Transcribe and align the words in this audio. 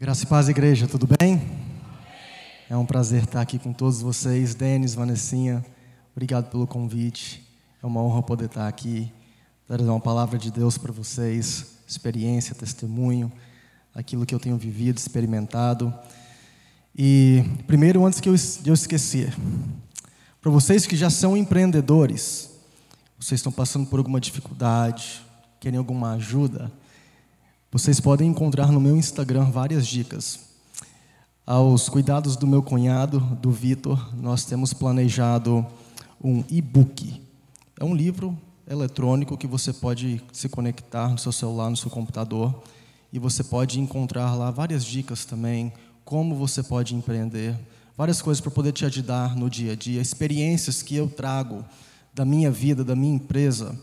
Graça 0.00 0.22
e 0.22 0.26
paz, 0.28 0.48
igreja, 0.48 0.86
tudo 0.86 1.08
bem? 1.18 1.42
É 2.70 2.76
um 2.76 2.86
prazer 2.86 3.24
estar 3.24 3.40
aqui 3.40 3.58
com 3.58 3.72
todos 3.72 4.00
vocês. 4.00 4.54
Denis, 4.54 4.94
Vanessinha, 4.94 5.66
obrigado 6.12 6.48
pelo 6.52 6.68
convite. 6.68 7.44
É 7.82 7.84
uma 7.84 8.00
honra 8.00 8.22
poder 8.22 8.44
estar 8.44 8.68
aqui, 8.68 9.12
dar 9.68 9.80
uma 9.80 9.98
palavra 9.98 10.38
de 10.38 10.52
Deus 10.52 10.78
para 10.78 10.92
vocês, 10.92 11.78
experiência, 11.84 12.54
testemunho, 12.54 13.32
aquilo 13.92 14.24
que 14.24 14.32
eu 14.32 14.38
tenho 14.38 14.56
vivido, 14.56 14.98
experimentado. 14.98 15.92
E, 16.96 17.42
primeiro, 17.66 18.06
antes 18.06 18.20
que 18.20 18.28
eu, 18.28 18.36
eu 18.64 18.74
esquecer, 18.74 19.34
para 20.40 20.52
vocês 20.52 20.86
que 20.86 20.94
já 20.94 21.10
são 21.10 21.36
empreendedores, 21.36 22.50
vocês 23.18 23.40
estão 23.40 23.50
passando 23.50 23.88
por 23.88 23.98
alguma 23.98 24.20
dificuldade, 24.20 25.20
querem 25.58 25.76
alguma 25.76 26.12
ajuda, 26.12 26.70
vocês 27.70 28.00
podem 28.00 28.30
encontrar 28.30 28.72
no 28.72 28.80
meu 28.80 28.96
Instagram 28.96 29.50
várias 29.50 29.86
dicas. 29.86 30.40
Aos 31.46 31.90
cuidados 31.90 32.34
do 32.34 32.46
meu 32.46 32.62
cunhado, 32.62 33.20
do 33.42 33.50
Vitor, 33.50 34.14
nós 34.16 34.46
temos 34.46 34.72
planejado 34.72 35.66
um 36.22 36.42
e-book. 36.48 37.20
É 37.78 37.84
um 37.84 37.94
livro 37.94 38.36
eletrônico 38.66 39.36
que 39.36 39.46
você 39.46 39.70
pode 39.70 40.22
se 40.32 40.48
conectar 40.48 41.10
no 41.10 41.18
seu 41.18 41.30
celular, 41.30 41.68
no 41.68 41.76
seu 41.76 41.90
computador, 41.90 42.62
e 43.12 43.18
você 43.18 43.44
pode 43.44 43.78
encontrar 43.78 44.34
lá 44.34 44.50
várias 44.50 44.82
dicas 44.82 45.26
também, 45.26 45.70
como 46.06 46.34
você 46.34 46.62
pode 46.62 46.94
empreender, 46.94 47.54
várias 47.94 48.22
coisas 48.22 48.40
para 48.40 48.50
poder 48.50 48.72
te 48.72 48.86
ajudar 48.86 49.36
no 49.36 49.50
dia 49.50 49.72
a 49.72 49.76
dia, 49.76 50.00
experiências 50.00 50.82
que 50.82 50.96
eu 50.96 51.06
trago 51.06 51.62
da 52.14 52.24
minha 52.24 52.50
vida, 52.50 52.82
da 52.82 52.96
minha 52.96 53.14
empresa, 53.14 53.78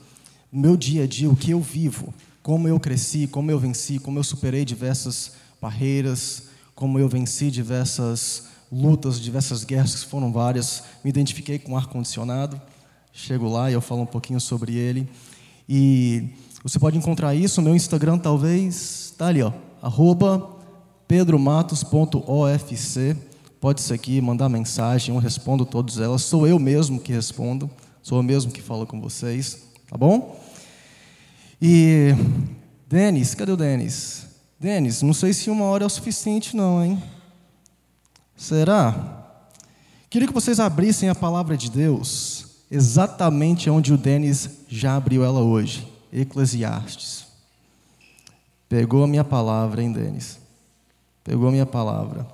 meu 0.52 0.76
dia 0.76 1.04
a 1.04 1.08
dia, 1.08 1.30
o 1.30 1.36
que 1.36 1.52
eu 1.52 1.62
vivo 1.62 2.12
como 2.46 2.68
eu 2.68 2.80
cresci, 2.80 3.26
como 3.26 3.50
eu 3.50 3.58
venci, 3.58 3.98
como 3.98 4.20
eu 4.20 4.24
superei 4.24 4.64
diversas 4.64 5.32
barreiras, 5.60 6.44
como 6.76 7.00
eu 7.00 7.10
venci 7.10 7.50
diversas 7.50 8.50
lutas, 8.72 9.20
diversas 9.20 9.64
guerras, 9.64 10.04
que 10.04 10.06
foram 10.06 10.32
várias. 10.32 10.84
Me 11.04 11.10
identifiquei 11.10 11.58
com 11.58 11.76
ar-condicionado. 11.76 12.62
Chego 13.12 13.50
lá 13.50 13.72
e 13.72 13.74
eu 13.74 13.82
falo 13.82 14.04
um 14.04 14.06
pouquinho 14.06 14.40
sobre 14.40 14.76
ele. 14.76 15.10
E 15.68 16.30
você 16.62 16.78
pode 16.78 16.96
encontrar 16.96 17.34
isso 17.34 17.60
no 17.62 17.66
meu 17.66 17.76
Instagram, 17.76 18.20
talvez. 18.20 19.06
Está 19.06 19.30
ali, 19.30 19.42
ó, 19.42 19.52
pedromatos.ofc. 21.08 23.18
Pode 23.60 23.82
ser 23.82 23.96
aqui, 23.96 24.22
mandar 24.22 24.50
mensagem, 24.50 25.16
eu 25.16 25.20
respondo 25.20 25.66
todas 25.66 25.98
elas. 25.98 26.22
Sou 26.22 26.46
eu 26.46 26.60
mesmo 26.60 27.00
que 27.00 27.12
respondo, 27.12 27.68
sou 28.04 28.20
eu 28.20 28.24
mesmo 28.24 28.52
que 28.52 28.62
falo 28.62 28.86
com 28.86 29.02
vocês, 29.02 29.64
tá 29.90 29.98
bom? 29.98 30.46
E, 31.62 32.14
Denis, 32.88 33.34
cadê 33.34 33.52
o 33.52 33.58
Denis? 33.58 34.28
Denis, 34.60 35.02
não 35.02 35.14
sei 35.14 35.34
se 35.34 35.50
uma 35.50 35.66
hora 35.66 35.84
é 35.84 35.88
o 35.88 35.90
suficiente, 35.90 36.56
não, 36.56 36.84
hein? 36.84 37.02
Será? 38.36 39.26
Queria 40.10 40.28
que 40.28 40.34
vocês 40.34 40.60
abrissem 40.60 41.10
a 41.10 41.16
palavra 41.16 41.58
de 41.58 41.70
Deus 41.70 42.46
exatamente 42.70 43.70
onde 43.70 43.94
o 43.94 43.98
Denis 43.98 44.50
já 44.68 44.96
abriu 44.96 45.24
ela 45.24 45.42
hoje 45.42 45.88
Eclesiastes. 46.12 47.28
Pegou 48.68 49.04
a 49.04 49.08
minha 49.08 49.24
palavra, 49.24 49.84
hein, 49.84 49.92
Denis? 49.92 50.40
Pegou 51.24 51.48
a 51.48 51.52
minha 51.52 51.66
palavra. 51.66 52.28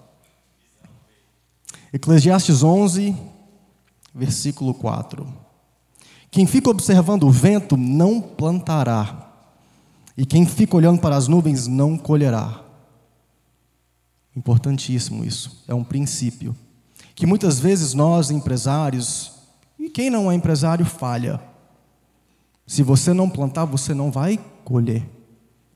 Eclesiastes 1.93 2.63
11, 2.63 3.15
versículo 4.13 4.73
4. 4.73 5.27
Quem 6.31 6.47
fica 6.47 6.69
observando 6.69 7.23
o 7.23 7.29
vento 7.29 7.75
não 7.75 8.21
plantará, 8.21 9.29
e 10.17 10.25
quem 10.25 10.45
fica 10.45 10.77
olhando 10.77 11.01
para 11.01 11.17
as 11.17 11.27
nuvens 11.27 11.67
não 11.67 11.97
colherá. 11.97 12.61
Importantíssimo 14.35 15.25
isso, 15.25 15.61
é 15.67 15.75
um 15.75 15.83
princípio. 15.83 16.55
Que 17.13 17.25
muitas 17.25 17.59
vezes 17.59 17.93
nós, 17.93 18.31
empresários, 18.31 19.33
e 19.77 19.89
quem 19.89 20.09
não 20.09 20.31
é 20.31 20.35
empresário, 20.35 20.85
falha. 20.85 21.41
Se 22.65 22.81
você 22.81 23.11
não 23.11 23.29
plantar, 23.29 23.65
você 23.65 23.93
não 23.93 24.09
vai 24.09 24.39
colher. 24.63 25.05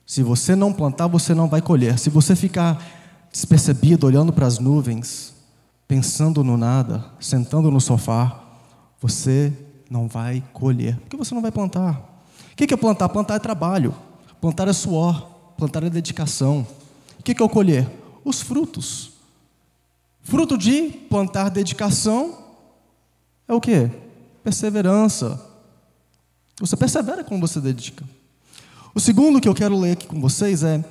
Se 0.05 0.23
você 0.23 0.55
não 0.55 0.71
plantar, 0.71 1.07
você 1.07 1.33
não 1.33 1.49
vai 1.49 1.61
colher. 1.61 1.99
Se 1.99 2.09
você 2.09 2.33
ficar 2.33 2.81
despercebido, 3.29 4.07
olhando 4.07 4.31
para 4.31 4.47
as 4.47 4.59
nuvens, 4.59 5.33
pensando 5.85 6.43
no 6.43 6.55
nada, 6.55 7.03
sentando 7.19 7.69
no 7.69 7.81
sofá, 7.81 8.41
você 9.01 9.51
não 9.95 10.09
vai 10.09 10.43
colher, 10.51 10.97
porque 10.99 11.15
você 11.15 11.33
não 11.33 11.41
vai 11.41 11.51
plantar. 11.51 12.25
O 12.51 12.55
que 12.55 12.73
é 12.73 12.77
plantar? 12.77 13.07
Plantar 13.07 13.35
é 13.35 13.39
trabalho, 13.39 13.95
plantar 14.41 14.67
é 14.67 14.73
suor, 14.73 15.21
plantar 15.57 15.83
é 15.83 15.89
dedicação. 15.89 16.67
O 17.17 17.23
que 17.23 17.41
é 17.41 17.45
o 17.45 17.47
colher? 17.47 17.89
Os 18.25 18.41
frutos. 18.41 19.13
Fruto 20.21 20.57
de 20.57 20.89
plantar 21.09 21.49
dedicação 21.49 22.37
é 23.47 23.53
o 23.53 23.61
que? 23.61 23.89
Perseverança. 24.43 25.41
Você 26.59 26.75
persevera 26.75 27.23
como 27.23 27.39
você 27.39 27.61
dedica. 27.61 28.03
O 28.93 28.99
segundo 28.99 29.39
que 29.39 29.47
eu 29.47 29.55
quero 29.55 29.79
ler 29.79 29.93
aqui 29.93 30.07
com 30.07 30.19
vocês 30.19 30.61
é: 30.61 30.83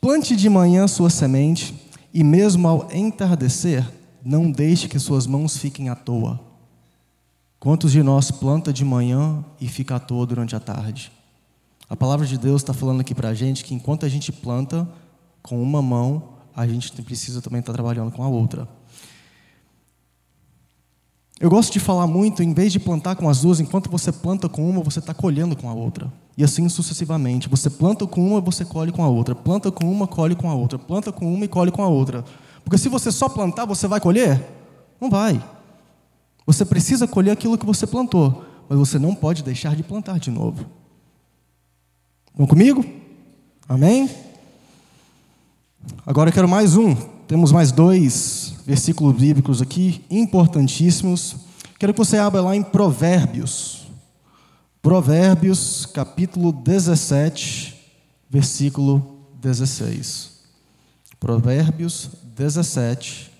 plante 0.00 0.36
de 0.36 0.48
manhã 0.48 0.86
sua 0.86 1.10
semente, 1.10 1.74
e 2.14 2.22
mesmo 2.22 2.68
ao 2.68 2.88
entardecer, 2.92 3.84
não 4.24 4.48
deixe 4.48 4.86
que 4.86 4.98
suas 4.98 5.26
mãos 5.26 5.56
fiquem 5.56 5.88
à 5.88 5.96
toa. 5.96 6.47
Quantos 7.60 7.90
de 7.90 8.04
nós 8.04 8.30
planta 8.30 8.72
de 8.72 8.84
manhã 8.84 9.44
e 9.60 9.66
fica 9.66 9.96
à 9.96 9.98
toa 9.98 10.24
durante 10.24 10.54
a 10.54 10.60
tarde? 10.60 11.10
A 11.90 11.96
palavra 11.96 12.24
de 12.24 12.38
Deus 12.38 12.62
está 12.62 12.72
falando 12.72 13.00
aqui 13.00 13.14
para 13.14 13.30
a 13.30 13.34
gente 13.34 13.64
que 13.64 13.74
enquanto 13.74 14.06
a 14.06 14.08
gente 14.08 14.30
planta 14.30 14.88
com 15.42 15.60
uma 15.60 15.82
mão, 15.82 16.34
a 16.54 16.66
gente 16.68 16.92
precisa 17.02 17.42
também 17.42 17.58
estar 17.58 17.72
tá 17.72 17.76
trabalhando 17.76 18.12
com 18.12 18.22
a 18.22 18.28
outra. 18.28 18.68
Eu 21.40 21.50
gosto 21.50 21.72
de 21.72 21.80
falar 21.80 22.06
muito, 22.06 22.44
em 22.44 22.52
vez 22.52 22.72
de 22.72 22.78
plantar 22.78 23.16
com 23.16 23.28
as 23.28 23.40
duas, 23.40 23.58
enquanto 23.58 23.90
você 23.90 24.12
planta 24.12 24.48
com 24.48 24.68
uma, 24.68 24.80
você 24.82 25.00
está 25.00 25.12
colhendo 25.12 25.56
com 25.56 25.68
a 25.68 25.72
outra. 25.72 26.12
E 26.36 26.44
assim 26.44 26.68
sucessivamente. 26.68 27.48
Você 27.48 27.68
planta 27.68 28.06
com 28.06 28.24
uma, 28.24 28.40
você 28.40 28.64
colhe 28.64 28.92
com 28.92 29.02
a 29.02 29.08
outra. 29.08 29.34
Planta 29.34 29.72
com 29.72 29.90
uma, 29.90 30.06
colhe 30.06 30.36
com 30.36 30.48
a 30.48 30.54
outra. 30.54 30.78
Planta 30.78 31.10
com 31.10 31.32
uma 31.32 31.44
e 31.44 31.48
colhe 31.48 31.72
com 31.72 31.82
a 31.82 31.88
outra. 31.88 32.24
Porque 32.64 32.78
se 32.78 32.88
você 32.88 33.10
só 33.10 33.28
plantar, 33.28 33.64
você 33.66 33.88
vai 33.88 34.00
colher? 34.00 34.44
Não 35.00 35.10
vai. 35.10 35.42
Você 36.48 36.64
precisa 36.64 37.06
colher 37.06 37.32
aquilo 37.32 37.58
que 37.58 37.66
você 37.66 37.86
plantou, 37.86 38.42
mas 38.70 38.78
você 38.78 38.98
não 38.98 39.14
pode 39.14 39.42
deixar 39.42 39.76
de 39.76 39.82
plantar 39.82 40.18
de 40.18 40.30
novo. 40.30 40.64
Vão 42.34 42.46
comigo? 42.46 42.82
Amém? 43.68 44.08
Agora 46.06 46.30
eu 46.30 46.32
quero 46.32 46.48
mais 46.48 46.74
um. 46.74 46.94
Temos 47.26 47.52
mais 47.52 47.70
dois 47.70 48.54
versículos 48.64 49.14
bíblicos 49.14 49.60
aqui, 49.60 50.02
importantíssimos. 50.10 51.36
Quero 51.78 51.92
que 51.92 51.98
você 51.98 52.16
abra 52.16 52.40
lá 52.40 52.56
em 52.56 52.62
Provérbios. 52.62 53.86
Provérbios, 54.80 55.84
capítulo 55.84 56.50
17, 56.50 57.76
versículo 58.30 59.18
16. 59.38 60.30
Provérbios 61.20 62.08
17, 62.34 63.30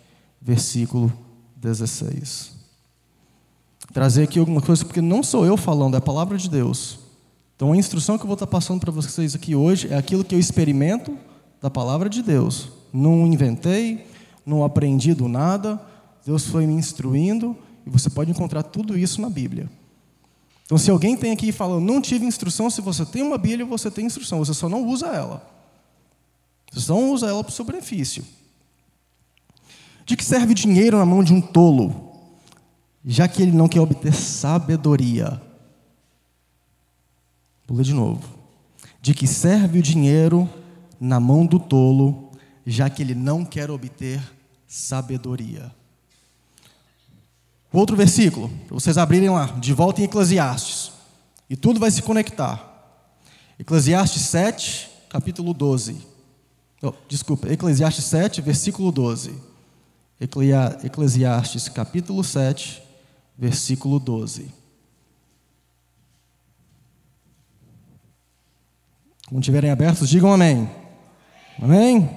versículo 0.42 1.10
16 1.56 2.57
trazer 3.92 4.24
aqui 4.24 4.38
alguma 4.38 4.60
coisa, 4.60 4.84
porque 4.84 5.00
não 5.00 5.22
sou 5.22 5.46
eu 5.46 5.56
falando, 5.56 5.94
é 5.94 5.98
a 5.98 6.00
palavra 6.00 6.36
de 6.36 6.48
Deus. 6.48 6.98
Então 7.56 7.72
a 7.72 7.76
instrução 7.76 8.16
que 8.16 8.22
eu 8.22 8.28
vou 8.28 8.34
estar 8.34 8.46
passando 8.46 8.80
para 8.80 8.92
vocês 8.92 9.34
aqui 9.34 9.54
hoje 9.54 9.88
é 9.92 9.96
aquilo 9.96 10.24
que 10.24 10.34
eu 10.34 10.38
experimento 10.38 11.16
da 11.60 11.68
palavra 11.68 12.08
de 12.08 12.22
Deus. 12.22 12.68
Não 12.92 13.26
inventei, 13.26 14.06
não 14.46 14.64
aprendi 14.64 15.14
do 15.14 15.28
nada, 15.28 15.80
Deus 16.24 16.46
foi 16.46 16.66
me 16.66 16.74
instruindo 16.74 17.56
e 17.86 17.90
você 17.90 18.08
pode 18.10 18.30
encontrar 18.30 18.62
tudo 18.62 18.96
isso 18.96 19.20
na 19.20 19.30
Bíblia. 19.30 19.68
Então, 20.68 20.76
se 20.76 20.90
alguém 20.90 21.16
tem 21.16 21.32
aqui 21.32 21.48
e 21.48 21.52
fala, 21.52 21.80
não 21.80 21.98
tive 21.98 22.26
instrução, 22.26 22.68
se 22.68 22.82
você 22.82 23.06
tem 23.06 23.22
uma 23.22 23.38
Bíblia, 23.38 23.64
você 23.64 23.90
tem 23.90 24.04
instrução, 24.04 24.38
você 24.38 24.52
só 24.52 24.68
não 24.68 24.84
usa 24.86 25.06
ela. 25.06 25.42
Você 26.70 26.80
só 26.80 26.94
não 26.94 27.10
usa 27.10 27.26
ela 27.26 27.42
para 27.42 27.50
o 27.50 27.54
seu 27.54 27.64
benefício. 27.64 28.22
De 30.04 30.14
que 30.14 30.24
serve 30.24 30.52
dinheiro 30.52 30.98
na 30.98 31.06
mão 31.06 31.24
de 31.24 31.32
um 31.32 31.40
tolo? 31.40 32.07
Já 33.10 33.26
que 33.26 33.40
ele 33.40 33.52
não 33.52 33.66
quer 33.66 33.80
obter 33.80 34.12
sabedoria. 34.12 35.40
Ler 37.70 37.82
de 37.82 37.94
novo. 37.94 38.22
De 39.00 39.14
que 39.14 39.26
serve 39.26 39.78
o 39.78 39.82
dinheiro 39.82 40.46
na 41.00 41.18
mão 41.18 41.46
do 41.46 41.58
tolo, 41.58 42.30
já 42.66 42.90
que 42.90 43.00
ele 43.00 43.14
não 43.14 43.46
quer 43.46 43.70
obter 43.70 44.20
sabedoria. 44.66 45.74
Outro 47.72 47.96
versículo, 47.96 48.50
para 48.66 48.74
vocês 48.74 48.98
abrirem 48.98 49.30
lá, 49.30 49.46
de 49.58 49.72
volta 49.72 50.02
em 50.02 50.04
Eclesiastes. 50.04 50.92
E 51.48 51.56
tudo 51.56 51.80
vai 51.80 51.90
se 51.90 52.02
conectar. 52.02 52.62
Eclesiastes 53.58 54.20
7, 54.20 54.90
capítulo 55.08 55.54
12. 55.54 55.96
Oh, 56.82 56.92
desculpa, 57.08 57.50
Eclesiastes 57.50 58.04
7, 58.04 58.42
versículo 58.42 58.92
12. 58.92 59.34
Eclesiastes, 60.20 61.70
capítulo 61.70 62.22
7, 62.22 62.87
versículo 63.38 64.00
12. 64.00 64.52
Quando 69.28 69.42
estiverem 69.42 69.70
abertos, 69.70 70.08
digam 70.08 70.32
amém. 70.32 70.68
Amém? 71.62 72.10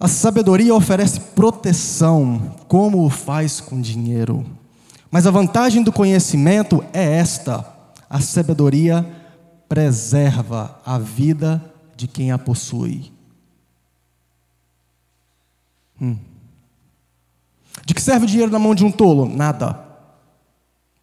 A 0.00 0.06
sabedoria 0.06 0.74
oferece 0.74 1.20
proteção, 1.20 2.54
como 2.68 3.04
o 3.04 3.10
faz 3.10 3.60
com 3.60 3.80
dinheiro. 3.80 4.46
Mas 5.10 5.26
a 5.26 5.30
vantagem 5.30 5.82
do 5.82 5.92
conhecimento 5.92 6.84
é 6.92 7.16
esta: 7.16 7.66
a 8.08 8.20
sabedoria 8.20 9.04
preserva 9.68 10.80
a 10.86 10.98
vida 10.98 11.62
de 11.96 12.06
quem 12.06 12.30
a 12.30 12.38
possui. 12.38 13.12
Hum. 16.00 16.16
De 17.84 17.94
que 17.94 18.02
serve 18.02 18.24
o 18.24 18.28
dinheiro 18.28 18.50
na 18.50 18.58
mão 18.58 18.74
de 18.74 18.84
um 18.84 18.90
tolo? 18.90 19.26
Nada. 19.26 19.78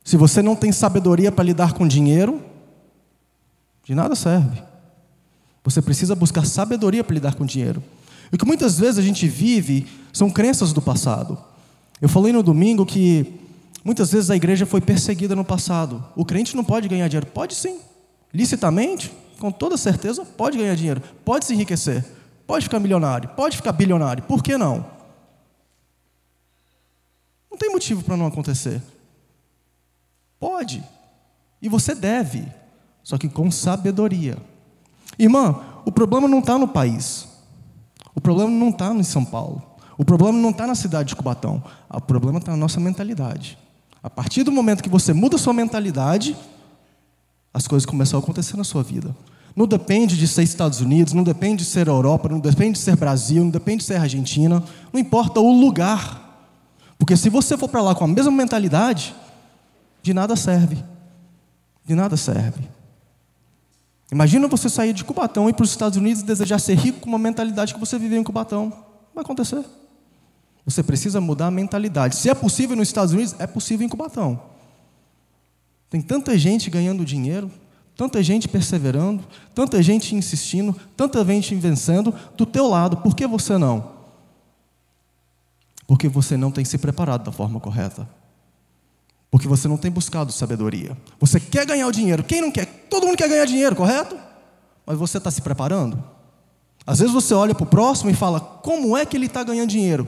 Se 0.03 0.17
você 0.17 0.41
não 0.41 0.55
tem 0.55 0.71
sabedoria 0.71 1.31
para 1.31 1.43
lidar 1.43 1.73
com 1.73 1.87
dinheiro, 1.87 2.41
de 3.83 3.95
nada 3.95 4.15
serve. 4.15 4.61
Você 5.63 5.81
precisa 5.81 6.15
buscar 6.15 6.45
sabedoria 6.45 7.03
para 7.03 7.15
lidar 7.15 7.33
com 7.35 7.45
dinheiro. 7.45 7.83
O 8.31 8.37
que 8.37 8.45
muitas 8.45 8.77
vezes 8.77 8.99
a 8.99 9.01
gente 9.01 9.27
vive 9.27 9.87
são 10.13 10.29
crenças 10.29 10.73
do 10.73 10.81
passado. 10.81 11.37
Eu 11.99 12.07
falei 12.07 12.31
no 12.31 12.43
domingo 12.43 12.85
que 12.85 13.33
muitas 13.83 14.11
vezes 14.11 14.29
a 14.29 14.35
igreja 14.35 14.65
foi 14.65 14.81
perseguida 14.81 15.35
no 15.35 15.43
passado. 15.43 16.03
O 16.15 16.23
crente 16.23 16.55
não 16.55 16.63
pode 16.63 16.87
ganhar 16.87 17.07
dinheiro. 17.07 17.27
Pode 17.27 17.55
sim. 17.55 17.79
Licitamente, 18.33 19.11
com 19.39 19.51
toda 19.51 19.77
certeza, 19.77 20.23
pode 20.23 20.57
ganhar 20.57 20.75
dinheiro. 20.75 21.01
Pode 21.23 21.45
se 21.45 21.53
enriquecer. 21.53 22.05
Pode 22.45 22.65
ficar 22.65 22.79
milionário. 22.79 23.29
Pode 23.29 23.57
ficar 23.57 23.71
bilionário. 23.71 24.23
Por 24.23 24.43
que 24.43 24.57
não? 24.57 24.85
Não 27.55 27.57
tem 27.57 27.71
motivo 27.71 28.03
para 28.03 28.17
não 28.17 28.25
acontecer. 28.25 28.83
Pode. 30.37 30.83
E 31.61 31.69
você 31.69 31.95
deve. 31.95 32.45
Só 33.01 33.17
que 33.17 33.29
com 33.29 33.49
sabedoria. 33.49 34.37
Irmã, 35.17 35.63
o 35.85 35.91
problema 35.91 36.27
não 36.27 36.39
está 36.39 36.57
no 36.57 36.67
país. 36.67 37.25
O 38.13 38.19
problema 38.19 38.51
não 38.51 38.71
está 38.71 38.93
em 38.93 39.03
São 39.03 39.23
Paulo. 39.23 39.63
O 39.97 40.03
problema 40.03 40.37
não 40.37 40.49
está 40.49 40.67
na 40.67 40.75
cidade 40.75 41.07
de 41.07 41.15
Cubatão. 41.15 41.63
O 41.89 42.01
problema 42.01 42.39
está 42.39 42.51
na 42.51 42.57
nossa 42.57 42.81
mentalidade. 42.81 43.57
A 44.03 44.09
partir 44.09 44.43
do 44.43 44.51
momento 44.51 44.83
que 44.83 44.89
você 44.89 45.13
muda 45.13 45.37
sua 45.37 45.53
mentalidade, 45.53 46.35
as 47.53 47.69
coisas 47.69 47.85
começam 47.85 48.19
a 48.19 48.21
acontecer 48.21 48.57
na 48.57 48.65
sua 48.65 48.83
vida. 48.83 49.15
Não 49.55 49.65
depende 49.65 50.17
de 50.17 50.27
ser 50.27 50.43
Estados 50.43 50.81
Unidos, 50.81 51.13
não 51.13 51.23
depende 51.23 51.63
de 51.63 51.69
ser 51.69 51.87
Europa, 51.87 52.27
não 52.27 52.41
depende 52.41 52.73
de 52.73 52.79
ser 52.79 52.97
Brasil, 52.97 53.41
não 53.45 53.49
depende 53.49 53.77
de 53.77 53.85
ser 53.85 53.95
Argentina, 53.95 54.61
não 54.91 54.99
importa 54.99 55.39
o 55.39 55.57
lugar. 55.57 56.24
Porque 57.05 57.15
se 57.15 57.29
você 57.29 57.55
for 57.55 57.69
para 57.69 57.83
lá 57.83 57.93
com 57.93 58.03
a 58.03 58.07
mesma 58.07 58.31
mentalidade, 58.31 59.13
de 60.01 60.11
nada 60.11 60.35
serve. 60.35 60.83
De 61.85 61.93
nada 61.93 62.17
serve. 62.17 62.67
Imagina 64.11 64.47
você 64.47 64.67
sair 64.67 64.91
de 64.91 65.03
Cubatão 65.03 65.45
e 65.45 65.51
ir 65.51 65.53
para 65.53 65.65
os 65.65 65.69
Estados 65.69 65.99
Unidos 65.99 66.23
e 66.23 66.25
desejar 66.25 66.57
ser 66.57 66.73
rico 66.73 67.01
com 67.01 67.09
uma 67.09 67.19
mentalidade 67.19 67.75
que 67.75 67.79
você 67.79 67.99
viveu 67.99 68.19
em 68.19 68.23
Cubatão. 68.23 68.73
Vai 69.13 69.23
acontecer. 69.23 69.63
Você 70.65 70.81
precisa 70.81 71.21
mudar 71.21 71.45
a 71.45 71.51
mentalidade. 71.51 72.15
Se 72.15 72.27
é 72.27 72.33
possível 72.33 72.75
nos 72.75 72.87
Estados 72.87 73.13
Unidos, 73.13 73.35
é 73.37 73.45
possível 73.45 73.85
em 73.85 73.89
Cubatão. 73.89 74.41
Tem 75.91 76.01
tanta 76.01 76.35
gente 76.39 76.71
ganhando 76.71 77.05
dinheiro, 77.05 77.51
tanta 77.95 78.23
gente 78.23 78.47
perseverando, 78.47 79.23
tanta 79.53 79.79
gente 79.83 80.15
insistindo, 80.15 80.75
tanta 80.97 81.23
gente 81.23 81.53
vencendo 81.53 82.11
do 82.35 82.47
teu 82.47 82.67
lado. 82.67 82.97
Por 82.97 83.15
que 83.15 83.27
você 83.27 83.59
não? 83.59 83.94
Porque 85.87 86.07
você 86.07 86.35
não 86.35 86.51
tem 86.51 86.65
se 86.65 86.77
preparado 86.77 87.23
da 87.23 87.31
forma 87.31 87.59
correta. 87.59 88.07
Porque 89.29 89.47
você 89.47 89.67
não 89.67 89.77
tem 89.77 89.91
buscado 89.91 90.31
sabedoria. 90.31 90.97
Você 91.19 91.39
quer 91.39 91.65
ganhar 91.65 91.87
o 91.87 91.91
dinheiro. 91.91 92.23
Quem 92.23 92.41
não 92.41 92.51
quer? 92.51 92.65
Todo 92.89 93.05
mundo 93.05 93.17
quer 93.17 93.29
ganhar 93.29 93.45
dinheiro, 93.45 93.75
correto? 93.75 94.17
Mas 94.85 94.97
você 94.97 95.17
está 95.17 95.29
se 95.29 95.41
preparando? 95.41 96.01
Às 96.85 96.99
vezes 96.99 97.13
você 97.13 97.33
olha 97.33 97.55
para 97.55 97.63
o 97.63 97.67
próximo 97.67 98.09
e 98.09 98.13
fala: 98.13 98.39
como 98.39 98.95
é 98.95 99.05
que 99.05 99.17
ele 99.17 99.25
está 99.25 99.43
ganhando 99.43 99.69
dinheiro? 99.69 100.07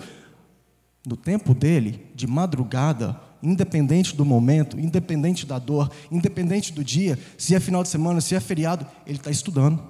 No 1.06 1.18
tempo 1.18 1.54
dele, 1.54 2.06
de 2.14 2.28
madrugada, 2.28 3.20
independente 3.42 4.16
do 4.16 4.26
momento, 4.26 4.80
independente 4.80 5.46
da 5.46 5.58
dor, 5.58 5.90
independente 6.12 6.72
do 6.72 6.84
dia, 6.84 7.18
se 7.38 7.56
é 7.56 7.60
final 7.60 7.82
de 7.82 7.90
semana, 7.90 8.22
se 8.22 8.36
é 8.36 8.40
feriado, 8.40 8.86
ele 9.06 9.18
está 9.18 9.32
estudando, 9.32 9.82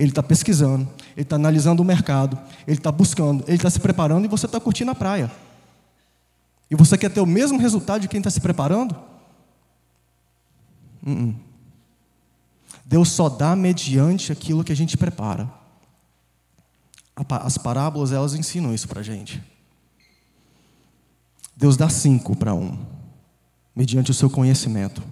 ele 0.00 0.08
está 0.08 0.22
pesquisando, 0.22 0.88
ele 1.14 1.22
está 1.22 1.36
analisando 1.36 1.82
o 1.82 1.84
mercado, 1.84 2.38
ele 2.66 2.78
está 2.78 2.90
buscando, 2.90 3.44
ele 3.46 3.56
está 3.56 3.68
se 3.68 3.78
preparando 3.78 4.24
e 4.24 4.28
você 4.28 4.46
está 4.46 4.58
curtindo 4.58 4.90
a 4.90 4.94
praia. 4.94 5.30
E 6.70 6.74
você 6.74 6.96
quer 6.96 7.10
ter 7.10 7.20
o 7.20 7.26
mesmo 7.26 7.58
resultado 7.58 8.00
de 8.00 8.08
quem 8.08 8.16
está 8.16 8.30
se 8.30 8.40
preparando? 8.40 8.96
Uh 11.06 11.10
-uh. 11.10 11.34
Deus 12.86 13.10
só 13.10 13.28
dá 13.28 13.54
mediante 13.54 14.32
aquilo 14.32 14.64
que 14.64 14.72
a 14.72 14.76
gente 14.76 14.96
prepara. 14.96 15.52
As 17.28 17.58
parábolas, 17.58 18.10
elas 18.10 18.34
ensinam 18.34 18.72
isso 18.72 18.88
para 18.88 19.00
a 19.00 19.04
gente. 19.04 19.42
Deus 21.54 21.76
dá 21.76 21.90
cinco 21.90 22.34
para 22.34 22.54
um, 22.54 22.78
mediante 23.76 24.10
o 24.10 24.14
seu 24.14 24.30
conhecimento. 24.30 25.02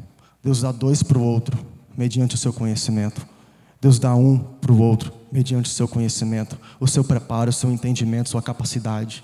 Deus 0.43 0.63
dá 0.63 0.73
dois 0.73 1.03
para 1.03 1.19
o 1.19 1.23
outro, 1.23 1.59
mediante 1.95 2.37
o 2.37 2.39
seu 2.39 2.55
conhecimento. 2.55 3.38
Deus 3.81 3.99
dá 3.99 4.15
um 4.15 4.39
para 4.39 4.73
o 4.73 4.81
outro, 4.81 5.13
mediante 5.31 5.71
o 5.71 5.73
seu 5.73 5.87
conhecimento, 5.87 6.59
o 6.81 6.87
seu 6.87 7.05
preparo, 7.05 7.51
o 7.51 7.53
seu 7.53 7.71
entendimento, 7.71 8.29
sua 8.29 8.43
capacidade. 8.43 9.23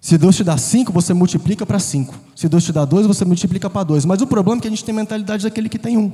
Se 0.00 0.16
Deus 0.18 0.36
te 0.36 0.44
dá 0.44 0.56
cinco, 0.56 0.92
você 0.92 1.14
multiplica 1.14 1.64
para 1.64 1.78
cinco. 1.78 2.14
Se 2.34 2.48
Deus 2.48 2.64
te 2.64 2.72
dá 2.72 2.84
dois, 2.84 3.06
você 3.06 3.24
multiplica 3.24 3.68
para 3.68 3.82
dois. 3.82 4.04
Mas 4.04 4.20
o 4.20 4.26
problema 4.26 4.58
é 4.58 4.62
que 4.62 4.68
a 4.68 4.70
gente 4.70 4.84
tem 4.84 4.94
mentalidade 4.94 5.42
daquele 5.42 5.68
que 5.68 5.78
tem 5.78 5.96
um. 5.96 6.12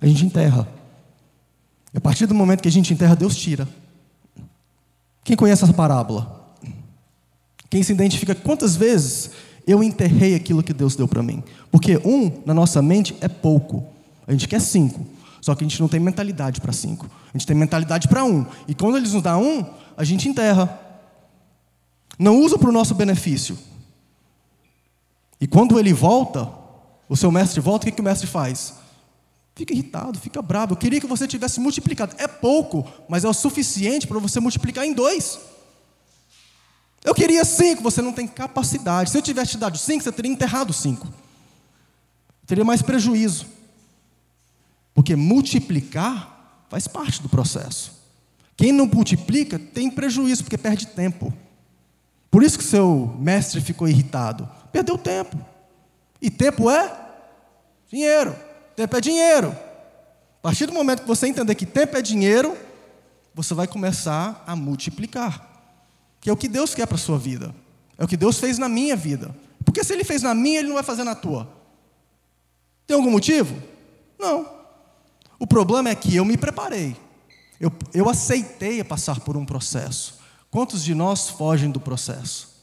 A 0.00 0.06
gente 0.06 0.26
enterra. 0.26 0.68
E 1.92 1.98
a 1.98 2.00
partir 2.00 2.26
do 2.26 2.34
momento 2.34 2.60
que 2.60 2.68
a 2.68 2.72
gente 2.72 2.92
enterra, 2.92 3.14
Deus 3.14 3.36
tira. 3.36 3.68
Quem 5.22 5.36
conhece 5.36 5.64
essa 5.64 5.72
parábola? 5.72 6.52
Quem 7.70 7.82
se 7.82 7.92
identifica 7.92 8.34
quantas 8.34 8.76
vezes 8.76 9.30
eu 9.66 9.82
enterrei 9.82 10.34
aquilo 10.34 10.62
que 10.62 10.74
Deus 10.74 10.94
deu 10.94 11.08
para 11.08 11.22
mim? 11.22 11.42
Porque 11.70 11.96
um, 12.04 12.42
na 12.44 12.52
nossa 12.52 12.82
mente, 12.82 13.16
é 13.20 13.28
pouco. 13.28 13.84
A 14.26 14.32
gente 14.32 14.46
quer 14.46 14.60
cinco. 14.60 15.06
Só 15.44 15.54
que 15.54 15.62
a 15.62 15.68
gente 15.68 15.78
não 15.78 15.88
tem 15.88 16.00
mentalidade 16.00 16.58
para 16.58 16.72
cinco. 16.72 17.06
A 17.28 17.36
gente 17.36 17.46
tem 17.46 17.54
mentalidade 17.54 18.08
para 18.08 18.24
um. 18.24 18.46
E 18.66 18.74
quando 18.74 18.96
eles 18.96 19.12
nos 19.12 19.22
dão 19.22 19.42
um, 19.42 19.66
a 19.94 20.02
gente 20.02 20.26
enterra. 20.26 20.80
Não 22.18 22.40
usa 22.40 22.56
para 22.56 22.70
o 22.70 22.72
nosso 22.72 22.94
benefício. 22.94 23.58
E 25.38 25.46
quando 25.46 25.78
ele 25.78 25.92
volta, 25.92 26.50
o 27.10 27.14
seu 27.14 27.30
mestre 27.30 27.60
volta, 27.60 27.84
o 27.84 27.90
que, 27.90 27.96
que 27.96 28.00
o 28.00 28.04
mestre 28.04 28.26
faz? 28.26 28.72
Fica 29.54 29.74
irritado, 29.74 30.18
fica 30.18 30.40
bravo. 30.40 30.72
Eu 30.72 30.78
queria 30.78 30.98
que 30.98 31.06
você 31.06 31.28
tivesse 31.28 31.60
multiplicado. 31.60 32.14
É 32.16 32.26
pouco, 32.26 32.90
mas 33.06 33.22
é 33.22 33.28
o 33.28 33.34
suficiente 33.34 34.06
para 34.06 34.18
você 34.18 34.40
multiplicar 34.40 34.86
em 34.86 34.94
dois. 34.94 35.38
Eu 37.04 37.14
queria 37.14 37.44
cinco, 37.44 37.82
você 37.82 38.00
não 38.00 38.14
tem 38.14 38.26
capacidade. 38.26 39.10
Se 39.10 39.18
eu 39.18 39.20
tivesse 39.20 39.50
te 39.50 39.58
dado 39.58 39.76
cinco, 39.76 40.04
você 40.04 40.10
teria 40.10 40.32
enterrado 40.32 40.72
cinco. 40.72 41.06
Teria 42.46 42.64
mais 42.64 42.80
prejuízo. 42.80 43.52
Porque 44.94 45.16
multiplicar 45.16 46.64
faz 46.70 46.86
parte 46.86 47.20
do 47.20 47.28
processo. 47.28 47.92
Quem 48.56 48.72
não 48.72 48.86
multiplica 48.86 49.58
tem 49.58 49.90
prejuízo, 49.90 50.44
porque 50.44 50.56
perde 50.56 50.86
tempo. 50.86 51.32
Por 52.30 52.42
isso 52.42 52.58
que 52.58 52.64
seu 52.64 53.14
mestre 53.18 53.60
ficou 53.60 53.88
irritado. 53.88 54.48
Perdeu 54.72 54.96
tempo. 54.96 55.36
E 56.20 56.30
tempo 56.30 56.70
é 56.70 56.92
dinheiro. 57.90 58.34
Tempo 58.76 58.96
é 58.96 59.00
dinheiro. 59.00 59.48
A 59.48 60.42
partir 60.42 60.66
do 60.66 60.72
momento 60.72 61.02
que 61.02 61.08
você 61.08 61.26
entender 61.26 61.54
que 61.54 61.66
tempo 61.66 61.96
é 61.96 62.02
dinheiro, 62.02 62.56
você 63.34 63.54
vai 63.54 63.66
começar 63.66 64.42
a 64.46 64.54
multiplicar. 64.54 65.50
Que 66.20 66.30
é 66.30 66.32
o 66.32 66.36
que 66.36 66.48
Deus 66.48 66.74
quer 66.74 66.86
para 66.86 66.96
a 66.96 66.98
sua 66.98 67.18
vida. 67.18 67.54
É 67.98 68.04
o 68.04 68.08
que 68.08 68.16
Deus 68.16 68.38
fez 68.38 68.58
na 68.58 68.68
minha 68.68 68.96
vida. 68.96 69.34
Porque 69.64 69.82
se 69.82 69.92
Ele 69.92 70.04
fez 70.04 70.22
na 70.22 70.34
minha, 70.34 70.58
Ele 70.58 70.68
não 70.68 70.74
vai 70.74 70.84
fazer 70.84 71.04
na 71.04 71.14
tua. 71.14 71.48
Tem 72.86 72.96
algum 72.96 73.10
motivo? 73.10 73.60
Não. 74.18 74.53
O 75.44 75.46
problema 75.46 75.90
é 75.90 75.94
que 75.94 76.16
eu 76.16 76.24
me 76.24 76.38
preparei. 76.38 76.96
Eu, 77.60 77.70
eu 77.92 78.08
aceitei 78.08 78.82
passar 78.82 79.20
por 79.20 79.36
um 79.36 79.44
processo. 79.44 80.18
Quantos 80.50 80.82
de 80.82 80.94
nós 80.94 81.28
fogem 81.28 81.70
do 81.70 81.78
processo? 81.78 82.62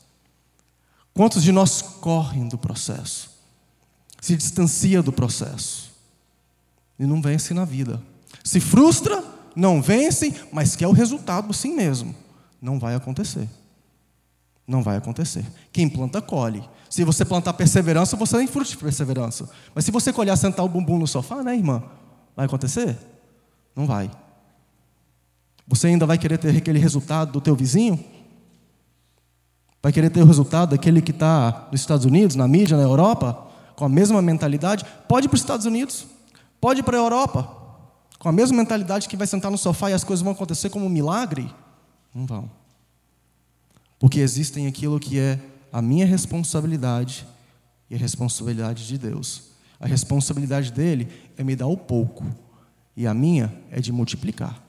Quantos 1.13 1.43
de 1.43 1.51
nós 1.51 1.83
correm 1.83 2.47
do 2.47 2.57
processo? 2.57 3.29
Se 4.19 4.35
distancia 4.35 5.03
do 5.03 5.11
processo 5.11 5.91
e 6.97 7.05
não 7.05 7.21
vence 7.21 7.53
na 7.53 7.65
vida. 7.65 8.01
Se 8.43 8.59
frustra, 8.59 9.23
não 9.55 9.79
vence, 9.79 10.33
mas 10.51 10.75
quer 10.75 10.87
o 10.87 10.91
resultado 10.91 11.51
assim 11.51 11.75
mesmo. 11.75 12.15
Não 12.59 12.79
vai 12.79 12.95
acontecer. 12.95 13.47
Não 14.65 14.81
vai 14.81 14.97
acontecer. 14.97 15.45
Quem 15.71 15.87
planta, 15.87 16.19
colhe. 16.19 16.67
Se 16.89 17.03
você 17.03 17.23
plantar 17.23 17.53
perseverança, 17.53 18.17
você 18.17 18.39
tem 18.39 18.47
fruto 18.47 18.71
de 18.71 18.77
perseverança. 18.77 19.47
Mas 19.75 19.85
se 19.85 19.91
você 19.91 20.11
colher 20.11 20.35
sentar 20.35 20.65
o 20.65 20.69
bumbum 20.69 20.97
no 20.97 21.05
sofá, 21.05 21.43
né, 21.43 21.55
irmã? 21.55 21.83
Vai 22.41 22.47
acontecer? 22.47 22.97
Não 23.75 23.85
vai. 23.85 24.09
Você 25.67 25.85
ainda 25.85 26.07
vai 26.07 26.17
querer 26.17 26.39
ter 26.39 26.57
aquele 26.57 26.79
resultado 26.79 27.31
do 27.33 27.39
teu 27.39 27.55
vizinho? 27.55 28.03
Vai 29.79 29.91
querer 29.91 30.09
ter 30.09 30.23
o 30.23 30.25
resultado 30.25 30.71
daquele 30.71 31.03
que 31.03 31.11
está 31.11 31.67
nos 31.71 31.81
Estados 31.81 32.03
Unidos, 32.03 32.35
na 32.35 32.47
mídia, 32.47 32.75
na 32.75 32.81
Europa, 32.81 33.47
com 33.75 33.85
a 33.85 33.89
mesma 33.89 34.23
mentalidade? 34.23 34.83
Pode 35.07 35.27
ir 35.27 35.29
para 35.29 35.35
os 35.35 35.41
Estados 35.41 35.67
Unidos, 35.67 36.07
pode 36.59 36.79
ir 36.79 36.83
para 36.83 36.97
a 36.97 37.01
Europa, 37.01 37.47
com 38.17 38.27
a 38.27 38.31
mesma 38.31 38.57
mentalidade 38.57 39.07
que 39.07 39.15
vai 39.15 39.27
sentar 39.27 39.51
no 39.51 39.57
sofá 39.59 39.91
e 39.91 39.93
as 39.93 40.03
coisas 40.03 40.23
vão 40.23 40.33
acontecer 40.33 40.71
como 40.71 40.87
um 40.87 40.89
milagre? 40.89 41.47
Não 42.11 42.25
vão. 42.25 42.49
Porque 43.99 44.19
existem 44.19 44.65
aquilo 44.65 44.99
que 44.99 45.19
é 45.19 45.39
a 45.71 45.79
minha 45.79 46.07
responsabilidade 46.07 47.23
e 47.87 47.93
a 47.93 47.99
responsabilidade 47.99 48.87
de 48.87 48.97
Deus. 48.97 49.50
A 49.81 49.87
responsabilidade 49.87 50.71
dele 50.71 51.07
é 51.35 51.43
me 51.43 51.55
dar 51.55 51.65
o 51.65 51.75
pouco, 51.75 52.23
e 52.95 53.07
a 53.07 53.13
minha 53.13 53.51
é 53.71 53.81
de 53.81 53.91
multiplicar. 53.91 54.61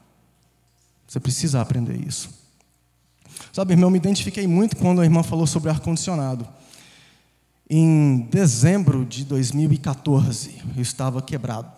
Você 1.06 1.20
precisa 1.20 1.60
aprender 1.60 1.96
isso. 1.96 2.30
Sabe, 3.52 3.74
irmão, 3.74 3.88
eu 3.88 3.90
me 3.90 3.98
identifiquei 3.98 4.46
muito 4.46 4.76
quando 4.76 5.02
a 5.02 5.04
irmã 5.04 5.22
falou 5.22 5.46
sobre 5.46 5.68
ar-condicionado. 5.68 6.48
Em 7.68 8.20
dezembro 8.30 9.04
de 9.04 9.24
2014, 9.26 10.62
eu 10.74 10.82
estava 10.82 11.20
quebrado. 11.20 11.70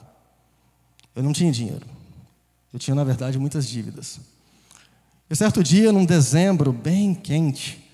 Eu 1.14 1.23
não 1.23 1.33
tinha 1.33 1.50
dinheiro. 1.50 1.87
Eu 2.73 2.79
tinha, 2.79 2.95
na 2.95 3.05
verdade, 3.05 3.38
muitas 3.38 3.67
dívidas. 3.69 4.21
E 5.29 5.35
certo 5.35 5.62
dia, 5.62 5.91
num 5.91 6.05
dezembro 6.05 6.73
bem 6.73 7.14
quente, 7.14 7.85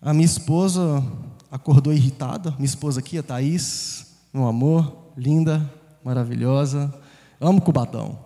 a 0.00 0.14
minha 0.14 0.26
esposa 0.26 1.04
acordou 1.50 1.92
irritada. 1.92 2.52
Minha 2.52 2.64
esposa 2.64 3.00
aqui, 3.00 3.18
a 3.18 3.22
Thaís, 3.22 4.06
meu 4.32 4.46
amor, 4.46 5.10
linda, 5.16 5.72
maravilhosa. 6.04 6.92
Amo 7.40 7.60
Cubatão. 7.60 8.18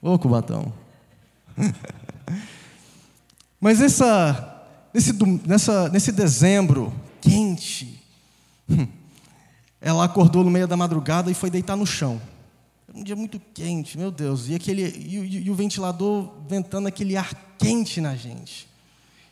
Ô 0.00 0.18
Cubatão. 0.18 0.72
Mas 3.60 3.80
essa, 3.80 4.66
nesse, 4.92 5.12
nessa, 5.46 5.88
nesse 5.88 6.12
dezembro 6.12 6.92
quente, 7.20 8.02
ela 9.80 10.04
acordou 10.04 10.42
no 10.42 10.50
meio 10.50 10.66
da 10.66 10.76
madrugada 10.76 11.30
e 11.30 11.34
foi 11.34 11.50
deitar 11.50 11.76
no 11.76 11.86
chão. 11.86 12.20
Era 12.88 12.98
um 12.98 13.04
dia 13.04 13.16
muito 13.16 13.40
quente, 13.54 13.96
meu 13.96 14.10
Deus. 14.10 14.48
E, 14.48 14.54
aquele, 14.54 14.82
e, 14.82 15.18
e, 15.18 15.46
e 15.46 15.50
o 15.50 15.54
ventilador 15.54 16.32
ventando 16.48 16.88
aquele 16.88 17.16
ar 17.16 17.32
quente 17.58 18.00
na 18.00 18.16
gente. 18.16 18.68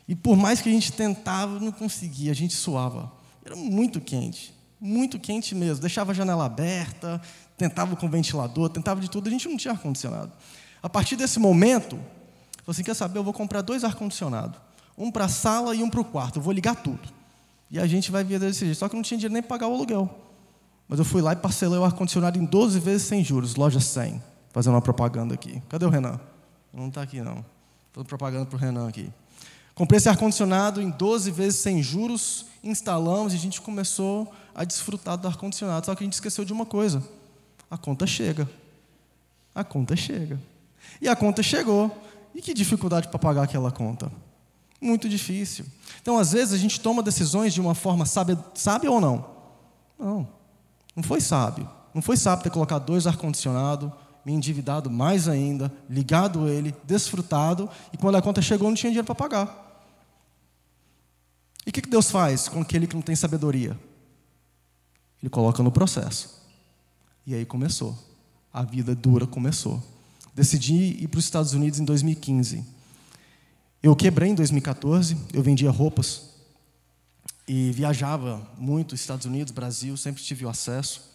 E 0.06 0.14
por 0.14 0.36
mais 0.36 0.60
que 0.60 0.68
a 0.68 0.72
gente 0.72 0.92
tentava, 0.92 1.58
não 1.58 1.72
conseguia, 1.72 2.30
a 2.30 2.34
gente 2.34 2.54
suava. 2.54 3.17
Era 3.48 3.56
muito 3.56 3.98
quente, 3.98 4.54
muito 4.78 5.18
quente 5.18 5.54
mesmo. 5.54 5.80
Deixava 5.80 6.12
a 6.12 6.14
janela 6.14 6.44
aberta, 6.44 7.18
tentava 7.56 7.96
com 7.96 8.04
o 8.04 8.08
ventilador, 8.10 8.68
tentava 8.68 9.00
de 9.00 9.08
tudo, 9.08 9.26
a 9.26 9.30
gente 9.30 9.48
não 9.48 9.56
tinha 9.56 9.72
ar-condicionado. 9.72 10.30
A 10.82 10.88
partir 10.88 11.16
desse 11.16 11.38
momento, 11.40 11.96
falei 11.96 12.68
assim: 12.68 12.82
quer 12.82 12.94
saber? 12.94 13.18
Eu 13.18 13.24
vou 13.24 13.32
comprar 13.32 13.62
dois 13.62 13.84
ar-condicionados. 13.84 14.60
Um 14.98 15.10
para 15.10 15.24
a 15.24 15.28
sala 15.28 15.74
e 15.74 15.82
um 15.82 15.88
para 15.88 16.00
o 16.00 16.04
quarto. 16.04 16.38
Eu 16.38 16.42
vou 16.42 16.52
ligar 16.52 16.76
tudo. 16.76 17.08
E 17.70 17.78
a 17.78 17.86
gente 17.86 18.10
vai 18.10 18.22
ver 18.22 18.38
desse 18.38 18.66
jeito. 18.66 18.76
Só 18.76 18.86
que 18.86 18.94
eu 18.94 18.98
não 18.98 19.02
tinha 19.02 19.16
dinheiro 19.16 19.32
nem 19.32 19.42
para 19.42 19.48
pagar 19.48 19.68
o 19.68 19.74
aluguel. 19.74 20.10
Mas 20.86 20.98
eu 20.98 21.04
fui 21.04 21.22
lá 21.22 21.32
e 21.32 21.36
parcelei 21.36 21.78
o 21.78 21.84
ar-condicionado 21.84 22.38
em 22.38 22.44
12 22.44 22.78
vezes 22.80 23.06
sem 23.06 23.24
juros, 23.24 23.54
loja 23.54 23.80
100. 23.80 24.22
Fazendo 24.52 24.74
uma 24.74 24.82
propaganda 24.82 25.32
aqui. 25.32 25.62
Cadê 25.70 25.86
o 25.86 25.88
Renan? 25.88 26.20
Não 26.70 26.88
está 26.88 27.00
aqui, 27.00 27.22
não. 27.22 27.42
Estou 27.86 28.04
propaganda 28.04 28.44
para 28.44 28.56
o 28.56 28.58
Renan 28.58 28.88
aqui. 28.88 29.10
Comprei 29.78 29.98
esse 29.98 30.08
ar-condicionado 30.08 30.82
em 30.82 30.90
12 30.90 31.30
vezes 31.30 31.60
sem 31.60 31.80
juros, 31.80 32.46
instalamos 32.64 33.32
e 33.32 33.36
a 33.36 33.38
gente 33.38 33.60
começou 33.60 34.34
a 34.52 34.64
desfrutar 34.64 35.16
do 35.16 35.28
ar-condicionado. 35.28 35.86
Só 35.86 35.94
que 35.94 36.02
a 36.02 36.04
gente 36.04 36.14
esqueceu 36.14 36.44
de 36.44 36.52
uma 36.52 36.66
coisa: 36.66 37.00
a 37.70 37.78
conta 37.78 38.04
chega. 38.04 38.50
A 39.54 39.62
conta 39.62 39.94
chega. 39.94 40.36
E 41.00 41.08
a 41.08 41.14
conta 41.14 41.44
chegou. 41.44 41.96
E 42.34 42.42
que 42.42 42.52
dificuldade 42.52 43.06
para 43.06 43.20
pagar 43.20 43.44
aquela 43.44 43.70
conta? 43.70 44.10
Muito 44.80 45.08
difícil. 45.08 45.64
Então, 46.02 46.18
às 46.18 46.32
vezes, 46.32 46.54
a 46.54 46.58
gente 46.58 46.80
toma 46.80 47.00
decisões 47.00 47.54
de 47.54 47.60
uma 47.60 47.72
forma 47.72 48.04
sábia, 48.04 48.90
ou 48.90 49.00
não? 49.00 49.24
Não. 49.96 50.28
Não 50.96 51.04
foi 51.04 51.20
sábio. 51.20 51.70
Não 51.94 52.02
foi 52.02 52.16
sábio 52.16 52.42
ter 52.42 52.50
colocado 52.50 52.84
dois 52.84 53.06
ar-condicionado, 53.06 53.92
me 54.24 54.32
endividado 54.32 54.90
mais 54.90 55.28
ainda, 55.28 55.72
ligado 55.88 56.48
ele, 56.48 56.74
desfrutado, 56.82 57.70
e 57.92 57.96
quando 57.96 58.16
a 58.16 58.22
conta 58.22 58.42
chegou, 58.42 58.68
não 58.68 58.74
tinha 58.74 58.90
dinheiro 58.90 59.06
para 59.06 59.14
pagar. 59.14 59.67
Que 61.80 61.90
Deus 61.90 62.10
faz 62.10 62.48
com 62.48 62.60
aquele 62.60 62.86
que 62.86 62.94
não 62.94 63.02
tem 63.02 63.16
sabedoria? 63.16 63.78
Ele 65.22 65.30
coloca 65.30 65.62
no 65.62 65.72
processo. 65.72 66.42
E 67.26 67.34
aí 67.34 67.44
começou. 67.44 67.96
A 68.52 68.62
vida 68.62 68.94
dura 68.94 69.26
começou. 69.26 69.82
Decidi 70.34 71.02
ir 71.02 71.08
para 71.08 71.18
os 71.18 71.24
Estados 71.24 71.52
Unidos 71.52 71.80
em 71.80 71.84
2015. 71.84 72.64
Eu 73.82 73.96
quebrei 73.96 74.30
em 74.30 74.34
2014, 74.34 75.16
eu 75.32 75.42
vendia 75.42 75.70
roupas 75.70 76.30
e 77.46 77.70
viajava 77.72 78.46
muito 78.58 78.94
Estados 78.94 79.24
Unidos, 79.24 79.52
Brasil, 79.52 79.96
sempre 79.96 80.22
tive 80.22 80.44
o 80.44 80.48
acesso. 80.48 81.10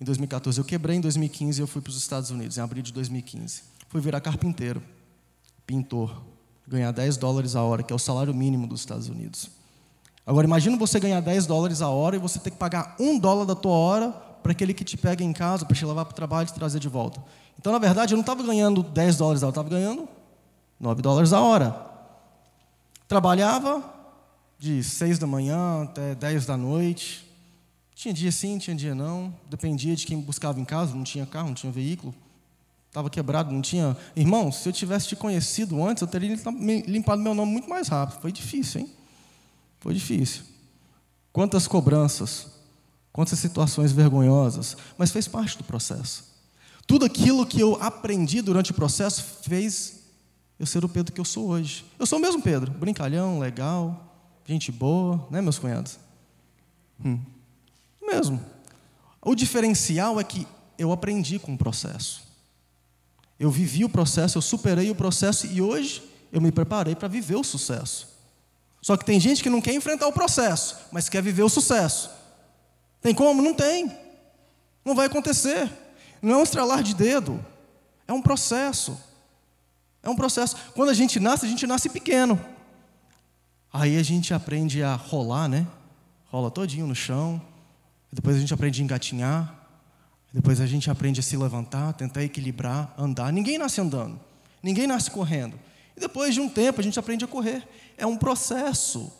Em 0.00 0.04
2014 0.04 0.58
eu 0.58 0.64
quebrei, 0.64 0.96
em 0.96 1.00
2015 1.00 1.60
eu 1.60 1.66
fui 1.66 1.80
para 1.80 1.90
os 1.90 1.96
Estados 1.96 2.30
Unidos, 2.30 2.58
em 2.58 2.60
abril 2.60 2.82
de 2.82 2.92
2015. 2.92 3.62
Fui 3.88 4.00
virar 4.00 4.20
carpinteiro, 4.20 4.82
pintor, 5.66 6.22
ganhar 6.66 6.92
10 6.92 7.16
dólares 7.16 7.56
a 7.56 7.62
hora, 7.62 7.82
que 7.82 7.92
é 7.92 7.96
o 7.96 7.98
salário 7.98 8.34
mínimo 8.34 8.66
dos 8.66 8.80
Estados 8.80 9.08
Unidos. 9.08 9.57
Agora 10.28 10.46
imagina 10.46 10.76
você 10.76 11.00
ganhar 11.00 11.22
10 11.22 11.46
dólares 11.46 11.80
a 11.80 11.88
hora 11.88 12.14
e 12.14 12.18
você 12.18 12.38
ter 12.38 12.50
que 12.50 12.58
pagar 12.58 12.94
um 13.00 13.18
dólar 13.18 13.46
da 13.46 13.54
tua 13.54 13.72
hora 13.72 14.10
para 14.42 14.52
aquele 14.52 14.74
que 14.74 14.84
te 14.84 14.94
pega 14.94 15.24
em 15.24 15.32
casa, 15.32 15.64
para 15.64 15.74
te 15.74 15.86
levar 15.86 16.04
para 16.04 16.12
o 16.12 16.14
trabalho 16.14 16.44
e 16.44 16.52
te 16.52 16.54
trazer 16.54 16.78
de 16.78 16.86
volta. 16.86 17.18
Então, 17.58 17.72
na 17.72 17.78
verdade, 17.78 18.12
eu 18.12 18.16
não 18.16 18.20
estava 18.20 18.42
ganhando 18.42 18.82
10 18.82 19.16
dólares 19.16 19.42
a 19.42 19.46
hora, 19.46 19.56
eu 19.56 19.62
estava 19.62 19.70
ganhando 19.70 20.06
9 20.78 21.00
dólares 21.00 21.32
a 21.32 21.40
hora. 21.40 21.74
Trabalhava 23.08 23.82
de 24.58 24.84
6 24.84 25.18
da 25.18 25.26
manhã 25.26 25.84
até 25.84 26.14
10 26.14 26.44
da 26.44 26.58
noite. 26.58 27.26
Tinha 27.94 28.12
dia 28.12 28.30
sim, 28.30 28.58
tinha 28.58 28.76
dia 28.76 28.94
não. 28.94 29.32
Dependia 29.48 29.96
de 29.96 30.04
quem 30.04 30.20
buscava 30.20 30.60
em 30.60 30.64
casa, 30.66 30.94
não 30.94 31.04
tinha 31.04 31.24
carro, 31.24 31.46
não 31.46 31.54
tinha 31.54 31.72
veículo. 31.72 32.14
Estava 32.88 33.08
quebrado, 33.08 33.50
não 33.50 33.62
tinha. 33.62 33.96
Irmão, 34.14 34.52
se 34.52 34.68
eu 34.68 34.74
tivesse 34.74 35.08
te 35.08 35.16
conhecido 35.16 35.82
antes, 35.82 36.02
eu 36.02 36.06
teria 36.06 36.38
limpado 36.86 37.22
meu 37.22 37.34
nome 37.34 37.50
muito 37.50 37.70
mais 37.70 37.88
rápido. 37.88 38.20
Foi 38.20 38.30
difícil, 38.30 38.82
hein? 38.82 38.97
Foi 39.80 39.94
difícil. 39.94 40.42
Quantas 41.32 41.66
cobranças, 41.66 42.46
quantas 43.12 43.38
situações 43.38 43.92
vergonhosas, 43.92 44.76
mas 44.96 45.10
fez 45.10 45.28
parte 45.28 45.58
do 45.58 45.64
processo. 45.64 46.24
Tudo 46.86 47.04
aquilo 47.04 47.46
que 47.46 47.60
eu 47.60 47.76
aprendi 47.82 48.40
durante 48.40 48.70
o 48.70 48.74
processo 48.74 49.22
fez 49.42 50.00
eu 50.58 50.66
ser 50.66 50.84
o 50.84 50.88
Pedro 50.88 51.12
que 51.12 51.20
eu 51.20 51.24
sou 51.24 51.48
hoje. 51.48 51.84
Eu 51.98 52.06
sou 52.06 52.18
o 52.18 52.22
mesmo 52.22 52.42
Pedro, 52.42 52.70
brincalhão, 52.72 53.38
legal, 53.38 54.16
gente 54.46 54.72
boa, 54.72 55.28
né, 55.30 55.40
meus 55.40 55.58
cunhados? 55.58 55.98
Hum. 57.04 57.20
Mesmo. 58.02 58.40
O 59.20 59.34
diferencial 59.34 60.18
é 60.18 60.24
que 60.24 60.46
eu 60.78 60.90
aprendi 60.90 61.38
com 61.38 61.54
o 61.54 61.58
processo. 61.58 62.22
Eu 63.38 63.50
vivi 63.50 63.84
o 63.84 63.88
processo, 63.88 64.38
eu 64.38 64.42
superei 64.42 64.90
o 64.90 64.94
processo 64.94 65.46
e 65.46 65.60
hoje 65.60 66.02
eu 66.32 66.40
me 66.40 66.50
preparei 66.50 66.94
para 66.94 67.06
viver 67.06 67.36
o 67.36 67.44
sucesso. 67.44 68.17
Só 68.80 68.96
que 68.96 69.04
tem 69.04 69.18
gente 69.18 69.42
que 69.42 69.50
não 69.50 69.60
quer 69.60 69.74
enfrentar 69.74 70.06
o 70.06 70.12
processo, 70.12 70.76
mas 70.92 71.08
quer 71.08 71.22
viver 71.22 71.42
o 71.42 71.48
sucesso. 71.48 72.10
Tem 73.00 73.14
como? 73.14 73.42
Não 73.42 73.54
tem. 73.54 73.96
Não 74.84 74.94
vai 74.94 75.06
acontecer. 75.06 75.70
Não 76.22 76.34
é 76.34 76.36
um 76.38 76.42
estralar 76.42 76.82
de 76.82 76.94
dedo. 76.94 77.44
É 78.06 78.12
um 78.12 78.22
processo. 78.22 78.98
É 80.02 80.08
um 80.08 80.16
processo. 80.16 80.56
Quando 80.74 80.90
a 80.90 80.94
gente 80.94 81.20
nasce, 81.20 81.44
a 81.44 81.48
gente 81.48 81.66
nasce 81.66 81.88
pequeno. 81.88 82.40
Aí 83.72 83.96
a 83.98 84.02
gente 84.02 84.32
aprende 84.32 84.82
a 84.82 84.94
rolar, 84.94 85.48
né? 85.48 85.66
Rola 86.30 86.50
todinho 86.50 86.86
no 86.86 86.94
chão. 86.94 87.40
Depois 88.12 88.36
a 88.36 88.40
gente 88.40 88.54
aprende 88.54 88.80
a 88.80 88.84
engatinhar. 88.84 89.54
Depois 90.32 90.60
a 90.60 90.66
gente 90.66 90.90
aprende 90.90 91.20
a 91.20 91.22
se 91.22 91.36
levantar, 91.36 91.92
tentar 91.94 92.22
equilibrar, 92.22 92.94
andar. 92.98 93.32
Ninguém 93.32 93.58
nasce 93.58 93.80
andando. 93.80 94.18
Ninguém 94.62 94.86
nasce 94.86 95.10
correndo. 95.10 95.58
E 95.98 96.00
depois 96.00 96.32
de 96.32 96.40
um 96.40 96.48
tempo 96.48 96.80
a 96.80 96.84
gente 96.84 96.96
aprende 96.96 97.24
a 97.24 97.28
correr. 97.28 97.66
É 97.96 98.06
um 98.06 98.16
processo. 98.16 99.12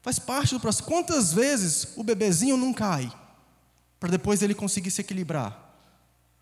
Faz 0.00 0.16
parte 0.16 0.54
do 0.54 0.60
processo. 0.60 0.88
Quantas 0.88 1.32
vezes 1.32 1.88
o 1.96 2.04
bebezinho 2.04 2.56
não 2.56 2.72
cai 2.72 3.12
para 3.98 4.08
depois 4.08 4.40
ele 4.40 4.54
conseguir 4.54 4.92
se 4.92 5.00
equilibrar? 5.00 5.58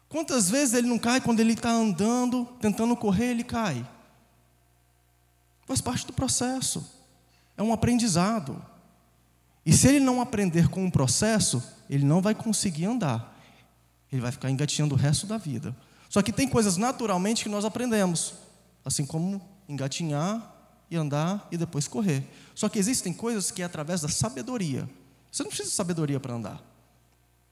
Quantas 0.06 0.50
vezes 0.50 0.74
ele 0.74 0.86
não 0.86 0.98
cai 0.98 1.18
quando 1.18 1.40
ele 1.40 1.54
está 1.54 1.70
andando, 1.70 2.44
tentando 2.60 2.94
correr, 2.94 3.30
ele 3.30 3.42
cai? 3.42 3.88
Faz 5.64 5.80
parte 5.80 6.06
do 6.06 6.12
processo. 6.12 6.86
É 7.56 7.62
um 7.62 7.72
aprendizado. 7.72 8.62
E 9.64 9.72
se 9.72 9.88
ele 9.88 10.00
não 10.00 10.20
aprender 10.20 10.68
com 10.68 10.86
o 10.86 10.92
processo, 10.92 11.62
ele 11.88 12.04
não 12.04 12.20
vai 12.20 12.34
conseguir 12.34 12.84
andar. 12.84 13.34
Ele 14.12 14.20
vai 14.20 14.30
ficar 14.30 14.50
engatinhando 14.50 14.94
o 14.94 14.98
resto 14.98 15.26
da 15.26 15.38
vida. 15.38 15.74
Só 16.10 16.20
que 16.20 16.32
tem 16.32 16.46
coisas 16.46 16.76
naturalmente 16.76 17.44
que 17.44 17.48
nós 17.48 17.64
aprendemos. 17.64 18.49
Assim 18.84 19.04
como 19.04 19.40
engatinhar 19.68 20.56
e 20.90 20.96
andar 20.96 21.46
e 21.50 21.56
depois 21.56 21.86
correr. 21.86 22.26
Só 22.54 22.68
que 22.68 22.78
existem 22.78 23.12
coisas 23.12 23.50
que 23.50 23.62
é 23.62 23.64
através 23.64 24.00
da 24.00 24.08
sabedoria. 24.08 24.88
Você 25.30 25.42
não 25.42 25.48
precisa 25.50 25.68
de 25.68 25.74
sabedoria 25.74 26.18
para 26.18 26.34
andar. 26.34 26.62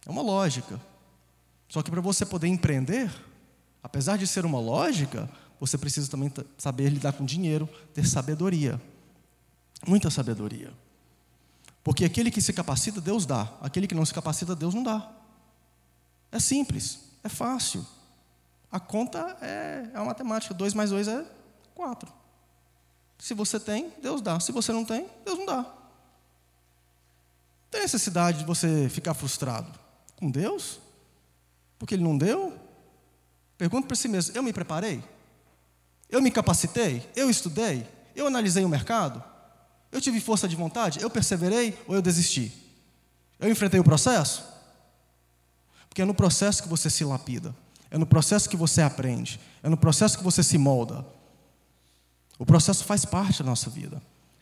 É 0.04 0.11
uma 0.11 0.23
lógica. 0.23 0.80
Só 1.68 1.82
que 1.82 1.90
para 1.90 2.00
você 2.00 2.26
poder 2.26 2.49
empreender, 2.49 3.11
apesar 3.82 4.16
de 4.16 4.26
ser 4.26 4.44
uma 4.44 4.58
lógica, 4.58 5.30
você 5.61 5.76
precisa 5.76 6.11
também 6.11 6.32
saber 6.56 6.88
lidar 6.88 7.12
com 7.12 7.25
dinheiro, 7.25 7.68
ter 7.92 8.06
sabedoria. 8.06 8.80
Muita 9.87 10.11
sabedoria. 10.11 10.73
Porque 11.85 12.04
aquele 12.04 12.30
que 12.30 12.40
se 12.40 12.52
capacita, 12.52 13.00
Deus 13.00 13.25
dá. 13.25 13.52
Aquele 13.61 13.87
que 13.87 13.94
não 13.94 14.04
se 14.04 14.12
capacita, 14.12 14.56
Deus 14.56 14.75
não 14.75 14.82
dá. 14.82 15.11
É 16.30 16.38
simples, 16.38 17.00
é 17.23 17.28
fácil. 17.28 17.87
A 18.70 18.78
conta 18.78 19.37
é, 19.40 19.90
é 19.94 19.98
uma 19.98 20.06
matemática. 20.06 20.52
2 20.52 20.75
mais 20.75 20.90
2 20.90 21.08
é 21.08 21.25
4. 21.75 22.12
Se 23.18 23.34
você 23.34 23.58
tem, 23.58 23.92
Deus 24.00 24.20
dá. 24.20 24.38
Se 24.38 24.52
você 24.52 24.72
não 24.72 24.84
tem, 24.84 25.06
Deus 25.25 25.38
não 25.38 25.46
dá. 25.46 25.66
Tem 27.70 27.82
necessidade 27.82 28.38
de 28.38 28.44
você 28.44 28.88
ficar 28.88 29.14
frustrado 29.14 29.70
com 30.16 30.30
Deus, 30.30 30.80
porque 31.78 31.94
Ele 31.94 32.02
não 32.02 32.16
deu. 32.16 32.56
Pergunta 33.56 33.87
para 33.87 33.96
si 33.96 34.08
mesmo: 34.08 34.37
eu 34.37 34.42
me 34.42 34.52
preparei? 34.52 35.02
Eu 36.08 36.22
me 36.22 36.30
capacitei? 36.30 37.08
Eu 37.14 37.28
estudei? 37.28 37.87
Eu 38.14 38.26
analisei 38.26 38.64
o 38.64 38.68
mercado? 38.68 39.22
Eu 39.90 40.00
tive 40.00 40.20
força 40.20 40.48
de 40.48 40.56
vontade? 40.56 41.00
Eu 41.00 41.10
perseverei 41.10 41.78
ou 41.87 41.94
eu 41.94 42.02
desisti? 42.02 42.52
Eu 43.38 43.50
enfrentei 43.50 43.78
o 43.78 43.84
processo? 43.84 44.44
Porque 45.88 46.02
é 46.02 46.04
no 46.04 46.14
processo 46.14 46.62
que 46.62 46.68
você 46.68 46.88
se 46.88 47.04
lapida, 47.04 47.54
é 47.90 47.99
no 47.99 48.07
processo 48.07 48.49
que 48.49 48.57
você 48.57 48.83
aprende, 48.83 49.40
é 49.62 49.68
no 49.68 49.76
processo 49.76 50.18
que 50.18 50.25
você 50.25 50.42
se 50.42 50.59
molda. 50.59 51.04
O 52.38 52.47
processo 52.47 52.85
faz 52.85 53.04
parte 53.04 53.42
da 53.42 53.49
nossa 53.49 53.71
vida, 53.71 54.00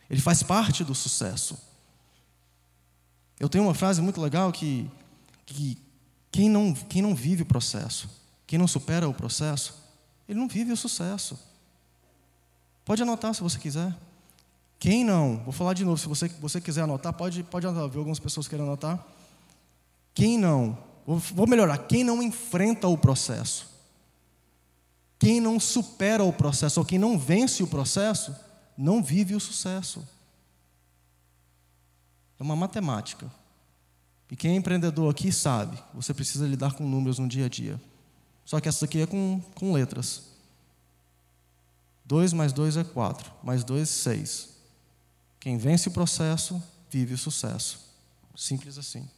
ele 0.09 0.21
faz 0.21 0.43
parte 0.43 0.83
do 0.83 0.93
sucesso. 0.93 1.57
Eu 3.39 3.47
tenho 3.47 3.63
uma 3.63 3.73
frase 3.73 4.01
muito 4.01 4.19
legal 4.19 4.51
que, 4.51 4.89
que 5.45 5.77
quem, 6.31 6.49
não, 6.49 6.73
quem 6.73 7.01
não 7.01 7.15
vive 7.15 7.43
o 7.43 7.45
processo, 7.45 8.09
quem 8.45 8.57
não 8.57 8.67
supera 8.67 9.07
o 9.07 9.13
processo, 9.13 9.75
ele 10.27 10.39
não 10.39 10.47
vive 10.47 10.71
o 10.71 10.77
sucesso. 10.77 11.39
Pode 12.83 13.01
anotar 13.01 13.33
se 13.33 13.41
você 13.41 13.59
quiser. 13.59 13.95
Quem 14.79 15.03
não, 15.03 15.37
vou 15.43 15.51
falar 15.51 15.73
de 15.73 15.83
novo, 15.83 15.97
se 15.97 16.07
você, 16.07 16.27
você 16.27 16.61
quiser 16.61 16.83
anotar, 16.83 17.11
pode, 17.13 17.43
pode 17.43 17.65
anotar, 17.65 17.89
ver 17.89 17.97
algumas 17.97 18.19
pessoas 18.19 18.47
querem 18.47 18.65
anotar. 18.65 19.03
Quem 20.13 20.37
não, 20.37 20.77
vou, 21.15 21.47
melhorar, 21.47 21.77
quem 21.77 22.03
não 22.03 22.21
enfrenta 22.21 22.87
o 22.87 22.97
processo, 22.97 23.69
quem 25.17 25.39
não 25.39 25.57
supera 25.57 26.23
o 26.23 26.33
processo, 26.33 26.81
ou 26.81 26.85
quem 26.85 26.99
não 26.99 27.17
vence 27.17 27.63
o 27.63 27.67
processo, 27.67 28.35
não 28.77 29.01
vive 29.01 29.33
o 29.33 29.39
sucesso. 29.39 30.05
É 32.37 32.43
uma 32.43 32.55
matemática. 32.55 33.31
E 34.29 34.35
quem 34.35 34.51
é 34.51 34.55
empreendedor 34.55 35.09
aqui 35.09 35.31
sabe, 35.31 35.81
você 35.93 36.13
precisa 36.13 36.45
lidar 36.45 36.73
com 36.73 36.83
números 36.83 37.17
no 37.17 37.27
dia 37.27 37.45
a 37.45 37.49
dia. 37.49 37.81
Só 38.45 38.59
que 38.59 38.67
essa 38.67 38.85
aqui 38.85 39.01
é 39.01 39.07
com, 39.07 39.41
com 39.55 39.71
letras. 39.71 40.23
2 42.05 42.33
mais 42.33 42.51
2 42.51 42.77
é 42.77 42.83
4, 42.83 43.31
mais 43.41 43.63
2 43.63 43.81
é 43.81 43.85
6. 43.85 44.49
Quem 45.39 45.57
vence 45.57 45.87
o 45.87 45.91
processo, 45.91 46.61
vive 46.89 47.13
o 47.13 47.17
sucesso. 47.17 47.79
Simples 48.35 48.77
assim. 48.77 49.09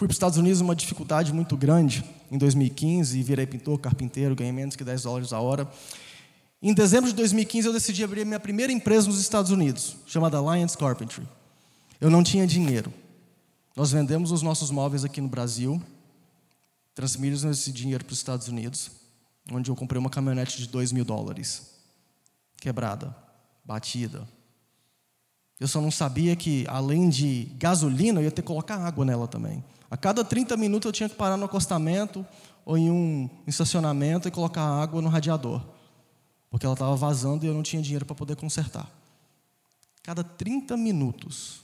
Fui 0.00 0.08
para 0.08 0.12
os 0.12 0.16
Estados 0.16 0.38
Unidos 0.38 0.62
uma 0.62 0.74
dificuldade 0.74 1.30
muito 1.30 1.58
grande 1.58 2.02
em 2.30 2.38
2015 2.38 3.18
e 3.18 3.22
virei 3.22 3.44
pintor, 3.44 3.78
carpinteiro, 3.78 4.34
ganhei 4.34 4.50
menos 4.50 4.74
que 4.74 4.82
10 4.82 5.02
dólares 5.02 5.30
a 5.30 5.38
hora. 5.40 5.70
Em 6.62 6.72
dezembro 6.72 7.10
de 7.10 7.16
2015 7.16 7.66
eu 7.66 7.72
decidi 7.74 8.02
abrir 8.02 8.24
minha 8.24 8.40
primeira 8.40 8.72
empresa 8.72 9.08
nos 9.08 9.20
Estados 9.20 9.50
Unidos, 9.50 9.96
chamada 10.06 10.38
Alliance 10.38 10.74
Carpentry. 10.74 11.28
Eu 12.00 12.08
não 12.08 12.22
tinha 12.22 12.46
dinheiro. 12.46 12.90
Nós 13.76 13.92
vendemos 13.92 14.32
os 14.32 14.40
nossos 14.40 14.70
móveis 14.70 15.04
aqui 15.04 15.20
no 15.20 15.28
Brasil, 15.28 15.82
transferimos 16.94 17.44
esse 17.44 17.70
dinheiro 17.70 18.02
para 18.02 18.12
os 18.14 18.18
Estados 18.18 18.48
Unidos, 18.48 18.90
onde 19.52 19.70
eu 19.70 19.76
comprei 19.76 19.98
uma 19.98 20.08
caminhonete 20.08 20.56
de 20.56 20.66
2 20.66 20.92
mil 20.92 21.04
dólares, 21.04 21.74
quebrada, 22.56 23.14
batida, 23.62 24.26
eu 25.60 25.68
só 25.68 25.78
não 25.78 25.90
sabia 25.90 26.34
que, 26.34 26.64
além 26.68 27.10
de 27.10 27.52
gasolina, 27.58 28.18
eu 28.18 28.24
ia 28.24 28.30
ter 28.30 28.40
que 28.40 28.48
colocar 28.48 28.76
água 28.76 29.04
nela 29.04 29.28
também. 29.28 29.62
A 29.90 29.96
cada 29.96 30.24
30 30.24 30.56
minutos 30.56 30.86
eu 30.86 30.92
tinha 30.92 31.08
que 31.08 31.16
parar 31.16 31.36
no 31.36 31.46
acostamento 31.46 32.24
ou 32.64 32.78
em 32.78 32.90
um 32.90 33.28
estacionamento 33.46 34.28
e 34.28 34.30
colocar 34.30 34.62
água 34.62 35.02
no 35.02 35.08
radiador, 35.08 35.60
porque 36.48 36.64
ela 36.64 36.74
estava 36.74 36.94
vazando 36.94 37.44
e 37.44 37.48
eu 37.48 37.54
não 37.54 37.62
tinha 37.62 37.82
dinheiro 37.82 38.06
para 38.06 38.14
poder 38.14 38.36
consertar. 38.36 38.88
Cada 40.02 40.22
30 40.22 40.76
minutos, 40.76 41.62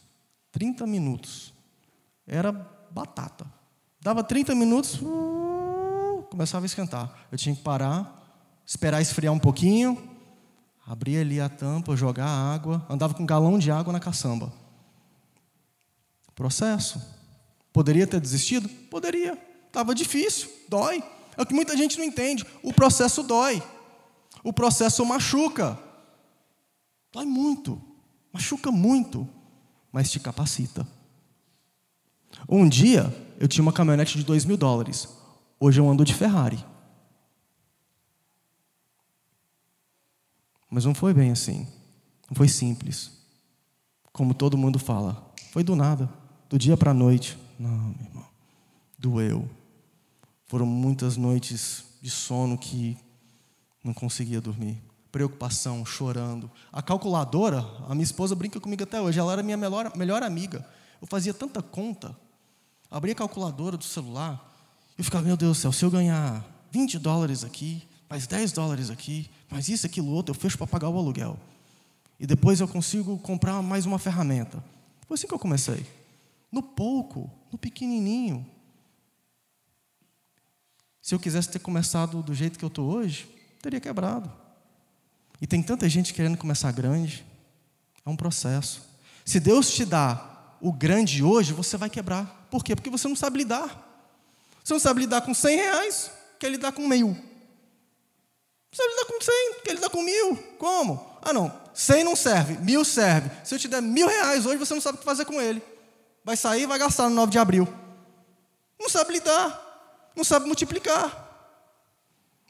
30 0.50 0.86
minutos, 0.86 1.54
era 2.26 2.50
batata. 2.90 3.46
Dava 4.00 4.24
30 4.24 4.54
minutos, 4.56 5.00
uh, 5.00 6.26
começava 6.28 6.64
a 6.64 6.66
esquentar. 6.66 7.14
Eu 7.30 7.38
tinha 7.38 7.54
que 7.54 7.62
parar, 7.62 8.60
esperar 8.66 9.00
esfriar 9.00 9.32
um 9.32 9.38
pouquinho, 9.38 10.10
abria 10.84 11.20
ali 11.20 11.40
a 11.40 11.48
tampa, 11.48 11.96
jogar 11.96 12.26
água, 12.26 12.84
andava 12.90 13.14
com 13.14 13.22
um 13.22 13.26
galão 13.26 13.56
de 13.56 13.70
água 13.70 13.92
na 13.92 14.00
caçamba. 14.00 14.52
Processo. 16.34 17.15
Poderia 17.76 18.06
ter 18.06 18.18
desistido? 18.18 18.70
Poderia. 18.88 19.38
Estava 19.66 19.94
difícil, 19.94 20.48
dói. 20.66 21.04
É 21.36 21.42
o 21.42 21.44
que 21.44 21.52
muita 21.52 21.76
gente 21.76 21.98
não 21.98 22.06
entende. 22.06 22.42
O 22.62 22.72
processo 22.72 23.22
dói. 23.22 23.62
O 24.42 24.50
processo 24.50 25.04
machuca. 25.04 25.78
Dói 27.12 27.26
muito. 27.26 27.78
Machuca 28.32 28.70
muito. 28.70 29.28
Mas 29.92 30.10
te 30.10 30.18
capacita. 30.18 30.88
Um 32.48 32.66
dia, 32.66 33.14
eu 33.38 33.46
tinha 33.46 33.62
uma 33.62 33.74
caminhonete 33.74 34.16
de 34.16 34.24
dois 34.24 34.46
mil 34.46 34.56
dólares. 34.56 35.06
Hoje 35.60 35.78
eu 35.78 35.86
ando 35.86 36.02
de 36.02 36.14
Ferrari. 36.14 36.64
Mas 40.70 40.86
não 40.86 40.94
foi 40.94 41.12
bem 41.12 41.30
assim. 41.30 41.68
Não 42.30 42.34
foi 42.34 42.48
simples. 42.48 43.10
Como 44.14 44.32
todo 44.32 44.56
mundo 44.56 44.78
fala. 44.78 45.30
Foi 45.52 45.62
do 45.62 45.76
nada, 45.76 46.08
do 46.48 46.58
dia 46.58 46.74
para 46.74 46.92
a 46.92 46.94
noite. 46.94 47.44
Não, 47.58 47.70
meu 47.70 48.06
irmão. 48.06 48.26
Doeu. 48.98 49.50
Foram 50.46 50.66
muitas 50.66 51.16
noites 51.16 51.84
de 52.00 52.10
sono 52.10 52.56
que 52.56 52.96
não 53.82 53.92
conseguia 53.92 54.40
dormir. 54.40 54.82
Preocupação, 55.10 55.84
chorando. 55.84 56.50
A 56.72 56.82
calculadora, 56.82 57.64
a 57.88 57.94
minha 57.94 58.04
esposa 58.04 58.34
brinca 58.34 58.60
comigo 58.60 58.82
até 58.82 59.00
hoje, 59.00 59.18
ela 59.18 59.32
era 59.32 59.42
minha 59.42 59.56
melhor, 59.56 59.96
melhor 59.96 60.22
amiga. 60.22 60.66
Eu 61.00 61.06
fazia 61.06 61.32
tanta 61.32 61.62
conta. 61.62 62.16
Abria 62.90 63.12
a 63.12 63.16
calculadora 63.16 63.76
do 63.76 63.84
celular 63.84 64.54
e 64.98 65.02
ficava, 65.02 65.24
meu 65.24 65.36
Deus 65.36 65.58
do 65.58 65.60
céu, 65.60 65.72
se 65.72 65.84
eu 65.84 65.90
ganhar 65.90 66.44
20 66.70 66.98
dólares 66.98 67.44
aqui, 67.44 67.82
mais 68.08 68.26
10 68.26 68.52
dólares 68.52 68.90
aqui, 68.90 69.28
mais 69.50 69.68
isso, 69.68 69.86
aquilo, 69.86 70.10
outro, 70.10 70.34
eu 70.34 70.38
fecho 70.38 70.56
para 70.56 70.66
pagar 70.66 70.88
o 70.88 70.96
aluguel. 70.96 71.38
E 72.18 72.26
depois 72.26 72.60
eu 72.60 72.68
consigo 72.68 73.18
comprar 73.18 73.60
mais 73.62 73.84
uma 73.84 73.98
ferramenta. 73.98 74.62
Foi 75.06 75.14
assim 75.14 75.26
que 75.26 75.34
eu 75.34 75.38
comecei. 75.38 75.84
No 76.50 76.62
pouco, 76.62 77.30
no 77.50 77.58
pequenininho. 77.58 78.48
Se 81.02 81.14
eu 81.14 81.20
quisesse 81.20 81.48
ter 81.48 81.60
começado 81.60 82.22
do 82.22 82.34
jeito 82.34 82.58
que 82.58 82.64
eu 82.64 82.68
estou 82.68 82.90
hoje, 82.90 83.28
teria 83.62 83.80
quebrado. 83.80 84.32
E 85.40 85.46
tem 85.46 85.62
tanta 85.62 85.88
gente 85.88 86.14
querendo 86.14 86.36
começar 86.36 86.72
grande. 86.72 87.24
É 88.04 88.10
um 88.10 88.16
processo. 88.16 88.82
Se 89.24 89.38
Deus 89.38 89.70
te 89.70 89.84
dá 89.84 90.56
o 90.60 90.72
grande 90.72 91.22
hoje, 91.22 91.52
você 91.52 91.76
vai 91.76 91.90
quebrar. 91.90 92.46
Por 92.50 92.64
quê? 92.64 92.74
Porque 92.74 92.90
você 92.90 93.06
não 93.08 93.16
sabe 93.16 93.38
lidar. 93.38 93.84
Você 94.64 94.72
não 94.72 94.80
sabe 94.80 95.00
lidar 95.00 95.20
com 95.20 95.32
100 95.32 95.56
reais, 95.56 96.10
quer 96.40 96.50
lidar 96.50 96.72
com 96.72 96.88
mil. 96.88 97.16
Se 98.72 98.82
ele 98.82 98.96
dá 98.96 99.04
com 99.06 99.20
100, 99.20 99.62
que 99.62 99.70
ele 99.70 99.80
dá 99.80 99.88
com 99.88 100.02
mil. 100.02 100.36
Como? 100.58 101.18
Ah, 101.22 101.32
não. 101.32 101.52
100 101.72 102.04
não 102.04 102.16
serve, 102.16 102.58
mil 102.58 102.84
serve. 102.84 103.30
Se 103.44 103.54
eu 103.54 103.58
te 103.58 103.68
der 103.68 103.80
mil 103.80 104.08
reais 104.08 104.44
hoje, 104.44 104.58
você 104.58 104.74
não 104.74 104.80
sabe 104.80 104.96
o 104.96 104.98
que 104.98 105.04
fazer 105.04 105.24
com 105.24 105.40
ele. 105.40 105.62
Vai 106.26 106.36
sair 106.36 106.64
e 106.64 106.66
vai 106.66 106.78
gastar 106.78 107.08
no 107.08 107.14
9 107.14 107.32
de 107.32 107.38
abril. 107.38 107.66
Não 108.78 108.90
sabe 108.90 109.14
lidar. 109.14 110.10
Não 110.14 110.24
sabe 110.24 110.44
multiplicar. 110.46 111.24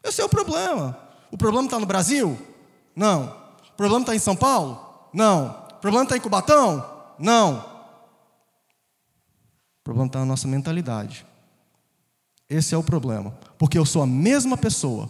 Esse 0.03 0.21
é 0.21 0.25
o 0.25 0.29
problema. 0.29 0.99
O 1.31 1.39
problema 1.39 1.67
está 1.67 1.79
no 1.79 1.87
Brasil? 1.87 2.37
Não. 2.97 3.27
O 3.69 3.77
problema 3.77 4.01
está 4.01 4.17
em 4.17 4.19
São 4.19 4.35
Paulo? 4.35 5.09
Não. 5.13 5.69
O 5.71 5.81
problema 5.81 6.05
está 6.05 6.17
em 6.17 6.21
Cubatão? 6.21 7.15
Não. 7.19 7.59
O 9.81 9.85
problema 9.85 10.07
está 10.07 10.19
na 10.21 10.25
nossa 10.25 10.49
mentalidade. 10.49 11.25
Esse 12.49 12.75
é 12.75 12.79
o 12.79 12.83
problema. 12.83 13.39
Porque 13.57 13.79
eu 13.79 13.87
sou 13.87 14.03
a 14.03 14.07
mesma 14.07 14.57
pessoa 14.57 15.09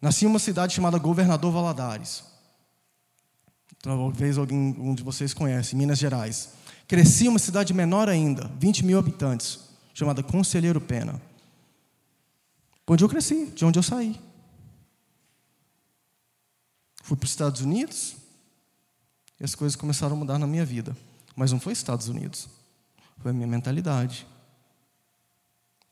Nasci 0.00 0.24
em 0.24 0.28
uma 0.28 0.38
cidade 0.38 0.74
chamada 0.74 0.98
Governador 0.98 1.52
Valadares. 1.52 2.22
Talvez 3.82 4.36
alguém 4.36 4.74
um 4.78 4.94
de 4.94 5.02
vocês 5.02 5.32
conhece, 5.32 5.74
Minas 5.74 5.98
Gerais. 5.98 6.50
Cresci 6.86 7.24
em 7.26 7.28
uma 7.28 7.38
cidade 7.38 7.74
menor 7.74 8.08
ainda, 8.08 8.48
20 8.58 8.84
mil 8.84 8.98
habitantes, 8.98 9.60
chamada 9.92 10.22
Conselheiro 10.22 10.80
Pena. 10.80 11.20
Onde 12.86 13.02
eu 13.02 13.08
cresci, 13.08 13.46
de 13.46 13.64
onde 13.64 13.78
eu 13.78 13.82
saí. 13.82 14.20
Fui 17.02 17.16
para 17.16 17.24
os 17.24 17.30
Estados 17.30 17.60
Unidos 17.60 18.16
e 19.40 19.44
as 19.44 19.54
coisas 19.54 19.74
começaram 19.74 20.14
a 20.14 20.18
mudar 20.18 20.38
na 20.38 20.46
minha 20.46 20.64
vida. 20.64 20.96
Mas 21.34 21.52
não 21.52 21.58
foi 21.58 21.72
Estados 21.72 22.08
Unidos, 22.08 22.48
foi 23.18 23.32
a 23.32 23.34
minha 23.34 23.46
mentalidade. 23.46 24.26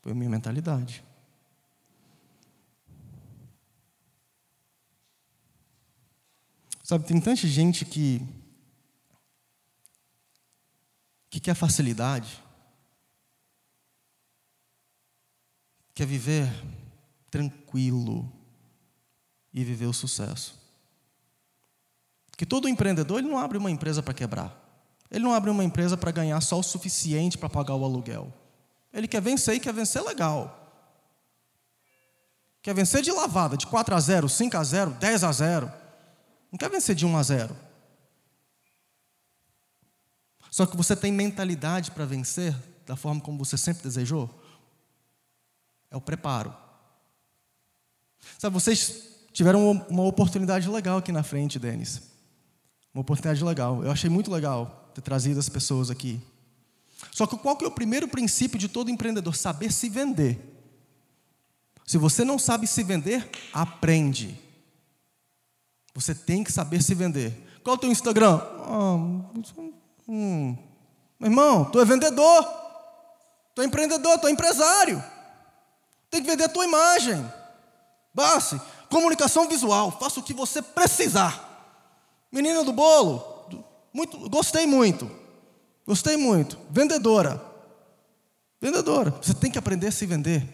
Foi 0.04 0.12
a 0.12 0.14
minha 0.14 0.28
mentalidade. 0.28 1.02
Sabe, 6.82 7.06
tem 7.06 7.18
tanta 7.18 7.36
gente 7.48 7.86
que 7.86 8.20
que 11.34 11.40
quer 11.40 11.54
facilidade, 11.56 12.40
quer 15.92 16.06
viver 16.06 16.48
tranquilo 17.28 18.32
e 19.52 19.64
viver 19.64 19.86
o 19.86 19.92
sucesso. 19.92 20.56
Que 22.36 22.46
todo 22.46 22.68
empreendedor 22.68 23.18
ele 23.18 23.26
não 23.26 23.36
abre 23.36 23.58
uma 23.58 23.68
empresa 23.68 24.00
para 24.00 24.14
quebrar. 24.14 24.56
Ele 25.10 25.24
não 25.24 25.34
abre 25.34 25.50
uma 25.50 25.64
empresa 25.64 25.96
para 25.96 26.12
ganhar 26.12 26.40
só 26.40 26.56
o 26.56 26.62
suficiente 26.62 27.36
para 27.36 27.48
pagar 27.48 27.74
o 27.74 27.84
aluguel. 27.84 28.32
Ele 28.92 29.08
quer 29.08 29.20
vencer 29.20 29.56
e 29.56 29.60
quer 29.60 29.74
vencer 29.74 30.04
legal. 30.04 30.60
Quer 32.62 32.76
vencer 32.76 33.02
de 33.02 33.10
lavada, 33.10 33.56
de 33.56 33.66
4 33.66 33.92
a 33.92 33.98
0, 33.98 34.28
5 34.28 34.56
a 34.56 34.62
0, 34.62 34.90
10 34.92 35.24
a 35.24 35.32
0. 35.32 35.72
Não 36.52 36.56
quer 36.56 36.70
vencer 36.70 36.94
de 36.94 37.04
1 37.04 37.16
a 37.16 37.22
0. 37.24 37.63
Só 40.54 40.66
que 40.66 40.76
você 40.76 40.94
tem 40.94 41.10
mentalidade 41.10 41.90
para 41.90 42.04
vencer 42.04 42.54
da 42.86 42.94
forma 42.94 43.20
como 43.20 43.36
você 43.36 43.58
sempre 43.58 43.82
desejou? 43.82 44.30
É 45.90 45.96
o 45.96 46.00
preparo. 46.00 46.54
Sabe, 48.38 48.54
vocês 48.54 49.02
tiveram 49.32 49.72
uma 49.90 50.04
oportunidade 50.04 50.70
legal 50.70 50.98
aqui 50.98 51.10
na 51.10 51.24
frente, 51.24 51.58
Denis. 51.58 52.02
Uma 52.94 53.00
oportunidade 53.00 53.42
legal. 53.42 53.82
Eu 53.82 53.90
achei 53.90 54.08
muito 54.08 54.30
legal 54.30 54.92
ter 54.94 55.00
trazido 55.00 55.40
as 55.40 55.48
pessoas 55.48 55.90
aqui. 55.90 56.22
Só 57.10 57.26
que 57.26 57.36
qual 57.36 57.56
que 57.56 57.64
é 57.64 57.68
o 57.68 57.72
primeiro 57.72 58.06
princípio 58.06 58.56
de 58.56 58.68
todo 58.68 58.92
empreendedor? 58.92 59.34
Saber 59.34 59.72
se 59.72 59.88
vender. 59.88 60.38
Se 61.84 61.98
você 61.98 62.24
não 62.24 62.38
sabe 62.38 62.68
se 62.68 62.84
vender, 62.84 63.28
aprende. 63.52 64.38
Você 65.94 66.14
tem 66.14 66.44
que 66.44 66.52
saber 66.52 66.80
se 66.80 66.94
vender. 66.94 67.44
Qual 67.64 67.74
é 67.74 67.76
o 67.76 67.80
teu 67.80 67.90
Instagram? 67.90 68.36
Ah, 68.36 68.98
hum. 70.08 70.56
Meu 71.18 71.30
irmão, 71.30 71.64
tu 71.64 71.80
é 71.80 71.84
vendedor. 71.84 72.44
Tu 73.54 73.62
é 73.62 73.64
empreendedor, 73.64 74.18
tu 74.18 74.26
é 74.26 74.30
empresário. 74.30 75.02
Tem 76.10 76.22
que 76.22 76.30
vender 76.30 76.44
a 76.44 76.48
tua 76.48 76.64
imagem. 76.64 77.32
Base, 78.12 78.60
comunicação 78.90 79.48
visual. 79.48 79.92
Faça 79.92 80.20
o 80.20 80.22
que 80.22 80.34
você 80.34 80.60
precisar. 80.60 81.50
Menina 82.30 82.64
do 82.64 82.72
bolo, 82.72 83.34
muito, 83.94 84.28
gostei 84.28 84.66
muito. 84.66 85.08
Gostei 85.86 86.16
muito. 86.16 86.58
Vendedora. 86.68 87.40
Vendedora. 88.60 89.10
Você 89.22 89.32
tem 89.32 89.52
que 89.52 89.58
aprender 89.58 89.86
a 89.86 89.92
se 89.92 90.04
vender. 90.04 90.44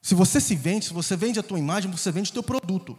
Se 0.00 0.14
você 0.14 0.40
se 0.40 0.54
vende, 0.54 0.86
se 0.86 0.92
você 0.92 1.16
vende 1.16 1.40
a 1.40 1.42
tua 1.42 1.58
imagem, 1.58 1.90
você 1.90 2.12
vende 2.12 2.30
o 2.30 2.32
teu 2.32 2.42
produto. 2.44 2.96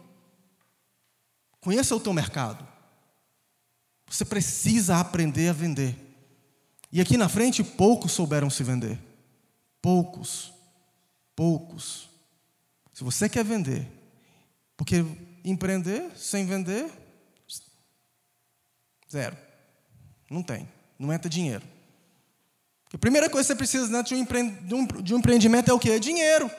Conheça 1.60 1.96
o 1.96 2.00
teu 2.00 2.12
mercado. 2.12 2.68
Você 4.12 4.26
precisa 4.26 4.98
aprender 4.98 5.48
a 5.48 5.54
vender. 5.54 5.96
E 6.92 7.00
aqui 7.00 7.16
na 7.16 7.30
frente, 7.30 7.64
poucos 7.64 8.12
souberam 8.12 8.50
se 8.50 8.62
vender. 8.62 8.98
Poucos. 9.80 10.52
Poucos. 11.34 12.10
Se 12.92 13.02
você 13.02 13.26
quer 13.26 13.42
vender, 13.42 13.88
porque 14.76 15.02
empreender 15.42 16.10
sem 16.14 16.44
vender, 16.44 16.90
zero. 19.10 19.34
Não 20.30 20.42
tem. 20.42 20.68
Não 20.98 21.10
entra 21.10 21.30
dinheiro. 21.30 21.64
a 22.92 22.98
primeira 22.98 23.30
coisa 23.30 23.46
que 23.46 23.52
você 23.54 23.56
precisa 23.56 23.88
dentro 23.88 24.14
de 25.02 25.14
um 25.14 25.18
empreendimento 25.18 25.70
é 25.70 25.72
o 25.72 25.78
quê? 25.78 25.92
É 25.92 25.98
dinheiro. 25.98 26.50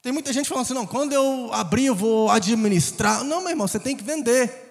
Tem 0.00 0.12
muita 0.12 0.32
gente 0.32 0.48
falando 0.48 0.62
assim, 0.62 0.74
não, 0.74 0.86
quando 0.86 1.12
eu 1.12 1.52
abrir 1.52 1.86
eu 1.86 1.94
vou 1.94 2.30
administrar. 2.30 3.24
Não, 3.24 3.40
meu 3.40 3.50
irmão, 3.50 3.66
você 3.66 3.80
tem 3.80 3.96
que 3.96 4.04
vender. 4.04 4.69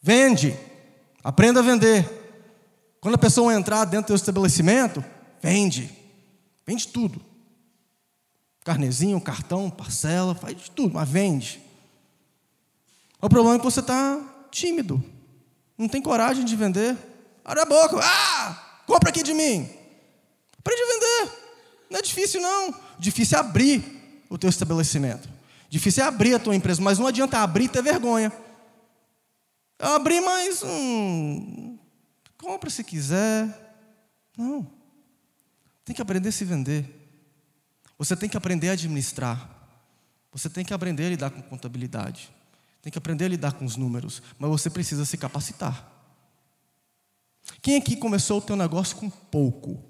Vende. 0.00 0.58
Aprenda 1.22 1.60
a 1.60 1.62
vender. 1.62 2.08
Quando 3.00 3.14
a 3.14 3.18
pessoa 3.18 3.54
entrar 3.54 3.84
dentro 3.84 4.06
do 4.06 4.08
seu 4.08 4.16
estabelecimento, 4.16 5.04
vende. 5.42 5.90
Vende 6.66 6.88
tudo. 6.88 7.20
Carnezinho, 8.64 9.20
cartão, 9.20 9.70
parcela, 9.70 10.34
faz 10.34 10.56
de 10.56 10.70
tudo, 10.70 10.94
mas 10.94 11.08
vende. 11.08 11.60
O 13.20 13.28
problema 13.28 13.56
é 13.56 13.58
que 13.58 13.64
você 13.64 13.80
está 13.80 14.20
tímido. 14.50 15.02
Não 15.76 15.88
tem 15.88 16.02
coragem 16.02 16.44
de 16.44 16.54
vender. 16.54 16.96
Abre 17.44 17.62
a 17.62 17.64
boca. 17.64 17.98
Ah! 18.02 18.82
Compra 18.86 19.10
aqui 19.10 19.22
de 19.22 19.34
mim. 19.34 19.68
Aprende 20.58 20.82
a 20.82 20.86
vender. 20.86 21.32
Não 21.90 21.98
é 21.98 22.02
difícil, 22.02 22.40
não. 22.40 22.74
Difícil 22.98 23.38
é 23.38 23.40
abrir 23.40 24.24
o 24.28 24.36
teu 24.36 24.50
estabelecimento. 24.50 25.28
Difícil 25.70 26.02
é 26.02 26.06
abrir 26.06 26.34
a 26.34 26.38
tua 26.38 26.54
empresa, 26.54 26.82
mas 26.82 26.98
não 26.98 27.06
adianta 27.06 27.38
abrir 27.38 27.64
e 27.64 27.68
ter 27.68 27.82
vergonha. 27.82 28.32
Eu 29.78 29.88
abri, 29.88 30.20
mas 30.20 30.62
hum, 30.62 31.78
compra 32.36 32.68
se 32.68 32.82
quiser. 32.82 33.48
Não. 34.36 34.66
Tem 35.84 35.94
que 35.94 36.02
aprender 36.02 36.30
a 36.30 36.32
se 36.32 36.44
vender. 36.44 36.86
Você 37.96 38.16
tem 38.16 38.28
que 38.28 38.36
aprender 38.36 38.70
a 38.70 38.72
administrar. 38.72 39.48
Você 40.32 40.50
tem 40.50 40.64
que 40.64 40.74
aprender 40.74 41.06
a 41.06 41.10
lidar 41.10 41.30
com 41.30 41.42
contabilidade. 41.42 42.30
Tem 42.82 42.90
que 42.90 42.98
aprender 42.98 43.24
a 43.24 43.28
lidar 43.28 43.52
com 43.52 43.64
os 43.64 43.76
números. 43.76 44.22
Mas 44.38 44.50
você 44.50 44.68
precisa 44.70 45.04
se 45.04 45.16
capacitar. 45.16 45.90
Quem 47.62 47.76
aqui 47.76 47.96
começou 47.96 48.38
o 48.38 48.42
teu 48.42 48.56
negócio 48.56 48.96
com 48.96 49.08
pouco? 49.08 49.82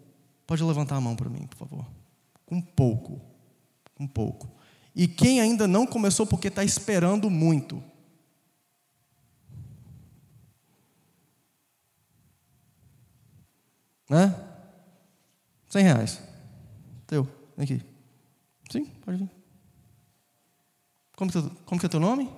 Pode 0.46 0.62
levantar 0.62 0.96
a 0.96 1.00
mão 1.00 1.16
para 1.16 1.28
mim, 1.28 1.46
por 1.46 1.56
favor. 1.56 1.86
Com 2.46 2.60
pouco 2.60 3.28
um 3.98 4.06
pouco. 4.06 4.48
E 4.94 5.06
quem 5.06 5.40
ainda 5.40 5.66
não 5.66 5.86
começou 5.86 6.26
porque 6.26 6.48
está 6.48 6.64
esperando 6.64 7.28
muito. 7.28 7.82
Né? 14.08 14.34
Cem 15.68 15.84
reais. 15.84 16.22
Teu, 17.06 17.24
vem 17.56 17.64
aqui. 17.64 17.82
Sim, 18.70 18.86
pode 19.04 19.18
vir. 19.18 19.30
Como 21.16 21.30
que, 21.30 21.42
como 21.64 21.80
que 21.80 21.86
é 21.86 21.88
teu 21.88 22.00
nome? 22.00 22.30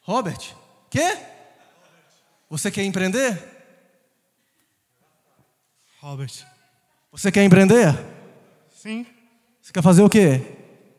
Robert. 0.00 0.56
Quê? 0.88 1.18
Você 2.48 2.70
quer 2.70 2.82
empreender? 2.84 3.38
Robert. 6.00 6.32
Você 7.12 7.30
quer 7.30 7.44
empreender? 7.44 7.94
Sim. 8.74 9.06
Você 9.60 9.72
quer 9.72 9.82
fazer 9.82 10.02
o 10.02 10.08
quê? 10.08 10.40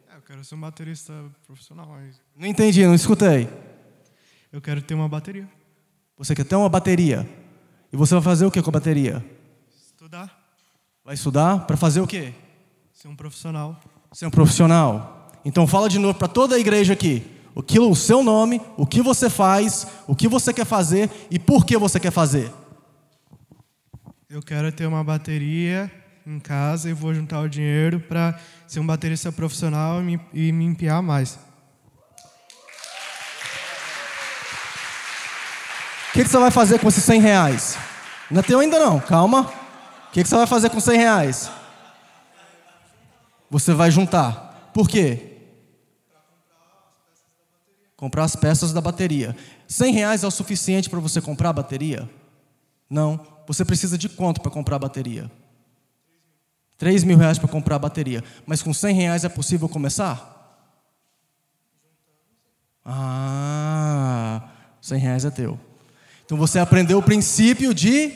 É, 0.09 0.15
eu 0.15 0.21
quero 0.21 0.45
ser 0.45 0.55
um 0.55 0.61
baterista 0.61 1.13
profissional. 1.45 1.97
Não 2.35 2.47
entendi, 2.47 2.85
não 2.85 2.93
escutei. 2.93 3.49
Eu 4.51 4.61
quero 4.61 4.81
ter 4.81 4.93
uma 4.93 5.09
bateria. 5.09 5.49
Você 6.17 6.35
quer 6.35 6.45
ter 6.45 6.55
uma 6.55 6.69
bateria? 6.69 7.27
E 7.91 7.97
você 7.97 8.13
vai 8.13 8.23
fazer 8.23 8.45
o 8.45 8.51
que 8.51 8.61
com 8.61 8.69
a 8.69 8.73
bateria? 8.73 9.23
Estudar. 9.75 10.39
Vai 11.03 11.15
estudar 11.15 11.65
para 11.65 11.75
fazer 11.75 11.99
o 11.99 12.07
quê? 12.07 12.33
Ser 12.93 13.07
um 13.07 13.15
profissional. 13.15 13.79
Ser 14.13 14.27
um 14.27 14.31
profissional. 14.31 15.29
Então 15.43 15.67
fala 15.67 15.89
de 15.89 15.99
novo 15.99 16.17
para 16.17 16.27
toda 16.27 16.55
a 16.55 16.59
igreja 16.59 16.93
aqui. 16.93 17.25
O 17.53 17.61
que 17.61 17.79
o 17.79 17.93
seu 17.93 18.23
nome, 18.23 18.61
o 18.77 18.85
que 18.85 19.01
você 19.01 19.29
faz, 19.29 19.85
o 20.07 20.15
que 20.15 20.27
você 20.27 20.53
quer 20.53 20.65
fazer 20.65 21.09
e 21.29 21.37
por 21.37 21.65
que 21.65 21.77
você 21.77 21.99
quer 21.99 22.11
fazer. 22.11 22.51
Eu 24.29 24.41
quero 24.41 24.71
ter 24.71 24.85
uma 24.85 25.03
bateria 25.03 25.91
em 26.25 26.39
casa 26.39 26.89
e 26.89 26.93
vou 26.93 27.13
juntar 27.13 27.41
o 27.41 27.49
dinheiro 27.49 27.99
para 27.99 28.39
ser 28.67 28.79
um 28.79 28.85
baterista 28.85 29.31
profissional 29.31 29.99
e 30.01 30.05
me, 30.05 30.21
e 30.33 30.51
me 30.53 30.63
empiar 30.63 31.01
mais. 31.01 31.37
Que, 36.21 36.25
que, 36.25 36.29
você 36.29 36.37
vai 36.37 36.51
fazer 36.51 36.79
com 36.79 36.87
esses 36.87 37.03
100 37.03 37.19
reais? 37.19 37.77
Não 38.29 38.41
é 38.41 38.43
teu 38.43 38.59
ainda 38.59 38.79
não, 38.79 38.99
calma. 38.99 39.41
O 39.41 40.11
que, 40.11 40.21
que 40.21 40.29
você 40.29 40.35
vai 40.35 40.45
fazer 40.45 40.69
com 40.69 40.79
100 40.79 40.97
reais? 40.97 41.51
Você 43.49 43.73
vai 43.73 43.89
juntar. 43.89 44.69
Por 44.71 44.87
quê? 44.87 45.39
Comprar 47.97 48.23
as 48.23 48.35
peças 48.35 48.71
da 48.71 48.79
bateria. 48.79 49.35
100 49.67 49.93
reais 49.93 50.23
é 50.23 50.27
o 50.27 50.31
suficiente 50.31 50.89
para 50.89 50.99
você 50.99 51.19
comprar 51.19 51.49
a 51.49 51.53
bateria? 51.53 52.09
Não. 52.89 53.19
Você 53.47 53.65
precisa 53.65 53.97
de 53.97 54.07
quanto 54.07 54.41
para 54.41 54.51
comprar 54.51 54.75
a 54.75 54.79
bateria? 54.79 55.29
3 56.77 57.03
mil 57.03 57.17
reais 57.17 57.39
para 57.39 57.47
comprar 57.47 57.77
a 57.77 57.79
bateria. 57.79 58.23
Mas 58.45 58.61
com 58.61 58.73
100 58.73 58.95
reais 58.95 59.23
é 59.23 59.29
possível 59.29 59.67
começar? 59.67 60.67
Ah, 62.85 64.49
100 64.81 64.99
reais 64.99 65.25
é 65.25 65.31
teu. 65.31 65.70
Então 66.31 66.39
você 66.39 66.59
aprendeu 66.59 66.97
o 66.97 67.03
princípio 67.03 67.73
de 67.73 68.09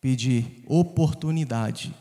pedir 0.00 0.64
oportunidade. 0.66 1.94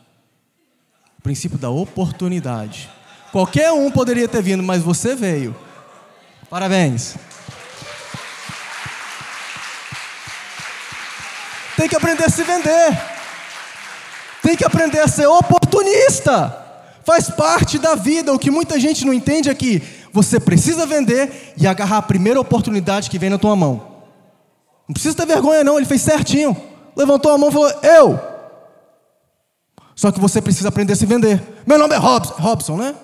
O 1.20 1.22
princípio 1.22 1.58
da 1.58 1.70
oportunidade. 1.70 2.90
Qualquer 3.34 3.70
um 3.74 3.92
poderia 3.92 4.30
ter 4.30 4.42
vindo, 4.42 4.64
mas 4.64 4.82
você 4.82 5.14
veio. 5.14 5.54
Parabéns. 6.50 7.18
Tem 11.76 11.90
que 11.90 11.96
aprender 11.98 12.24
a 12.24 12.30
se 12.30 12.44
vender. 12.44 12.98
Tem 14.42 14.56
que 14.56 14.64
aprender 14.64 15.02
a 15.02 15.08
ser 15.10 15.28
oportunista. 15.28 16.66
Faz 17.04 17.30
parte 17.30 17.78
da 17.78 17.94
vida. 17.94 18.34
O 18.34 18.40
que 18.40 18.50
muita 18.50 18.80
gente 18.80 19.04
não 19.04 19.14
entende 19.14 19.50
é 19.50 19.54
que 19.54 19.84
você 20.14 20.40
precisa 20.40 20.86
vender 20.86 21.54
e 21.58 21.68
agarrar 21.68 21.98
a 21.98 22.02
primeira 22.02 22.40
oportunidade 22.40 23.10
que 23.10 23.20
vem 23.20 23.30
na 23.30 23.38
tua 23.38 23.54
mão. 23.54 23.97
Não 24.88 24.94
precisa 24.94 25.16
ter 25.16 25.26
vergonha, 25.26 25.64
não. 25.64 25.78
Ele 25.78 25.86
fez 25.86 26.02
certinho. 26.02 26.56
Levantou 26.96 27.32
a 27.32 27.38
mão 27.38 27.50
e 27.50 27.52
falou: 27.52 27.70
Eu. 27.84 28.20
Só 29.96 30.12
que 30.12 30.20
você 30.20 30.42
precisa 30.42 30.70
aprender 30.70 30.94
a 30.94 30.96
se 30.96 31.06
vender. 31.06 31.42
Meu 31.66 31.78
nome 31.78 31.96
é 31.96 31.98
Robson, 31.98 32.34
Robson 32.38 32.78
né? 32.78 32.96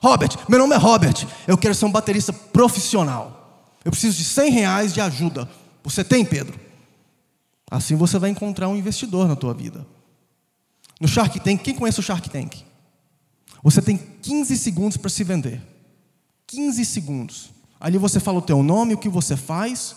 Robert, 0.00 0.30
meu 0.48 0.58
nome 0.58 0.74
é 0.74 0.78
Robert. 0.78 1.26
Eu 1.46 1.58
quero 1.58 1.74
ser 1.74 1.84
um 1.84 1.92
baterista 1.92 2.32
profissional. 2.32 3.68
Eu 3.84 3.90
preciso 3.90 4.16
de 4.16 4.24
100 4.24 4.50
reais 4.50 4.94
de 4.94 5.00
ajuda. 5.00 5.48
Você 5.82 6.02
tem, 6.02 6.24
Pedro? 6.24 6.58
Assim 7.70 7.94
você 7.96 8.18
vai 8.18 8.30
encontrar 8.30 8.68
um 8.68 8.76
investidor 8.76 9.28
na 9.28 9.36
tua 9.36 9.52
vida. 9.52 9.86
No 11.00 11.06
Shark 11.06 11.38
Tank, 11.40 11.62
quem 11.62 11.74
conhece 11.74 12.00
o 12.00 12.02
Shark 12.02 12.28
Tank? 12.30 12.62
Você 13.62 13.82
tem 13.82 13.96
15 13.96 14.56
segundos 14.56 14.96
para 14.96 15.10
se 15.10 15.22
vender. 15.22 15.62
15 16.46 16.84
segundos. 16.84 17.50
Ali 17.78 17.98
você 17.98 18.18
fala 18.18 18.38
o 18.38 18.42
teu 18.42 18.62
nome, 18.62 18.94
o 18.94 18.98
que 18.98 19.08
você 19.08 19.36
faz, 19.36 19.96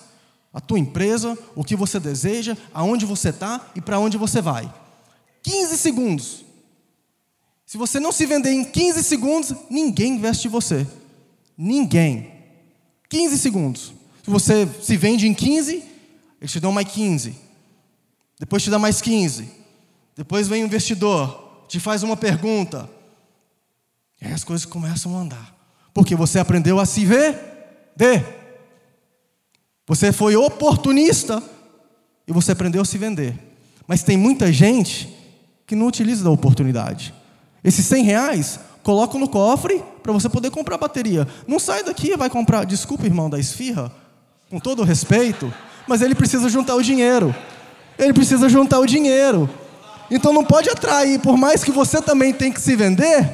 a 0.53 0.61
tua 0.61 0.77
empresa, 0.77 1.37
o 1.55 1.63
que 1.63 1.75
você 1.75 1.99
deseja, 1.99 2.55
aonde 2.71 3.05
você 3.05 3.29
está 3.29 3.71
e 3.75 3.81
para 3.81 3.99
onde 3.99 4.17
você 4.17 4.39
vai. 4.39 4.71
15 5.41 5.77
segundos. 5.77 6.45
Se 7.65 7.77
você 7.77 7.99
não 7.99 8.11
se 8.11 8.25
vender 8.27 8.51
em 8.51 8.63
15 8.63 9.03
segundos, 9.03 9.53
ninguém 9.69 10.13
investe 10.13 10.47
em 10.47 10.51
você. 10.51 10.85
Ninguém. 11.57 12.31
15 13.09 13.37
segundos. 13.39 13.93
Se 14.23 14.29
você 14.29 14.69
se 14.81 14.95
vende 14.95 15.27
em 15.27 15.33
15, 15.33 15.83
eles 16.39 16.51
te 16.51 16.59
dão 16.59 16.71
mais 16.71 16.87
15. 16.87 17.35
Depois 18.39 18.61
te 18.61 18.69
dá 18.69 18.77
mais 18.77 19.01
15. 19.01 19.49
Depois 20.15 20.47
vem 20.47 20.63
o 20.63 20.67
investidor, 20.67 21.65
te 21.67 21.79
faz 21.79 22.03
uma 22.03 22.15
pergunta. 22.15 22.87
E 24.21 24.27
as 24.27 24.43
coisas 24.43 24.65
começam 24.65 25.17
a 25.17 25.21
andar. 25.21 25.55
Porque 25.93 26.15
você 26.15 26.37
aprendeu 26.37 26.79
a 26.79 26.85
se 26.85 27.05
vender. 27.05 28.42
Você 29.87 30.11
foi 30.11 30.35
oportunista 30.35 31.43
e 32.27 32.31
você 32.31 32.53
aprendeu 32.53 32.81
a 32.81 32.85
se 32.85 32.97
vender. 32.97 33.37
Mas 33.87 34.03
tem 34.03 34.17
muita 34.17 34.51
gente 34.51 35.13
que 35.67 35.75
não 35.75 35.87
utiliza 35.87 36.23
da 36.23 36.29
oportunidade. 36.29 37.13
Esses 37.63 37.85
100 37.85 38.03
reais, 38.03 38.59
coloca 38.81 39.17
no 39.17 39.27
cofre 39.27 39.83
para 40.01 40.11
você 40.11 40.29
poder 40.29 40.51
comprar 40.51 40.77
bateria. 40.77 41.27
Não 41.47 41.59
sai 41.59 41.83
daqui 41.83 42.11
e 42.11 42.17
vai 42.17 42.29
comprar. 42.29 42.65
Desculpa, 42.65 43.05
irmão 43.05 43.29
da 43.29 43.39
esfirra, 43.39 43.91
com 44.49 44.59
todo 44.59 44.81
o 44.81 44.85
respeito, 44.85 45.51
mas 45.87 46.01
ele 46.01 46.13
precisa 46.13 46.49
juntar 46.49 46.75
o 46.75 46.83
dinheiro. 46.83 47.33
Ele 47.97 48.13
precisa 48.13 48.47
juntar 48.49 48.79
o 48.79 48.85
dinheiro. 48.85 49.49
Então 50.11 50.33
não 50.33 50.43
pode 50.43 50.69
atrair, 50.69 51.19
por 51.19 51.37
mais 51.37 51.63
que 51.63 51.71
você 51.71 52.01
também 52.01 52.33
tem 52.33 52.51
que 52.51 52.61
se 52.61 52.75
vender, 52.75 53.33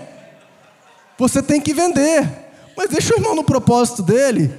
você 1.18 1.42
tem 1.42 1.60
que 1.60 1.74
vender. 1.74 2.28
Mas 2.78 2.90
deixa 2.90 3.14
o 3.14 3.18
irmão 3.18 3.36
no 3.36 3.44
propósito 3.44 4.02
dele. 4.02 4.54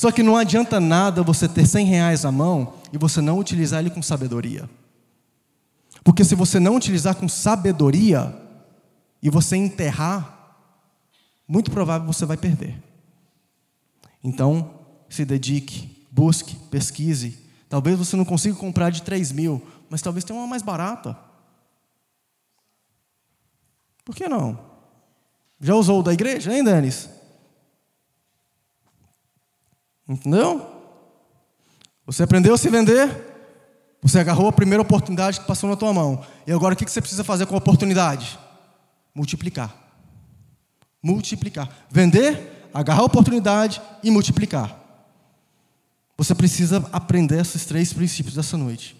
Só 0.00 0.10
que 0.10 0.22
não 0.22 0.34
adianta 0.34 0.80
nada 0.80 1.22
você 1.22 1.46
ter 1.46 1.66
100 1.66 1.84
reais 1.84 2.24
à 2.24 2.32
mão 2.32 2.72
e 2.90 2.96
você 2.96 3.20
não 3.20 3.38
utilizar 3.38 3.80
ele 3.80 3.90
com 3.90 4.00
sabedoria. 4.00 4.66
Porque 6.02 6.24
se 6.24 6.34
você 6.34 6.58
não 6.58 6.76
utilizar 6.76 7.14
com 7.14 7.28
sabedoria 7.28 8.34
e 9.22 9.28
você 9.28 9.56
enterrar, 9.56 10.56
muito 11.46 11.70
provável 11.70 12.10
você 12.10 12.24
vai 12.24 12.38
perder. 12.38 12.82
Então, 14.24 14.70
se 15.06 15.22
dedique, 15.22 16.06
busque, 16.10 16.56
pesquise. 16.70 17.38
Talvez 17.68 17.98
você 17.98 18.16
não 18.16 18.24
consiga 18.24 18.56
comprar 18.56 18.88
de 18.88 19.02
3 19.02 19.32
mil, 19.32 19.62
mas 19.90 20.00
talvez 20.00 20.24
tenha 20.24 20.38
uma 20.38 20.46
mais 20.46 20.62
barata. 20.62 21.14
Por 24.02 24.16
que 24.16 24.26
não? 24.30 24.58
Já 25.60 25.74
usou 25.74 26.00
o 26.00 26.02
da 26.02 26.14
igreja, 26.14 26.56
hein, 26.56 26.64
Denis? 26.64 27.19
Entendeu? 30.10 30.66
Você 32.04 32.24
aprendeu 32.24 32.52
a 32.52 32.58
se 32.58 32.68
vender, 32.68 33.08
você 34.02 34.18
agarrou 34.18 34.48
a 34.48 34.52
primeira 34.52 34.82
oportunidade 34.82 35.38
que 35.38 35.46
passou 35.46 35.70
na 35.70 35.76
tua 35.76 35.92
mão. 35.94 36.24
E 36.44 36.50
agora 36.50 36.74
o 36.74 36.76
que 36.76 36.90
você 36.90 37.00
precisa 37.00 37.22
fazer 37.22 37.46
com 37.46 37.54
a 37.54 37.58
oportunidade? 37.58 38.36
Multiplicar. 39.14 39.72
Multiplicar. 41.00 41.68
Vender, 41.88 42.68
agarrar 42.74 43.02
a 43.02 43.04
oportunidade 43.04 43.80
e 44.02 44.10
multiplicar. 44.10 44.76
Você 46.18 46.34
precisa 46.34 46.84
aprender 46.92 47.40
esses 47.40 47.64
três 47.64 47.92
princípios 47.92 48.34
dessa 48.34 48.56
noite. 48.56 48.96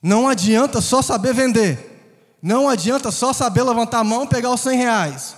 Não 0.00 0.28
adianta 0.28 0.80
só 0.80 1.02
saber 1.02 1.34
vender. 1.34 2.36
Não 2.40 2.68
adianta 2.68 3.10
só 3.10 3.32
saber 3.32 3.64
levantar 3.64 3.98
a 3.98 4.04
mão 4.04 4.22
e 4.22 4.28
pegar 4.28 4.50
os 4.50 4.60
100 4.60 4.78
reais. 4.78 5.37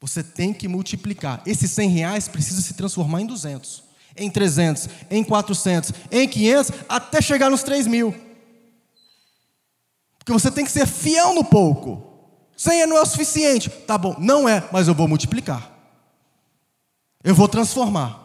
Você 0.00 0.22
tem 0.22 0.52
que 0.52 0.68
multiplicar. 0.68 1.42
Esses 1.46 1.70
100 1.70 1.88
reais 1.90 2.28
precisa 2.28 2.60
se 2.60 2.74
transformar 2.74 3.22
em 3.22 3.26
200, 3.26 3.82
em 4.16 4.30
300, 4.30 4.88
em 5.10 5.24
400, 5.24 5.92
em 6.10 6.28
500, 6.28 6.72
até 6.88 7.22
chegar 7.22 7.50
nos 7.50 7.62
3 7.62 7.86
mil. 7.86 8.14
Porque 10.18 10.32
você 10.32 10.50
tem 10.50 10.64
que 10.64 10.70
ser 10.70 10.86
fiel 10.86 11.34
no 11.34 11.44
pouco. 11.44 12.02
100 12.56 12.86
não 12.86 12.96
é 12.96 13.02
o 13.02 13.06
suficiente. 13.06 13.70
Tá 13.70 13.96
bom, 13.96 14.16
não 14.18 14.48
é, 14.48 14.68
mas 14.72 14.88
eu 14.88 14.94
vou 14.94 15.08
multiplicar. 15.08 15.70
Eu 17.22 17.34
vou 17.34 17.48
transformar. 17.48 18.22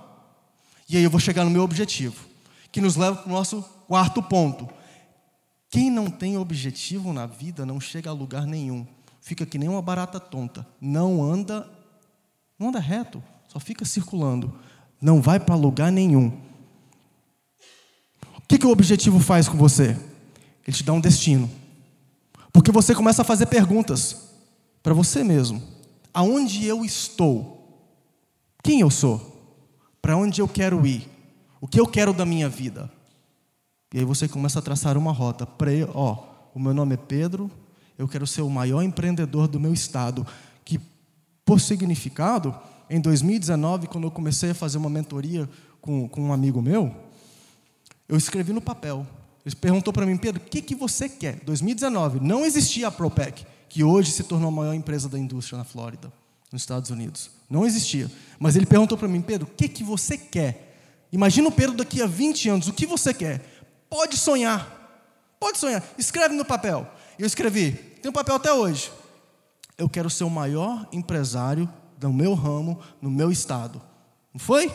E 0.90 0.98
aí 0.98 1.04
eu 1.04 1.10
vou 1.10 1.20
chegar 1.20 1.44
no 1.44 1.52
meu 1.52 1.64
objetivo. 1.64 2.26
Que 2.72 2.82
nos 2.82 2.96
leva 2.96 3.18
para 3.18 3.30
o 3.30 3.34
nosso 3.34 3.62
quarto 3.88 4.22
ponto. 4.22 4.68
Quem 5.70 5.90
não 5.90 6.10
tem 6.10 6.38
objetivo 6.38 7.14
na 7.14 7.26
vida 7.26 7.66
não 7.66 7.80
chega 7.80 8.10
a 8.10 8.14
lugar 8.14 8.46
nenhum 8.46 8.86
fica 9.22 9.46
que 9.46 9.58
nem 9.58 9.70
uma 9.70 9.82
barata 9.82 10.20
tonta, 10.20 10.68
não 10.82 11.24
anda, 11.24 11.70
não 12.60 12.70
anda 12.70 12.80
reto, 12.80 13.24
só 13.48 13.60
fica 13.60 13.86
circulando, 13.86 14.54
não 15.00 15.22
vai 15.22 15.40
para 15.40 15.56
lugar 15.56 15.92
nenhum. 15.92 16.30
O 18.38 18.42
que, 18.48 18.58
que 18.58 18.66
o 18.66 18.72
objetivo 18.72 19.20
faz 19.20 19.48
com 19.48 19.58
você? 19.58 19.98
Ele 20.68 20.76
te 20.76 20.84
dá 20.84 20.92
um 20.92 21.00
destino. 21.00 21.50
Porque 22.52 22.72
você 22.72 22.94
começa 22.94 23.22
a 23.22 23.26
fazer 23.26 23.46
perguntas 23.46 24.30
para 24.84 24.94
você 24.94 25.24
mesmo: 25.24 25.62
aonde 26.14 26.66
eu 26.66 26.84
estou? 26.84 27.58
Quem 28.62 28.82
eu 28.82 28.90
sou? 28.90 29.30
Para 30.02 30.18
onde 30.18 30.42
eu 30.42 30.48
quero 30.48 30.86
ir? 30.86 31.08
O 31.60 31.68
que 31.68 31.80
eu 31.80 31.88
quero 31.88 32.14
da 32.14 32.26
minha 32.26 32.50
vida? 32.50 32.92
E 33.94 34.00
aí 34.00 34.06
você 34.06 34.28
começa 34.28 34.60
a 34.60 34.62
traçar 34.62 34.98
uma 34.98 35.12
rota. 35.12 35.48
Ó, 35.94 36.24
o 36.54 36.60
meu 36.60 36.74
nome 36.74 36.96
é 36.96 36.98
Pedro, 36.98 37.50
eu 38.02 38.08
quero 38.08 38.26
ser 38.26 38.42
o 38.42 38.50
maior 38.50 38.82
empreendedor 38.82 39.48
do 39.48 39.60
meu 39.60 39.72
estado. 39.72 40.26
Que, 40.66 40.80
por 41.46 41.62
significado, 41.62 42.56
em 42.90 43.00
2019, 43.00 43.86
quando 43.86 44.06
eu 44.06 44.12
comecei 44.12 44.50
a 44.50 44.56
fazer 44.56 44.80
uma 44.80 44.90
mentoria 44.90 45.48
com, 45.80 46.10
com 46.10 46.22
um 46.24 46.34
amigo 46.34 46.64
meu, 46.64 46.96
eu 48.10 48.18
escrevi 48.18 48.54
no 48.54 48.62
papel. 48.62 49.06
Ele 49.46 49.56
perguntou 49.56 49.94
para 49.94 50.04
mim, 50.08 50.18
Pedro, 50.18 50.42
o 50.42 50.50
que, 50.50 50.64
que 50.64 50.74
você 50.74 51.08
quer? 51.08 51.42
2019, 51.46 52.20
não 52.20 52.44
existia 52.44 52.88
a 52.88 52.92
Propec, 52.92 53.46
que 53.70 53.84
hoje 53.84 54.12
se 54.12 54.24
tornou 54.24 54.48
a 54.48 54.52
maior 54.52 54.74
empresa 54.74 55.08
da 55.08 55.20
indústria 55.20 55.60
na 55.60 55.64
Flórida, 55.64 56.12
nos 56.52 56.64
Estados 56.64 56.90
Unidos. 56.90 57.30
Não 57.48 57.68
existia. 57.68 58.10
Mas 58.40 58.56
ele 58.56 58.66
perguntou 58.66 58.98
para 58.98 59.08
mim, 59.08 59.22
Pedro, 59.22 59.48
o 59.48 59.56
que, 59.56 59.68
que 59.68 59.84
você 59.84 60.18
quer? 60.18 60.76
Imagina 61.12 61.50
o 61.50 61.52
Pedro 61.52 61.78
daqui 61.78 62.02
a 62.02 62.08
20 62.08 62.50
anos, 62.50 62.68
o 62.68 62.74
que 62.74 62.88
você 62.88 63.14
quer? 63.14 63.64
Pode 63.88 64.18
sonhar. 64.18 64.80
Pode 65.40 65.60
sonhar. 65.60 65.84
Escreve 66.00 66.34
no 66.36 66.46
papel. 66.46 66.88
Eu 67.18 67.28
escrevi, 67.28 67.91
tem 68.02 68.10
um 68.10 68.14
papel 68.14 68.36
até 68.36 68.52
hoje. 68.52 68.92
Eu 69.78 69.90
quero 69.90 70.10
ser 70.10 70.24
o 70.24 70.30
maior 70.30 70.88
empresário 70.92 71.72
do 71.98 72.12
meu 72.12 72.34
ramo, 72.34 72.80
no 73.02 73.10
meu 73.10 73.32
estado. 73.32 73.82
Não 74.34 74.40
foi? 74.40 74.74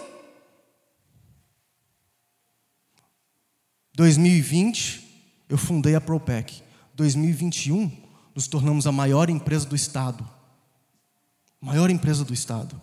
2020, 3.95 5.45
eu 5.49 5.59
fundei 5.59 5.95
a 5.95 6.01
Propec. 6.01 6.63
2021, 6.95 7.91
nos 8.35 8.47
tornamos 8.47 8.87
a 8.87 8.93
maior 8.93 9.29
empresa 9.29 9.67
do 9.67 9.75
estado. 9.75 10.27
Maior 11.61 11.91
empresa 11.91 12.25
do 12.25 12.33
estado. 12.33 12.81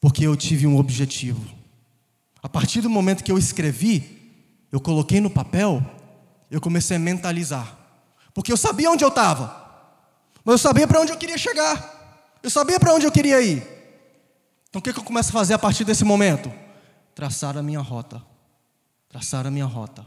Porque 0.00 0.26
eu 0.26 0.36
tive 0.36 0.66
um 0.66 0.78
objetivo. 0.78 1.44
A 2.42 2.48
partir 2.48 2.80
do 2.80 2.88
momento 2.88 3.24
que 3.24 3.32
eu 3.32 3.38
escrevi, 3.38 4.32
eu 4.70 4.80
coloquei 4.80 5.20
no 5.20 5.30
papel, 5.30 5.84
eu 6.50 6.60
comecei 6.60 6.96
a 6.96 7.00
mentalizar. 7.00 7.77
Porque 8.38 8.52
eu 8.52 8.56
sabia 8.56 8.88
onde 8.88 9.02
eu 9.02 9.08
estava. 9.08 9.52
Mas 10.44 10.52
eu 10.52 10.58
sabia 10.58 10.86
para 10.86 11.00
onde 11.00 11.10
eu 11.10 11.16
queria 11.16 11.36
chegar. 11.36 12.30
Eu 12.40 12.48
sabia 12.48 12.78
para 12.78 12.94
onde 12.94 13.04
eu 13.04 13.10
queria 13.10 13.42
ir. 13.42 13.66
Então 14.70 14.78
o 14.78 14.82
que, 14.82 14.92
que 14.92 14.98
eu 15.00 15.02
começo 15.02 15.30
a 15.30 15.32
fazer 15.32 15.54
a 15.54 15.58
partir 15.58 15.82
desse 15.82 16.04
momento? 16.04 16.48
Traçar 17.16 17.58
a 17.58 17.62
minha 17.64 17.80
rota. 17.80 18.22
Traçar 19.08 19.44
a 19.44 19.50
minha 19.50 19.64
rota. 19.64 20.06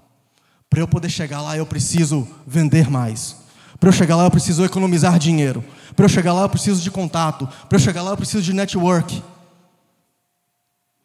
Para 0.69 0.79
eu 0.79 0.87
poder 0.87 1.09
chegar 1.09 1.41
lá, 1.41 1.57
eu 1.57 1.65
preciso 1.65 2.25
vender 2.47 2.89
mais. 2.89 3.35
Para 3.77 3.89
eu 3.89 3.93
chegar 3.93 4.15
lá, 4.15 4.23
eu 4.23 4.31
preciso 4.31 4.63
economizar 4.63 5.19
dinheiro. 5.19 5.61
Para 5.93 6.05
eu 6.05 6.09
chegar 6.09 6.31
lá, 6.31 6.43
eu 6.43 6.49
preciso 6.49 6.81
de 6.81 6.89
contato. 6.89 7.45
Para 7.67 7.75
eu 7.75 7.81
chegar 7.81 8.01
lá, 8.01 8.11
eu 8.11 8.17
preciso 8.17 8.41
de 8.41 8.53
network. 8.53 9.21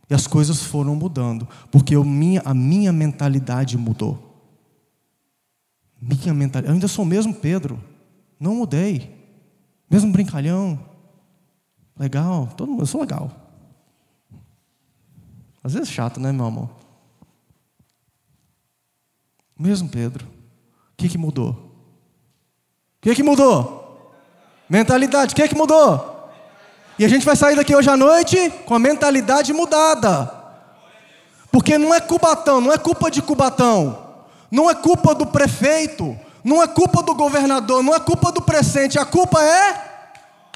E 0.08 0.14
as 0.14 0.28
coisas 0.28 0.62
foram 0.62 0.94
mudando, 0.94 1.48
porque 1.72 1.96
eu, 1.96 2.04
minha, 2.04 2.40
a 2.44 2.54
minha 2.54 2.92
mentalidade 2.92 3.76
mudou. 3.76 4.25
Minha 6.00 6.34
mentalidade. 6.34 6.68
Eu 6.68 6.74
ainda 6.74 6.88
sou 6.88 7.04
o 7.04 7.08
mesmo 7.08 7.34
Pedro. 7.34 7.82
Não 8.38 8.54
mudei. 8.54 9.14
Mesmo 9.90 10.12
brincalhão. 10.12 10.78
Legal. 11.98 12.48
Todo 12.56 12.70
mundo, 12.70 12.82
eu 12.82 12.86
sou 12.86 13.00
legal. 13.00 13.30
Às 15.62 15.74
vezes 15.74 15.90
chato, 15.90 16.20
né, 16.20 16.32
meu 16.32 16.46
amor? 16.46 16.70
Mesmo 19.58 19.88
Pedro. 19.88 20.26
O 20.26 20.96
que, 20.96 21.08
que 21.08 21.18
mudou? 21.18 21.66
que, 23.06 23.14
que 23.14 23.22
mudou? 23.22 24.12
Mentalidade. 24.68 25.32
O 25.32 25.36
que, 25.36 25.46
que 25.46 25.54
mudou? 25.54 26.32
E 26.98 27.04
a 27.04 27.08
gente 27.08 27.24
vai 27.24 27.36
sair 27.36 27.54
daqui 27.54 27.74
hoje 27.76 27.88
à 27.88 27.96
noite 27.96 28.50
com 28.64 28.74
a 28.74 28.78
mentalidade 28.78 29.52
mudada. 29.52 30.32
Porque 31.52 31.78
não 31.78 31.94
é 31.94 32.00
Cubatão, 32.00 32.60
não 32.60 32.72
é 32.72 32.78
culpa 32.78 33.10
de 33.10 33.22
Cubatão, 33.22 34.05
não 34.50 34.70
é 34.70 34.74
culpa 34.74 35.14
do 35.14 35.26
prefeito, 35.26 36.16
não 36.44 36.62
é 36.62 36.66
culpa 36.68 37.02
do 37.02 37.14
governador, 37.14 37.82
não 37.82 37.94
é 37.94 38.00
culpa 38.00 38.30
do 38.30 38.40
presente, 38.40 38.98
a 38.98 39.04
culpa 39.04 39.42
é 39.42 39.96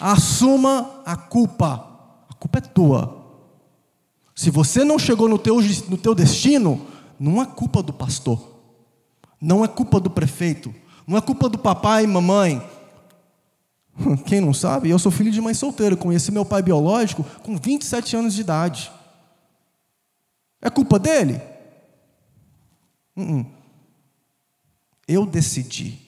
assuma 0.01 1.03
a 1.05 1.17
culpa. 1.17 1.87
A 2.29 2.35
culpa 2.35 2.59
é 2.59 2.63
tua. 2.63 3.21
Se 4.35 4.51
você 4.51 4.83
não 4.83 4.99
chegou 4.99 5.29
no 5.29 5.39
teu, 5.39 5.61
no 5.89 5.99
teu 5.99 6.15
destino, 6.15 6.87
não 7.19 7.43
é 7.43 7.45
culpa 7.45 7.83
do 7.83 7.93
pastor, 7.93 8.41
não 9.39 9.63
é 9.63 9.69
culpa 9.69 10.01
do 10.01 10.09
prefeito, 10.09 10.75
não 11.07 11.19
é 11.19 11.21
culpa 11.21 11.49
do 11.49 11.59
papai 11.59 12.05
e 12.05 12.07
mamãe. 12.07 12.67
Quem 14.25 14.41
não 14.41 14.55
sabe, 14.55 14.89
eu 14.89 14.99
sou 14.99 15.13
filho 15.13 15.31
de 15.31 15.41
mãe 15.41 15.53
solteira, 15.53 15.95
conheci 15.95 16.33
meu 16.33 16.45
pai 16.45 16.63
biológico 16.63 17.23
com 17.43 17.59
27 17.59 18.17
anos 18.17 18.35
de 18.35 18.41
idade. 18.41 18.91
É 20.63 20.71
culpa 20.71 20.99
dele? 20.99 21.41
Uh 23.15 23.23
-uh. 23.23 23.60
Eu 25.11 25.27
decidi. 25.27 25.99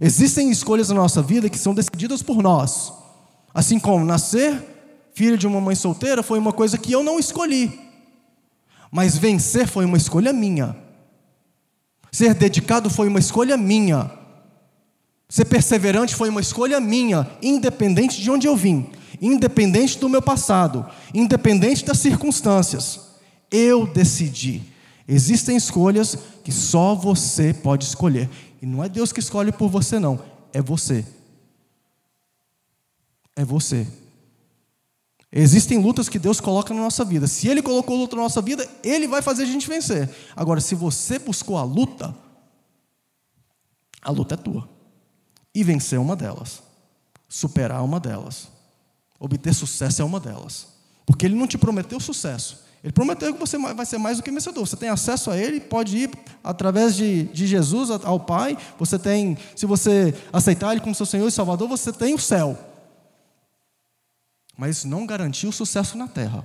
Existem 0.00 0.50
escolhas 0.50 0.88
na 0.88 0.96
nossa 0.96 1.22
vida 1.22 1.48
que 1.48 1.56
são 1.56 1.72
decididas 1.72 2.24
por 2.24 2.42
nós. 2.42 2.92
Assim 3.54 3.78
como 3.78 4.04
nascer 4.04 4.60
filho 5.14 5.38
de 5.38 5.46
uma 5.46 5.60
mãe 5.60 5.76
solteira 5.76 6.24
foi 6.24 6.40
uma 6.40 6.52
coisa 6.52 6.76
que 6.76 6.90
eu 6.90 7.04
não 7.04 7.20
escolhi. 7.20 7.78
Mas 8.90 9.16
vencer 9.16 9.68
foi 9.68 9.84
uma 9.84 9.96
escolha 9.96 10.32
minha. 10.32 10.76
Ser 12.10 12.34
dedicado 12.34 12.90
foi 12.90 13.06
uma 13.06 13.20
escolha 13.20 13.56
minha. 13.56 14.10
Ser 15.28 15.44
perseverante 15.44 16.16
foi 16.16 16.28
uma 16.28 16.40
escolha 16.40 16.80
minha, 16.80 17.30
independente 17.40 18.20
de 18.20 18.28
onde 18.28 18.48
eu 18.48 18.56
vim, 18.56 18.90
independente 19.20 20.00
do 20.00 20.08
meu 20.08 20.20
passado, 20.20 20.84
independente 21.14 21.84
das 21.84 21.98
circunstâncias. 21.98 23.02
Eu 23.52 23.86
decidi. 23.86 24.71
Existem 25.06 25.56
escolhas 25.56 26.16
que 26.44 26.52
só 26.52 26.94
você 26.94 27.52
pode 27.52 27.84
escolher. 27.84 28.28
E 28.60 28.66
não 28.66 28.82
é 28.82 28.88
Deus 28.88 29.12
que 29.12 29.20
escolhe 29.20 29.50
por 29.50 29.68
você, 29.68 29.98
não. 29.98 30.20
É 30.52 30.62
você. 30.62 31.04
É 33.34 33.44
você. 33.44 33.86
Existem 35.32 35.78
lutas 35.78 36.10
que 36.10 36.18
Deus 36.18 36.40
coloca 36.40 36.74
na 36.74 36.80
nossa 36.80 37.04
vida. 37.04 37.26
Se 37.26 37.48
Ele 37.48 37.62
colocou 37.62 37.96
luta 37.96 38.14
na 38.14 38.22
nossa 38.22 38.42
vida, 38.42 38.68
Ele 38.84 39.08
vai 39.08 39.22
fazer 39.22 39.44
a 39.44 39.46
gente 39.46 39.66
vencer. 39.66 40.08
Agora, 40.36 40.60
se 40.60 40.74
você 40.74 41.18
buscou 41.18 41.56
a 41.56 41.64
luta, 41.64 42.14
a 44.02 44.10
luta 44.10 44.34
é 44.34 44.36
tua. 44.36 44.68
E 45.54 45.64
vencer 45.64 45.96
é 45.96 46.00
uma 46.00 46.14
delas. 46.14 46.62
Superar 47.28 47.80
é 47.80 47.82
uma 47.82 47.98
delas. 47.98 48.48
Obter 49.18 49.54
sucesso 49.54 50.02
é 50.02 50.04
uma 50.04 50.20
delas. 50.20 50.66
Porque 51.06 51.24
Ele 51.24 51.34
não 51.34 51.46
te 51.46 51.56
prometeu 51.56 51.98
sucesso. 51.98 52.62
Ele 52.82 52.92
prometeu 52.92 53.32
que 53.32 53.38
você 53.38 53.56
vai 53.56 53.86
ser 53.86 53.98
mais 53.98 54.16
do 54.16 54.22
que 54.24 54.30
vencedor. 54.30 54.66
Você 54.66 54.76
tem 54.76 54.88
acesso 54.88 55.30
a 55.30 55.36
Ele, 55.36 55.60
pode 55.60 55.96
ir 55.96 56.10
através 56.42 56.96
de, 56.96 57.24
de 57.24 57.46
Jesus 57.46 57.90
ao 57.90 58.18
Pai. 58.18 58.58
Você 58.78 58.98
tem, 58.98 59.38
se 59.54 59.66
você 59.66 60.12
aceitar 60.32 60.72
Ele 60.72 60.80
como 60.80 60.94
seu 60.94 61.06
Senhor 61.06 61.28
e 61.28 61.30
Salvador, 61.30 61.68
você 61.68 61.92
tem 61.92 62.12
o 62.12 62.18
céu. 62.18 62.58
Mas 64.56 64.84
não 64.84 65.06
garantiu 65.06 65.52
sucesso 65.52 65.96
na 65.96 66.08
terra. 66.08 66.44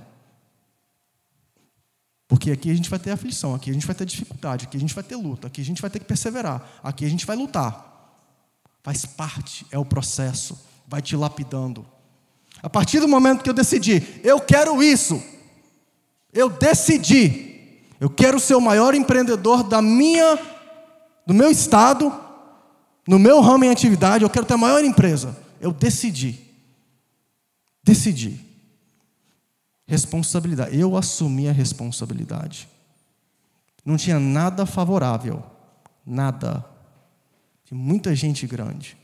Porque 2.28 2.52
aqui 2.52 2.70
a 2.70 2.74
gente 2.74 2.90
vai 2.90 2.98
ter 2.98 3.10
aflição, 3.10 3.54
aqui 3.54 3.70
a 3.70 3.72
gente 3.72 3.86
vai 3.86 3.96
ter 3.96 4.04
dificuldade, 4.04 4.66
aqui 4.66 4.76
a 4.76 4.80
gente 4.80 4.94
vai 4.94 5.02
ter 5.02 5.16
luta, 5.16 5.46
aqui 5.46 5.62
a 5.62 5.64
gente 5.64 5.80
vai 5.80 5.90
ter 5.90 5.98
que 5.98 6.04
perseverar, 6.04 6.62
aqui 6.84 7.04
a 7.04 7.08
gente 7.08 7.24
vai 7.24 7.34
lutar. 7.34 7.88
Faz 8.82 9.06
parte, 9.06 9.66
é 9.70 9.78
o 9.78 9.84
processo, 9.84 10.58
vai 10.86 11.00
te 11.00 11.16
lapidando. 11.16 11.86
A 12.62 12.68
partir 12.68 13.00
do 13.00 13.08
momento 13.08 13.42
que 13.42 13.48
eu 13.48 13.54
decidi, 13.54 14.20
eu 14.22 14.40
quero 14.40 14.82
isso, 14.82 15.22
eu 16.32 16.48
decidi, 16.50 17.80
eu 18.00 18.10
quero 18.10 18.38
ser 18.38 18.54
o 18.54 18.60
maior 18.60 18.94
empreendedor 18.94 19.62
da 19.62 19.80
minha, 19.80 20.38
do 21.26 21.34
meu 21.34 21.50
estado, 21.50 22.12
no 23.06 23.18
meu 23.18 23.40
ramo 23.40 23.64
em 23.64 23.70
atividade, 23.70 24.22
eu 24.22 24.30
quero 24.30 24.44
ter 24.44 24.54
a 24.54 24.58
maior 24.58 24.84
empresa. 24.84 25.36
Eu 25.60 25.72
decidi. 25.72 26.38
Decidi. 27.82 28.38
Responsabilidade. 29.86 30.78
Eu 30.78 30.96
assumi 30.96 31.48
a 31.48 31.52
responsabilidade. 31.52 32.68
Não 33.82 33.96
tinha 33.96 34.20
nada 34.20 34.66
favorável. 34.66 35.42
Nada. 36.04 36.62
Tinha 37.64 37.80
muita 37.80 38.14
gente 38.14 38.46
grande. 38.46 38.96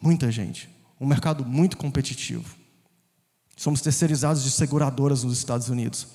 Muita 0.00 0.30
gente. 0.32 0.68
Um 1.00 1.06
mercado 1.06 1.44
muito 1.44 1.76
competitivo. 1.76 2.56
Somos 3.56 3.80
terceirizados 3.80 4.42
de 4.42 4.50
seguradoras 4.50 5.22
nos 5.22 5.38
Estados 5.38 5.68
Unidos. 5.68 6.08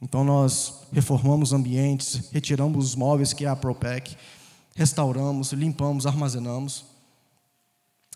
Então 0.00 0.24
nós 0.24 0.82
reformamos 0.92 1.52
ambientes, 1.52 2.30
retiramos 2.32 2.84
os 2.84 2.94
móveis 2.94 3.32
que 3.32 3.44
é 3.44 3.48
a 3.48 3.54
Propec, 3.54 4.16
restauramos, 4.74 5.52
limpamos, 5.52 6.06
armazenamos 6.06 6.84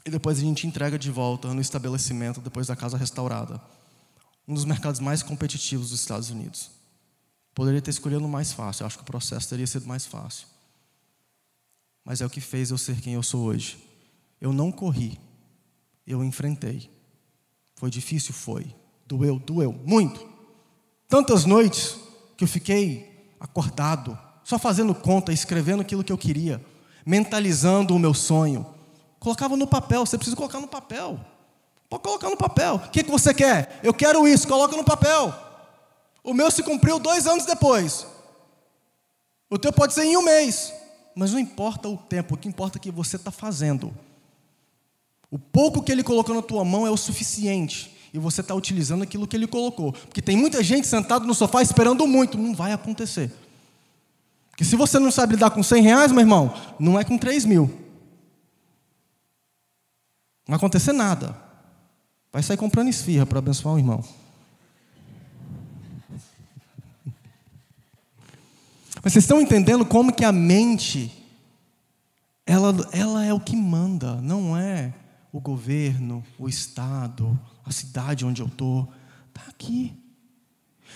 e 0.04 0.10
depois 0.10 0.38
a 0.38 0.40
gente 0.40 0.66
entrega 0.66 0.98
de 0.98 1.10
volta 1.10 1.52
no 1.52 1.60
estabelecimento 1.60 2.40
depois 2.40 2.66
da 2.66 2.76
casa 2.76 2.96
restaurada. 2.96 3.60
Um 4.46 4.54
dos 4.54 4.64
mercados 4.64 5.00
mais 5.00 5.22
competitivos 5.22 5.90
dos 5.90 6.00
Estados 6.00 6.30
Unidos. 6.30 6.70
Poderia 7.54 7.82
ter 7.82 7.90
escolhido 7.90 8.26
mais 8.28 8.52
fácil, 8.52 8.86
acho 8.86 8.96
que 8.98 9.02
o 9.02 9.06
processo 9.06 9.48
teria 9.48 9.66
sido 9.66 9.86
mais 9.86 10.06
fácil. 10.06 10.46
Mas 12.04 12.20
é 12.20 12.26
o 12.26 12.30
que 12.30 12.40
fez 12.40 12.70
eu 12.70 12.78
ser 12.78 13.00
quem 13.00 13.14
eu 13.14 13.22
sou 13.22 13.42
hoje. 13.44 13.78
Eu 14.40 14.52
não 14.52 14.70
corri, 14.70 15.18
eu 16.06 16.22
enfrentei. 16.22 16.88
Foi 17.76 17.90
difícil? 17.90 18.34
Foi. 18.34 18.74
Doeu? 19.06 19.38
Doeu. 19.38 19.72
Muito. 19.84 20.26
Tantas 21.08 21.44
noites 21.44 21.96
que 22.36 22.42
eu 22.44 22.48
fiquei 22.48 23.30
acordado, 23.38 24.18
só 24.42 24.58
fazendo 24.58 24.94
conta, 24.94 25.32
escrevendo 25.32 25.82
aquilo 25.82 26.02
que 26.02 26.12
eu 26.12 26.18
queria, 26.18 26.64
mentalizando 27.04 27.94
o 27.94 27.98
meu 27.98 28.12
sonho 28.12 28.74
Colocava 29.26 29.56
no 29.56 29.66
papel, 29.66 30.06
você 30.06 30.16
precisa 30.16 30.36
colocar 30.36 30.60
no 30.60 30.68
papel. 30.68 31.18
Pode 31.88 32.02
colocar 32.04 32.30
no 32.30 32.36
papel. 32.36 32.76
O 32.76 32.90
que, 32.90 33.02
que 33.02 33.10
você 33.10 33.32
quer? 33.34 33.80
Eu 33.82 33.94
quero 33.94 34.26
isso, 34.28 34.46
coloca 34.46 34.76
no 34.76 34.84
papel. 34.84 35.34
O 36.22 36.34
meu 36.34 36.48
se 36.48 36.62
cumpriu 36.62 37.00
dois 37.00 37.26
anos 37.26 37.44
depois. 37.44 38.06
O 39.50 39.58
teu 39.58 39.72
pode 39.72 39.94
ser 39.94 40.04
em 40.04 40.16
um 40.16 40.22
mês. 40.22 40.72
Mas 41.14 41.32
não 41.32 41.40
importa 41.40 41.88
o 41.88 41.96
tempo, 41.96 42.34
o 42.34 42.38
que 42.38 42.46
importa 42.46 42.78
é 42.78 42.80
que 42.80 42.90
você 42.90 43.16
está 43.16 43.32
fazendo. 43.32 43.92
O 45.30 45.38
pouco 45.38 45.82
que 45.82 45.90
ele 45.90 46.02
colocou 46.02 46.34
na 46.34 46.42
tua 46.42 46.64
mão 46.64 46.86
é 46.86 46.90
o 46.90 46.96
suficiente. 46.96 47.92
E 48.14 48.18
você 48.18 48.40
está 48.40 48.54
utilizando 48.54 49.02
aquilo 49.02 49.26
que 49.26 49.36
ele 49.36 49.46
colocou. 49.46 49.92
Porque 49.92 50.22
tem 50.22 50.36
muita 50.36 50.62
gente 50.62 50.86
sentada 50.86 51.26
no 51.26 51.34
sofá 51.34 51.60
esperando 51.60 52.06
muito. 52.06 52.38
Não 52.38 52.54
vai 52.54 52.72
acontecer. 52.72 53.32
Porque 54.50 54.64
se 54.64 54.76
você 54.76 54.98
não 54.98 55.10
sabe 55.10 55.34
lidar 55.34 55.50
com 55.50 55.62
100 55.62 55.82
reais, 55.82 56.12
meu 56.12 56.20
irmão, 56.20 56.54
não 56.78 56.98
é 56.98 57.04
com 57.04 57.18
3 57.18 57.44
mil. 57.44 57.66
Não 60.46 60.52
vai 60.52 60.56
acontecer 60.56 60.92
nada. 60.92 61.36
Vai 62.32 62.42
sair 62.42 62.56
comprando 62.56 62.88
esfirra 62.88 63.26
para 63.26 63.38
abençoar 63.38 63.74
o 63.74 63.78
irmão. 63.78 64.02
Mas 69.02 69.12
vocês 69.12 69.24
estão 69.24 69.40
entendendo 69.40 69.84
como 69.84 70.12
que 70.12 70.24
a 70.24 70.32
mente, 70.32 71.12
ela, 72.46 72.74
ela 72.92 73.24
é 73.24 73.34
o 73.34 73.40
que 73.40 73.56
manda, 73.56 74.20
não 74.22 74.56
é 74.56 74.94
o 75.36 75.40
governo, 75.40 76.24
o 76.38 76.48
Estado, 76.48 77.38
a 77.64 77.70
cidade 77.70 78.24
onde 78.24 78.42
eu 78.42 78.46
estou. 78.46 78.92
Está 79.28 79.50
aqui. 79.50 79.92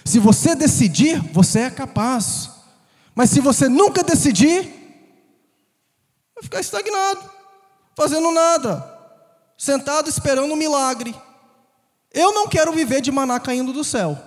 Se 0.05 0.18
você 0.18 0.55
decidir, 0.55 1.20
você 1.33 1.61
é 1.61 1.70
capaz. 1.70 2.50
Mas 3.15 3.31
se 3.31 3.40
você 3.40 3.69
nunca 3.69 4.02
decidir, 4.02 4.62
vai 6.35 6.42
ficar 6.42 6.60
estagnado, 6.60 7.29
fazendo 7.96 8.31
nada 8.33 9.00
sentado 9.60 10.08
esperando 10.08 10.50
um 10.50 10.56
milagre. 10.56 11.15
Eu 12.10 12.33
não 12.33 12.48
quero 12.48 12.73
viver 12.73 13.02
de 13.02 13.12
maná 13.12 13.38
caindo 13.38 13.75
do 13.75 13.85
céu. 13.85 14.19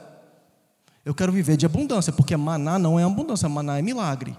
Eu 1.04 1.16
quero 1.16 1.32
viver 1.32 1.58
de 1.58 1.66
abundância, 1.66 2.14
porque 2.14 2.38
maná 2.38 2.78
não 2.78 3.00
é 3.00 3.04
abundância, 3.04 3.50
maná 3.50 3.80
é 3.80 3.82
milagre. 3.82 4.38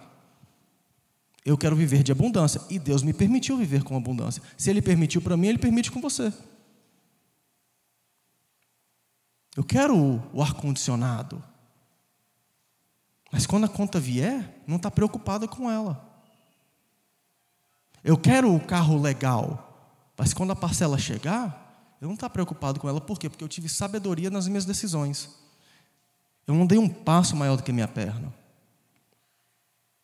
Eu 1.45 1.59
quero 1.59 1.76
viver 1.76 2.03
de 2.03 2.11
abundância 2.11 2.61
e 2.70 2.78
Deus 2.78 3.03
me 3.03 3.12
permitiu 3.12 3.57
viver 3.57 3.82
com 3.82 3.97
abundância. 3.97 4.42
Se 4.57 4.70
Ele 4.70 4.80
permitiu 4.80 5.20
para 5.20 5.36
mim, 5.36 5.49
Ele 5.49 5.59
permite 5.59 5.90
com 5.90 6.01
você. 6.01 6.32
Eu 9.57 9.62
quero 9.62 10.22
o 10.32 10.42
ar-condicionado. 10.42 11.42
Mas 13.30 13.47
quando 13.47 13.64
a 13.64 13.68
conta 13.68 14.01
vier, 14.01 14.62
não 14.66 14.76
está 14.76 14.90
preocupado 14.90 15.47
com 15.47 15.70
ela. 15.70 16.12
Eu 18.03 18.16
quero 18.16 18.55
o 18.55 18.61
carro 18.61 19.01
legal. 19.01 19.70
Mas 20.16 20.32
quando 20.32 20.53
a 20.53 20.57
parcela 20.57 20.99
chegar, 20.99 21.97
eu 22.01 22.07
não 22.07 22.14
estou 22.14 22.30
preocupado 22.30 22.80
com 22.80 22.88
ela. 22.88 23.01
Por 23.01 23.18
quê? 23.18 23.28
Porque 23.28 23.45
eu 23.45 23.49
tive 23.49 23.68
sabedoria 23.68 24.30
nas 24.30 24.49
minhas 24.49 24.64
decisões. 24.64 25.30
Eu 26.47 26.55
não 26.55 26.66
dei 26.66 26.78
um 26.78 26.88
passo 26.88 27.36
maior 27.36 27.57
do 27.57 27.62
que 27.62 27.72
minha 27.72 27.88
perna. 27.88 28.32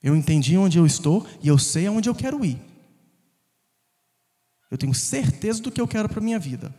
Eu 0.02 0.16
entendi 0.16 0.56
onde 0.56 0.78
eu 0.78 0.86
estou 0.86 1.26
e 1.42 1.48
eu 1.48 1.58
sei 1.58 1.86
aonde 1.86 2.08
eu 2.08 2.14
quero 2.14 2.44
ir. 2.44 2.58
Eu 4.70 4.78
tenho 4.78 4.94
certeza 4.94 5.60
do 5.60 5.70
que 5.70 5.80
eu 5.80 5.88
quero 5.88 6.08
para 6.08 6.20
a 6.20 6.22
minha 6.22 6.38
vida. 6.38 6.74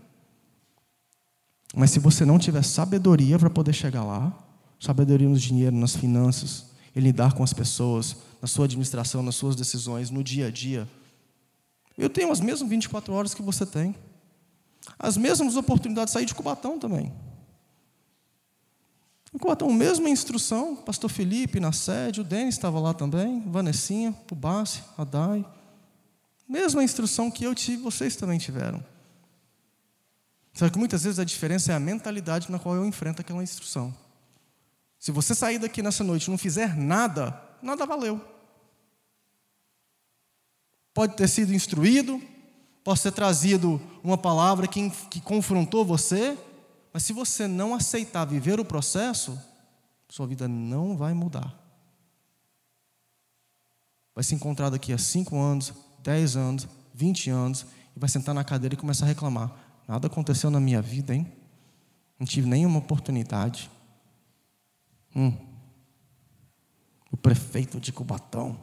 Mas 1.75 1.91
se 1.91 1.99
você 1.99 2.25
não 2.25 2.39
tiver 2.39 2.63
sabedoria 2.63 3.37
para 3.37 3.49
poder 3.49 3.73
chegar 3.73 4.03
lá, 4.03 4.33
sabedoria 4.79 5.29
no 5.29 5.37
dinheiro, 5.37 5.75
nas 5.75 5.95
finanças, 5.95 6.65
em 6.95 6.99
lidar 6.99 7.33
com 7.33 7.43
as 7.43 7.53
pessoas, 7.53 8.17
na 8.41 8.47
sua 8.47 8.65
administração, 8.65 9.21
nas 9.21 9.35
suas 9.35 9.55
decisões, 9.55 10.09
no 10.09 10.23
dia 10.23 10.47
a 10.47 10.51
dia, 10.51 10.87
eu 11.97 12.09
tenho 12.09 12.31
as 12.31 12.39
mesmas 12.39 12.69
24 12.69 13.13
horas 13.13 13.33
que 13.33 13.41
você 13.41 13.65
tem. 13.65 13.95
As 14.97 15.15
mesmas 15.15 15.55
oportunidades 15.55 16.11
de 16.11 16.19
sair 16.19 16.25
de 16.25 16.33
Cubatão 16.33 16.79
também. 16.79 17.13
Em 19.33 19.37
Cubatão, 19.37 19.71
mesma 19.71 20.09
instrução, 20.09 20.75
pastor 20.75 21.09
Felipe 21.09 21.59
na 21.59 21.71
sede, 21.71 22.19
o 22.19 22.23
Denis 22.23 22.55
estava 22.55 22.79
lá 22.79 22.93
também, 22.93 23.41
Vanessinha, 23.49 24.15
o 24.29 24.35
Bassi, 24.35 24.83
a 24.97 25.05
Dai. 25.05 25.45
Mesma 26.47 26.83
instrução 26.83 27.31
que 27.31 27.45
eu 27.45 27.55
tive, 27.55 27.81
vocês 27.81 28.17
também 28.17 28.37
tiveram. 28.37 28.83
Só 30.53 30.69
que 30.69 30.77
muitas 30.77 31.03
vezes 31.03 31.17
a 31.17 31.23
diferença 31.23 31.71
é 31.71 31.75
a 31.75 31.79
mentalidade 31.79 32.51
na 32.51 32.59
qual 32.59 32.75
eu 32.75 32.85
enfrento 32.85 33.21
aquela 33.21 33.41
instrução. 33.41 33.95
Se 34.99 35.11
você 35.11 35.33
sair 35.33 35.59
daqui 35.59 35.81
nessa 35.81 36.03
noite 36.03 36.25
e 36.25 36.29
não 36.29 36.37
fizer 36.37 36.75
nada, 36.75 37.41
nada 37.61 37.85
valeu. 37.85 38.19
Pode 40.93 41.15
ter 41.15 41.29
sido 41.29 41.53
instruído, 41.53 42.21
pode 42.83 43.01
ter 43.01 43.13
trazido 43.13 43.81
uma 44.03 44.17
palavra 44.17 44.67
que, 44.67 44.89
que 45.09 45.21
confrontou 45.21 45.85
você, 45.85 46.37
mas 46.93 47.03
se 47.03 47.13
você 47.13 47.47
não 47.47 47.73
aceitar 47.73 48.25
viver 48.25 48.59
o 48.59 48.65
processo, 48.65 49.39
sua 50.09 50.27
vida 50.27 50.47
não 50.47 50.97
vai 50.97 51.13
mudar. 51.13 51.57
Vai 54.13 54.23
se 54.23 54.35
encontrar 54.35 54.69
daqui 54.69 54.91
a 54.91 54.97
5 54.97 55.37
anos, 55.37 55.73
10 56.03 56.35
anos, 56.35 56.67
20 56.93 57.29
anos, 57.29 57.65
e 57.95 57.99
vai 57.99 58.09
sentar 58.09 58.35
na 58.35 58.43
cadeira 58.43 58.75
e 58.75 58.77
começar 58.77 59.05
a 59.05 59.07
reclamar. 59.07 59.51
Nada 59.87 60.07
aconteceu 60.07 60.49
na 60.51 60.59
minha 60.59 60.81
vida, 60.81 61.15
hein? 61.15 61.31
Não 62.19 62.27
tive 62.27 62.47
nenhuma 62.47 62.79
oportunidade. 62.79 63.71
Hum. 65.15 65.33
O 67.09 67.17
prefeito 67.17 67.79
de 67.79 67.91
Cubatão, 67.91 68.59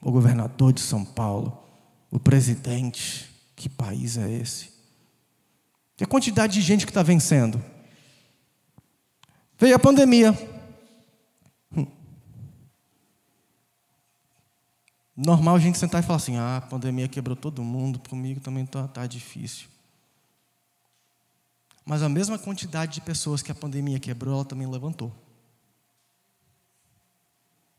o 0.00 0.12
governador 0.12 0.72
de 0.72 0.80
São 0.80 1.04
Paulo, 1.04 1.64
o 2.10 2.18
presidente. 2.18 3.30
Que 3.56 3.68
país 3.68 4.18
é 4.18 4.30
esse? 4.30 4.73
E 5.98 6.04
a 6.04 6.06
quantidade 6.06 6.54
de 6.54 6.60
gente 6.60 6.84
que 6.84 6.90
está 6.90 7.02
vencendo? 7.02 7.62
Veio 9.58 9.76
a 9.76 9.78
pandemia. 9.78 10.32
Hum. 11.76 11.86
Normal 15.16 15.56
a 15.56 15.60
gente 15.60 15.78
sentar 15.78 16.02
e 16.02 16.06
falar 16.06 16.16
assim: 16.16 16.36
ah, 16.36 16.56
a 16.56 16.60
pandemia 16.60 17.06
quebrou 17.06 17.36
todo 17.36 17.62
mundo, 17.62 18.00
comigo 18.08 18.40
também 18.40 18.64
está 18.64 18.88
tá 18.88 19.06
difícil. 19.06 19.68
Mas 21.84 22.02
a 22.02 22.08
mesma 22.08 22.38
quantidade 22.38 22.94
de 22.94 23.00
pessoas 23.02 23.42
que 23.42 23.52
a 23.52 23.54
pandemia 23.54 24.00
quebrou, 24.00 24.34
ela 24.34 24.44
também 24.44 24.66
levantou. 24.66 25.12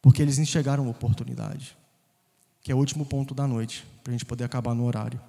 Porque 0.01 0.21
eles 0.21 0.37
enxergaram 0.37 0.87
oportunidade. 0.87 1.75
Que 2.61 2.71
é 2.71 2.75
o 2.75 2.77
último 2.77 3.05
ponto 3.05 3.33
da 3.33 3.47
noite, 3.47 3.85
para 4.03 4.11
a 4.11 4.13
gente 4.13 4.25
poder 4.25 4.43
acabar 4.43 4.75
no 4.75 4.85
horário. 4.85 5.19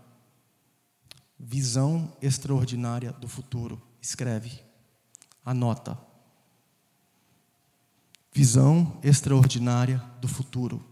Visão 1.38 2.12
extraordinária 2.20 3.12
do 3.12 3.28
futuro. 3.28 3.80
Escreve. 4.00 4.60
Anota. 5.44 5.98
Visão 8.32 8.98
extraordinária 9.02 10.02
do 10.20 10.28
futuro. 10.28 10.84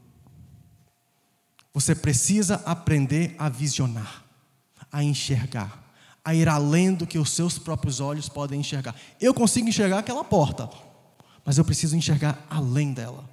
Você 1.73 1.95
precisa 1.95 2.57
aprender 2.65 3.35
a 3.39 3.49
visionar, 3.49 4.25
a 4.91 5.03
enxergar 5.03 5.85
a 6.25 6.35
ir 6.35 6.49
além 6.49 6.95
do 6.95 7.07
que 7.07 7.19
os 7.19 7.31
seus 7.31 7.59
próprios 7.59 8.01
olhos 8.01 8.29
podem 8.29 8.61
enxergar. 8.61 8.97
Eu 9.21 9.35
consigo 9.35 9.69
enxergar 9.69 9.99
aquela 9.99 10.25
porta, 10.25 10.71
mas 11.45 11.59
eu 11.59 11.65
preciso 11.65 11.95
enxergar 11.95 12.45
além 12.49 12.95
dela. 12.95 13.29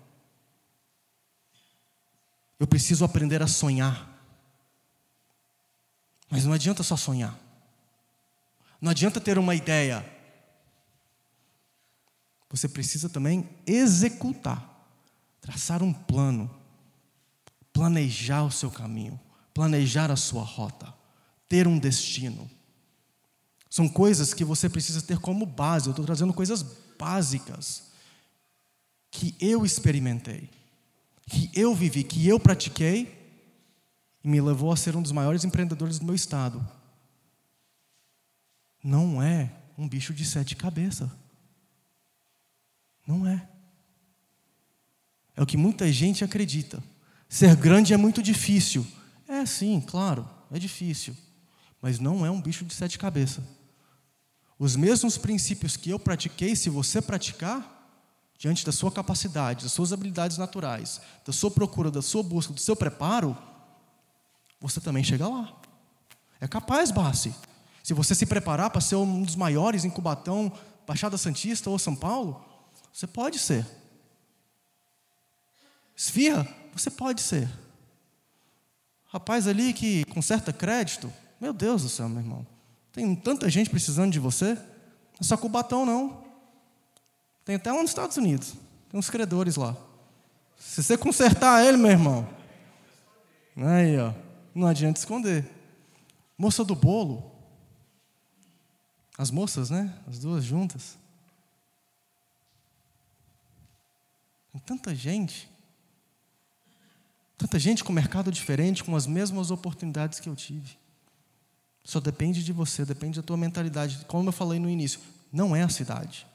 Eu 2.59 2.67
preciso 2.67 3.05
aprender 3.05 3.41
a 3.41 3.47
sonhar. 3.47 4.10
Mas 6.31 6.45
não 6.45 6.53
adianta 6.53 6.81
só 6.81 6.95
sonhar. 6.95 7.37
Não 8.79 8.89
adianta 8.89 9.19
ter 9.19 9.37
uma 9.37 9.53
ideia. 9.53 10.03
Você 12.49 12.69
precisa 12.69 13.09
também 13.09 13.47
executar, 13.67 14.87
traçar 15.41 15.83
um 15.83 15.91
plano, 15.91 16.49
planejar 17.73 18.43
o 18.43 18.51
seu 18.51 18.71
caminho, 18.71 19.19
planejar 19.53 20.09
a 20.09 20.15
sua 20.15 20.43
rota, 20.43 20.93
ter 21.49 21.67
um 21.67 21.77
destino. 21.77 22.49
São 23.69 23.87
coisas 23.87 24.33
que 24.33 24.45
você 24.45 24.69
precisa 24.69 25.01
ter 25.01 25.19
como 25.19 25.45
base. 25.45 25.87
Eu 25.87 25.91
estou 25.91 26.05
trazendo 26.05 26.33
coisas 26.33 26.63
básicas 26.97 27.91
que 29.09 29.35
eu 29.39 29.65
experimentei, 29.65 30.49
que 31.27 31.51
eu 31.53 31.75
vivi, 31.75 32.03
que 32.03 32.25
eu 32.27 32.39
pratiquei 32.39 33.20
e 34.23 34.27
me 34.27 34.39
levou 34.39 34.71
a 34.71 34.77
ser 34.77 34.95
um 34.95 35.01
dos 35.01 35.11
maiores 35.11 35.43
empreendedores 35.43 35.99
do 35.99 36.05
meu 36.05 36.15
estado. 36.15 36.65
Não 38.83 39.21
é 39.21 39.51
um 39.77 39.87
bicho 39.87 40.13
de 40.13 40.25
sete 40.25 40.55
cabeças. 40.55 41.09
Não 43.05 43.27
é. 43.27 43.47
É 45.35 45.41
o 45.41 45.45
que 45.45 45.57
muita 45.57 45.91
gente 45.91 46.23
acredita. 46.23 46.83
Ser 47.27 47.55
grande 47.55 47.93
é 47.93 47.97
muito 47.97 48.21
difícil. 48.21 48.85
É 49.27 49.45
sim, 49.45 49.81
claro, 49.81 50.29
é 50.51 50.59
difícil. 50.59 51.15
Mas 51.81 51.99
não 51.99 52.25
é 52.25 52.29
um 52.29 52.41
bicho 52.41 52.65
de 52.65 52.73
sete 52.73 52.99
cabeças. 52.99 53.43
Os 54.59 54.75
mesmos 54.75 55.17
princípios 55.17 55.75
que 55.75 55.89
eu 55.89 55.97
pratiquei, 55.97 56.55
se 56.55 56.69
você 56.69 57.01
praticar, 57.01 57.79
diante 58.37 58.65
da 58.65 58.71
sua 58.71 58.91
capacidade, 58.91 59.63
das 59.63 59.71
suas 59.71 59.93
habilidades 59.93 60.37
naturais, 60.37 61.01
da 61.25 61.33
sua 61.33 61.49
procura, 61.49 61.89
da 61.89 62.01
sua 62.01 62.21
busca, 62.21 62.53
do 62.53 62.59
seu 62.59 62.75
preparo, 62.75 63.35
você 64.61 64.79
também 64.79 65.03
chega 65.03 65.27
lá. 65.27 65.59
É 66.39 66.47
capaz, 66.47 66.91
Bassi. 66.91 67.33
Se 67.83 67.93
você 67.93 68.13
se 68.13 68.25
preparar 68.25 68.69
para 68.69 68.79
ser 68.79 68.95
um 68.95 69.23
dos 69.23 69.35
maiores 69.35 69.83
em 69.83 69.89
Cubatão, 69.89 70.51
Baixada 70.87 71.17
Santista 71.17 71.69
ou 71.69 71.79
São 71.79 71.95
Paulo, 71.95 72.45
você 72.93 73.07
pode 73.07 73.39
ser. 73.39 73.65
Esfirra, 75.95 76.47
você 76.73 76.91
pode 76.91 77.21
ser. 77.21 77.49
Rapaz 79.07 79.47
ali 79.47 79.73
que 79.73 80.05
conserta 80.05 80.53
crédito, 80.53 81.11
meu 81.39 81.51
Deus 81.51 81.83
do 81.83 81.89
céu, 81.89 82.07
meu 82.07 82.19
irmão. 82.19 82.47
Tem 82.93 83.15
tanta 83.15 83.49
gente 83.49 83.69
precisando 83.69 84.11
de 84.11 84.19
você. 84.19 84.53
Não 84.53 85.21
é 85.21 85.23
só 85.23 85.37
Cubatão, 85.37 85.85
não. 85.85 86.23
Tem 87.43 87.55
até 87.55 87.73
um 87.73 87.81
nos 87.81 87.91
Estados 87.91 88.17
Unidos. 88.17 88.53
Tem 88.89 88.99
uns 88.99 89.09
credores 89.09 89.55
lá. 89.55 89.75
Se 90.57 90.83
você 90.83 90.97
consertar 90.97 91.65
ele, 91.65 91.77
meu 91.77 91.91
irmão. 91.91 92.27
Aí, 93.57 93.97
ó. 93.99 94.13
Não 94.53 94.67
adianta 94.67 94.99
esconder. 94.99 95.49
Moça 96.37 96.63
do 96.63 96.75
bolo. 96.75 97.31
As 99.17 99.31
moças, 99.31 99.69
né? 99.69 99.97
As 100.07 100.19
duas 100.19 100.43
juntas. 100.43 100.97
Tem 104.51 104.61
tanta 104.61 104.93
gente. 104.93 105.49
Tanta 107.37 107.57
gente 107.57 107.83
com 107.83 107.91
mercado 107.93 108.31
diferente, 108.31 108.83
com 108.83 108.95
as 108.95 109.07
mesmas 109.07 109.49
oportunidades 109.49 110.19
que 110.19 110.29
eu 110.29 110.35
tive. 110.35 110.77
Só 111.83 111.99
depende 111.99 112.43
de 112.43 112.53
você, 112.53 112.85
depende 112.85 113.19
da 113.19 113.25
tua 113.25 113.37
mentalidade. 113.37 114.05
Como 114.07 114.27
eu 114.29 114.33
falei 114.33 114.59
no 114.59 114.69
início, 114.69 114.99
não 115.31 115.55
é 115.55 115.63
a 115.63 115.69
cidade. 115.69 116.27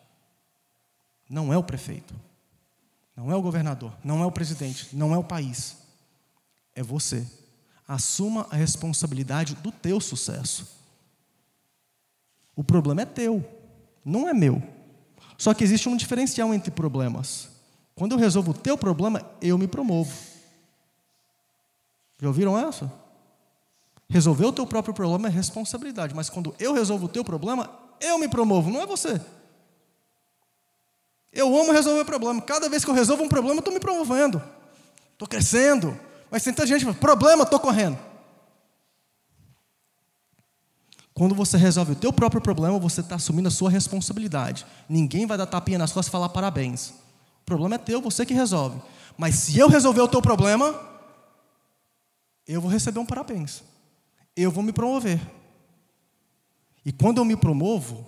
Não 1.28 1.52
é 1.52 1.56
o 1.56 1.62
prefeito. 1.62 2.14
Não 3.16 3.30
é 3.30 3.36
o 3.36 3.40
governador, 3.40 3.96
não 4.04 4.22
é 4.22 4.26
o 4.26 4.30
presidente, 4.30 4.94
não 4.94 5.14
é 5.14 5.18
o 5.18 5.24
país. 5.24 5.78
É 6.74 6.82
você. 6.82 7.26
Assuma 7.86 8.46
a 8.50 8.56
responsabilidade 8.56 9.54
do 9.56 9.70
teu 9.70 10.00
sucesso. 10.00 10.66
O 12.54 12.64
problema 12.64 13.02
é 13.02 13.04
teu, 13.04 13.44
não 14.04 14.28
é 14.28 14.34
meu. 14.34 14.62
Só 15.38 15.52
que 15.52 15.62
existe 15.62 15.88
um 15.88 15.96
diferencial 15.96 16.52
entre 16.54 16.70
problemas. 16.70 17.48
Quando 17.94 18.12
eu 18.12 18.18
resolvo 18.18 18.50
o 18.50 18.54
teu 18.54 18.76
problema, 18.76 19.22
eu 19.40 19.56
me 19.58 19.68
promovo. 19.68 20.12
Já 22.20 22.28
ouviram 22.28 22.58
essa? 22.58 22.90
Resolver 24.08 24.46
o 24.46 24.52
teu 24.52 24.66
próprio 24.66 24.94
problema 24.94 25.28
é 25.28 25.30
responsabilidade, 25.30 26.14
mas 26.14 26.30
quando 26.30 26.54
eu 26.58 26.72
resolvo 26.72 27.06
o 27.06 27.08
teu 27.08 27.24
problema, 27.24 27.70
eu 28.00 28.18
me 28.18 28.28
promovo, 28.28 28.70
não 28.70 28.80
é 28.80 28.86
você. 28.86 29.20
Eu 31.32 31.54
amo 31.58 31.72
resolver 31.72 32.04
problema. 32.04 32.40
Cada 32.40 32.68
vez 32.68 32.84
que 32.84 32.90
eu 32.90 32.94
resolvo 32.94 33.22
um 33.22 33.28
problema, 33.28 33.56
eu 33.56 33.58
estou 33.58 33.74
me 33.74 33.80
promovendo. 33.80 34.42
Estou 35.12 35.28
crescendo. 35.28 35.98
Mas 36.30 36.42
tem 36.42 36.52
tanta 36.52 36.66
gente, 36.66 36.84
problema, 36.94 37.44
estou 37.44 37.60
correndo. 37.60 37.98
Quando 41.16 41.34
você 41.34 41.56
resolve 41.56 41.92
o 41.92 41.96
teu 41.96 42.12
próprio 42.12 42.42
problema, 42.42 42.78
você 42.78 43.00
está 43.00 43.14
assumindo 43.14 43.48
a 43.48 43.50
sua 43.50 43.70
responsabilidade. 43.70 44.66
Ninguém 44.86 45.24
vai 45.24 45.38
dar 45.38 45.46
tapinha 45.46 45.78
nas 45.78 45.90
costas 45.90 46.08
e 46.08 46.10
falar 46.10 46.28
parabéns. 46.28 46.90
O 47.40 47.44
problema 47.46 47.76
é 47.76 47.78
teu, 47.78 48.02
você 48.02 48.26
que 48.26 48.34
resolve. 48.34 48.82
Mas 49.16 49.36
se 49.36 49.58
eu 49.58 49.66
resolver 49.66 50.02
o 50.02 50.08
teu 50.08 50.20
problema, 50.20 50.78
eu 52.46 52.60
vou 52.60 52.70
receber 52.70 52.98
um 52.98 53.06
parabéns. 53.06 53.62
eu 54.36 54.50
vou 54.50 54.62
me 54.62 54.72
promover. 54.72 55.18
E 56.84 56.92
quando 56.92 57.18
eu 57.18 57.24
me 57.24 57.34
promovo, 57.34 58.06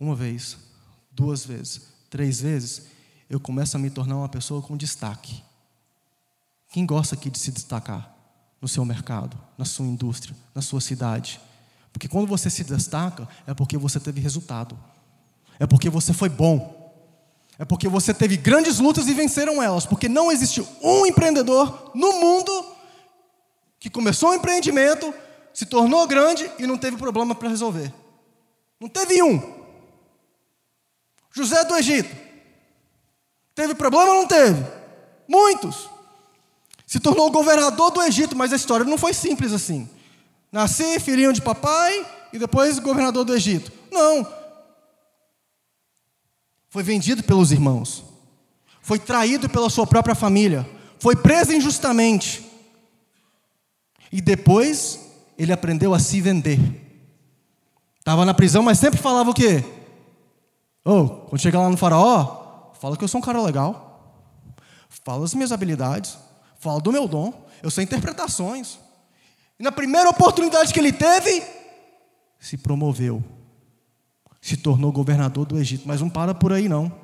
uma 0.00 0.16
vez, 0.16 0.56
duas 1.10 1.44
vezes, 1.44 1.82
três 2.08 2.40
vezes, 2.40 2.86
eu 3.28 3.38
começo 3.38 3.76
a 3.76 3.80
me 3.80 3.90
tornar 3.90 4.16
uma 4.16 4.28
pessoa 4.28 4.62
com 4.62 4.76
destaque. 4.76 5.44
Quem 6.72 6.86
gosta 6.86 7.14
aqui 7.14 7.28
de 7.28 7.38
se 7.38 7.52
destacar 7.52 8.16
no 8.58 8.66
seu 8.66 8.82
mercado, 8.82 9.38
na 9.58 9.66
sua 9.66 9.84
indústria, 9.84 10.34
na 10.54 10.62
sua 10.62 10.80
cidade? 10.80 11.38
Porque 11.92 12.08
quando 12.08 12.26
você 12.26 12.48
se 12.48 12.64
destaca, 12.64 13.28
é 13.46 13.52
porque 13.52 13.76
você 13.76 14.00
teve 14.00 14.22
resultado. 14.22 14.78
É 15.60 15.66
porque 15.66 15.90
você 15.90 16.14
foi 16.14 16.30
bom. 16.30 16.80
É 17.58 17.64
porque 17.66 17.86
você 17.86 18.14
teve 18.14 18.38
grandes 18.38 18.78
lutas 18.78 19.06
e 19.06 19.12
venceram 19.12 19.62
elas. 19.62 19.84
Porque 19.84 20.08
não 20.08 20.32
existe 20.32 20.66
um 20.82 21.04
empreendedor 21.04 21.92
no 21.94 22.14
mundo 22.14 22.66
que 23.78 23.90
começou 23.90 24.30
um 24.30 24.34
empreendimento, 24.34 25.12
se 25.52 25.66
tornou 25.66 26.06
grande 26.06 26.50
e 26.58 26.66
não 26.66 26.78
teve 26.78 26.96
problema 26.96 27.34
para 27.34 27.50
resolver. 27.50 27.92
Não 28.80 28.88
teve 28.88 29.22
um. 29.22 29.62
José 31.30 31.62
do 31.64 31.76
Egito. 31.76 32.16
Teve 33.54 33.74
problema 33.74 34.10
ou 34.10 34.20
não 34.20 34.26
teve? 34.26 34.64
Muitos. 35.28 35.91
Se 36.92 37.00
tornou 37.00 37.30
governador 37.30 37.90
do 37.90 38.02
Egito, 38.02 38.36
mas 38.36 38.52
a 38.52 38.56
história 38.56 38.84
não 38.84 38.98
foi 38.98 39.14
simples 39.14 39.50
assim. 39.50 39.88
Nasci 40.52 41.00
filhinho 41.00 41.32
de 41.32 41.40
papai 41.40 42.06
e 42.34 42.38
depois 42.38 42.78
governador 42.78 43.24
do 43.24 43.34
Egito. 43.34 43.72
Não. 43.90 44.30
Foi 46.68 46.82
vendido 46.82 47.22
pelos 47.22 47.50
irmãos. 47.50 48.04
Foi 48.82 48.98
traído 48.98 49.48
pela 49.48 49.70
sua 49.70 49.86
própria 49.86 50.14
família. 50.14 50.68
Foi 50.98 51.16
preso 51.16 51.54
injustamente. 51.54 52.46
E 54.12 54.20
depois 54.20 55.00
ele 55.38 55.50
aprendeu 55.50 55.94
a 55.94 55.98
se 55.98 56.20
vender. 56.20 56.60
Estava 57.98 58.26
na 58.26 58.34
prisão, 58.34 58.62
mas 58.62 58.78
sempre 58.78 59.00
falava 59.00 59.30
o 59.30 59.34
quê? 59.34 59.64
Oh, 60.84 61.08
quando 61.08 61.40
chega 61.40 61.58
lá 61.58 61.70
no 61.70 61.76
faraó, 61.78 62.70
fala 62.78 62.98
que 62.98 63.04
eu 63.04 63.08
sou 63.08 63.18
um 63.18 63.24
cara 63.24 63.40
legal. 63.40 64.20
Fala 64.90 65.24
as 65.24 65.32
minhas 65.32 65.52
habilidades. 65.52 66.18
Fala 66.62 66.80
do 66.80 66.92
meu 66.92 67.08
dom. 67.08 67.44
Eu 67.60 67.72
sei 67.72 67.82
interpretações. 67.82 68.78
E 69.58 69.64
na 69.64 69.72
primeira 69.72 70.08
oportunidade 70.08 70.72
que 70.72 70.78
ele 70.78 70.92
teve, 70.92 71.42
se 72.38 72.56
promoveu. 72.56 73.22
Se 74.40 74.56
tornou 74.56 74.92
governador 74.92 75.44
do 75.44 75.58
Egito. 75.58 75.88
Mas 75.88 76.00
não 76.00 76.08
para 76.08 76.32
por 76.32 76.52
aí, 76.52 76.68
não. 76.68 77.00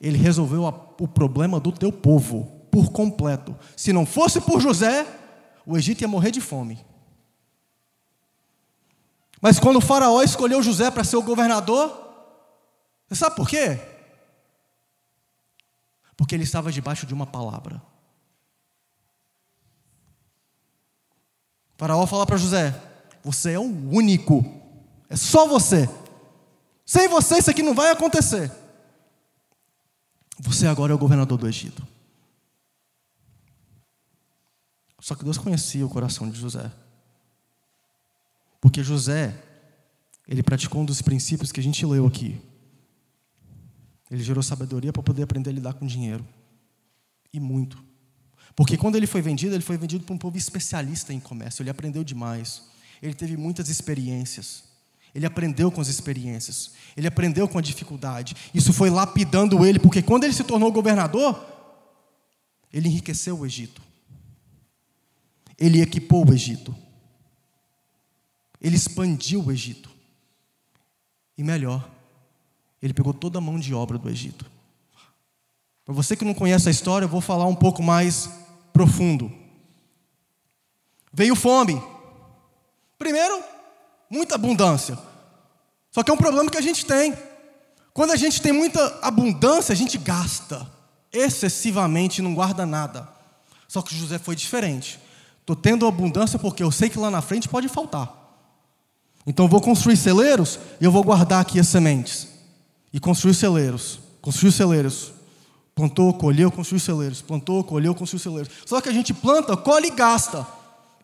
Ele 0.00 0.16
resolveu 0.16 0.62
o 0.64 1.08
problema 1.08 1.58
do 1.58 1.72
teu 1.72 1.90
povo 1.90 2.68
por 2.70 2.92
completo. 2.92 3.58
Se 3.76 3.92
não 3.92 4.06
fosse 4.06 4.40
por 4.40 4.60
José, 4.60 5.04
o 5.66 5.76
Egito 5.76 6.02
ia 6.02 6.08
morrer 6.08 6.30
de 6.30 6.40
fome. 6.40 6.78
Mas 9.40 9.58
quando 9.58 9.78
o 9.78 9.80
faraó 9.80 10.22
escolheu 10.22 10.62
José 10.62 10.88
para 10.88 11.02
ser 11.02 11.16
o 11.16 11.22
governador, 11.22 11.90
você 13.08 13.16
sabe 13.16 13.34
por 13.34 13.48
quê? 13.48 13.76
Porque 16.16 16.32
ele 16.32 16.44
estava 16.44 16.70
debaixo 16.70 17.06
de 17.06 17.12
uma 17.12 17.26
palavra. 17.26 17.89
Faraó 21.80 22.06
fala 22.06 22.26
para 22.26 22.36
José: 22.36 22.78
Você 23.24 23.52
é 23.52 23.58
o 23.58 23.62
único, 23.62 24.44
é 25.08 25.16
só 25.16 25.48
você. 25.48 25.88
Sem 26.84 27.08
você 27.08 27.38
isso 27.38 27.50
aqui 27.50 27.62
não 27.62 27.74
vai 27.74 27.90
acontecer. 27.90 28.52
Você 30.38 30.66
agora 30.66 30.92
é 30.92 30.94
o 30.94 30.98
governador 30.98 31.38
do 31.38 31.48
Egito. 31.48 31.86
Só 34.98 35.14
que 35.14 35.24
Deus 35.24 35.38
conhecia 35.38 35.86
o 35.86 35.88
coração 35.88 36.28
de 36.28 36.38
José. 36.38 36.70
Porque 38.60 38.82
José, 38.82 39.34
ele 40.28 40.42
praticou 40.42 40.82
um 40.82 40.84
dos 40.84 41.00
princípios 41.00 41.50
que 41.50 41.60
a 41.60 41.62
gente 41.62 41.86
leu 41.86 42.06
aqui. 42.06 42.38
Ele 44.10 44.22
gerou 44.22 44.42
sabedoria 44.42 44.92
para 44.92 45.02
poder 45.02 45.22
aprender 45.22 45.48
a 45.48 45.52
lidar 45.54 45.72
com 45.74 45.86
dinheiro. 45.86 46.26
E 47.32 47.40
muito. 47.40 47.82
Porque 48.54 48.76
quando 48.76 48.96
ele 48.96 49.06
foi 49.06 49.22
vendido, 49.22 49.54
ele 49.54 49.62
foi 49.62 49.76
vendido 49.76 50.04
para 50.04 50.14
um 50.14 50.18
povo 50.18 50.36
especialista 50.36 51.12
em 51.12 51.20
comércio. 51.20 51.62
Ele 51.62 51.70
aprendeu 51.70 52.04
demais. 52.04 52.62
Ele 53.02 53.14
teve 53.14 53.36
muitas 53.36 53.68
experiências. 53.68 54.64
Ele 55.14 55.26
aprendeu 55.26 55.70
com 55.70 55.80
as 55.80 55.88
experiências. 55.88 56.72
Ele 56.96 57.06
aprendeu 57.06 57.48
com 57.48 57.58
a 57.58 57.62
dificuldade. 57.62 58.36
Isso 58.54 58.72
foi 58.72 58.90
lapidando 58.90 59.64
ele, 59.64 59.78
porque 59.78 60.02
quando 60.02 60.24
ele 60.24 60.32
se 60.32 60.44
tornou 60.44 60.70
governador, 60.70 61.44
ele 62.72 62.88
enriqueceu 62.88 63.38
o 63.38 63.46
Egito. 63.46 63.82
Ele 65.58 65.80
equipou 65.80 66.28
o 66.28 66.32
Egito. 66.32 66.74
Ele 68.60 68.76
expandiu 68.76 69.44
o 69.44 69.50
Egito. 69.50 69.90
E 71.36 71.42
melhor, 71.42 71.90
ele 72.82 72.94
pegou 72.94 73.12
toda 73.12 73.38
a 73.38 73.40
mão 73.40 73.58
de 73.58 73.74
obra 73.74 73.98
do 73.98 74.08
Egito. 74.08 74.50
Para 75.84 75.94
você 75.94 76.14
que 76.14 76.24
não 76.24 76.34
conhece 76.34 76.68
a 76.68 76.70
história, 76.70 77.06
eu 77.06 77.08
vou 77.08 77.20
falar 77.20 77.46
um 77.46 77.54
pouco 77.54 77.82
mais 77.82 78.30
profundo. 78.72 79.32
Veio 81.12 81.34
fome. 81.34 81.82
Primeiro, 82.98 83.42
muita 84.10 84.34
abundância. 84.34 84.98
Só 85.90 86.02
que 86.02 86.10
é 86.10 86.14
um 86.14 86.18
problema 86.18 86.50
que 86.50 86.58
a 86.58 86.62
gente 86.62 86.86
tem. 86.86 87.14
Quando 87.92 88.12
a 88.12 88.16
gente 88.16 88.40
tem 88.40 88.52
muita 88.52 88.98
abundância, 89.02 89.72
a 89.72 89.76
gente 89.76 89.98
gasta 89.98 90.66
excessivamente 91.12 92.20
e 92.20 92.22
não 92.22 92.34
guarda 92.34 92.64
nada. 92.64 93.08
Só 93.66 93.82
que 93.82 93.94
José 93.94 94.18
foi 94.18 94.36
diferente. 94.36 94.98
Estou 95.40 95.56
tendo 95.56 95.86
abundância 95.86 96.38
porque 96.38 96.62
eu 96.62 96.70
sei 96.70 96.88
que 96.88 96.98
lá 96.98 97.10
na 97.10 97.20
frente 97.20 97.48
pode 97.48 97.68
faltar. 97.68 98.16
Então 99.26 99.46
eu 99.46 99.48
vou 99.48 99.60
construir 99.60 99.96
celeiros 99.96 100.58
e 100.80 100.84
eu 100.84 100.92
vou 100.92 101.02
guardar 101.02 101.40
aqui 101.40 101.58
as 101.58 101.68
sementes. 101.68 102.28
E 102.92 103.00
construiu 103.00 103.34
celeiros. 103.34 104.00
Construiu 104.20 104.52
celeiros. 104.52 105.12
Plantou, 105.80 106.12
colheu, 106.12 106.52
construiu 106.52 106.78
celeiros. 106.78 107.22
Plantou, 107.22 107.64
colheu, 107.64 107.94
construiu 107.94 108.22
celeiros. 108.22 108.52
Só 108.66 108.82
que 108.82 108.90
a 108.90 108.92
gente 108.92 109.14
planta, 109.14 109.56
colhe 109.56 109.86
e 109.86 109.90
gasta. 109.90 110.46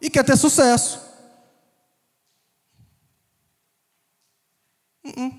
E 0.02 0.10
quer 0.10 0.22
ter 0.22 0.36
sucesso. 0.36 1.00
Uh 5.02 5.08
-uh. 5.08 5.38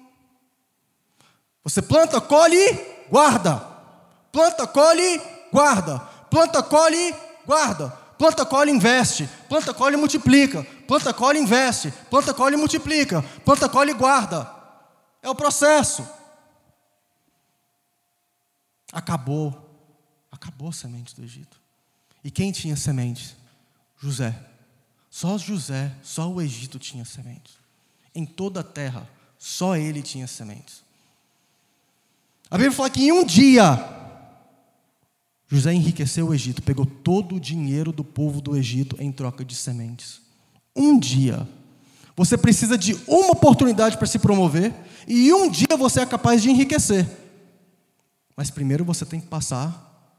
Você 1.63 1.83
planta, 1.83 2.19
colhe, 2.19 2.65
guarda. 3.11 3.57
Planta, 4.31 4.65
colhe, 4.65 5.21
guarda. 5.53 5.99
Planta, 6.31 6.63
colhe, 6.63 7.15
guarda. 7.45 7.89
Planta, 8.17 8.43
colhe, 8.43 8.71
investe. 8.71 9.29
Planta, 9.47 9.71
colhe, 9.71 9.95
multiplica. 9.97 10.65
Planta, 10.88 11.13
colhe, 11.13 11.38
investe. 11.38 11.93
Planta, 12.09 12.33
colhe, 12.33 12.57
multiplica. 12.57 13.23
Planta, 13.45 13.69
colhe, 13.69 13.93
guarda. 13.93 14.51
É 15.21 15.29
o 15.29 15.35
processo. 15.35 16.17
Acabou. 18.91 19.63
Acabou 20.31 20.69
a 20.69 20.73
semente 20.73 21.15
do 21.15 21.23
Egito. 21.23 21.59
E 22.23 22.31
quem 22.31 22.51
tinha 22.51 22.75
sementes? 22.75 23.35
José. 23.99 24.35
Só 25.09 25.38
José, 25.38 25.91
só 26.03 26.29
o 26.29 26.41
Egito 26.41 26.77
tinha 26.77 27.05
sementes. 27.05 27.55
Em 28.13 28.25
toda 28.25 28.59
a 28.59 28.63
terra, 28.63 29.09
só 29.38 29.75
ele 29.75 30.01
tinha 30.01 30.27
sementes. 30.27 30.83
A 32.49 32.57
Bíblia 32.57 32.71
fala 32.71 32.89
que 32.89 33.03
em 33.03 33.11
um 33.11 33.25
dia, 33.25 33.77
José 35.47 35.73
enriqueceu 35.73 36.27
o 36.27 36.33
Egito, 36.33 36.61
pegou 36.61 36.85
todo 36.85 37.35
o 37.35 37.39
dinheiro 37.39 37.91
do 37.91 38.03
povo 38.03 38.41
do 38.41 38.55
Egito 38.55 38.95
em 38.99 39.11
troca 39.11 39.43
de 39.43 39.55
sementes. 39.55 40.21
Um 40.75 40.99
dia. 40.99 41.47
Você 42.15 42.38
precisa 42.38 42.77
de 42.77 42.93
uma 43.07 43.31
oportunidade 43.31 43.97
para 43.97 44.07
se 44.07 44.19
promover, 44.19 44.73
e 45.07 45.31
um 45.33 45.49
dia 45.49 45.77
você 45.77 46.01
é 46.01 46.05
capaz 46.05 46.41
de 46.41 46.49
enriquecer. 46.49 47.07
Mas 48.38 48.51
primeiro 48.51 48.85
você 48.85 49.03
tem 49.03 49.19
que 49.19 49.25
passar 49.25 50.13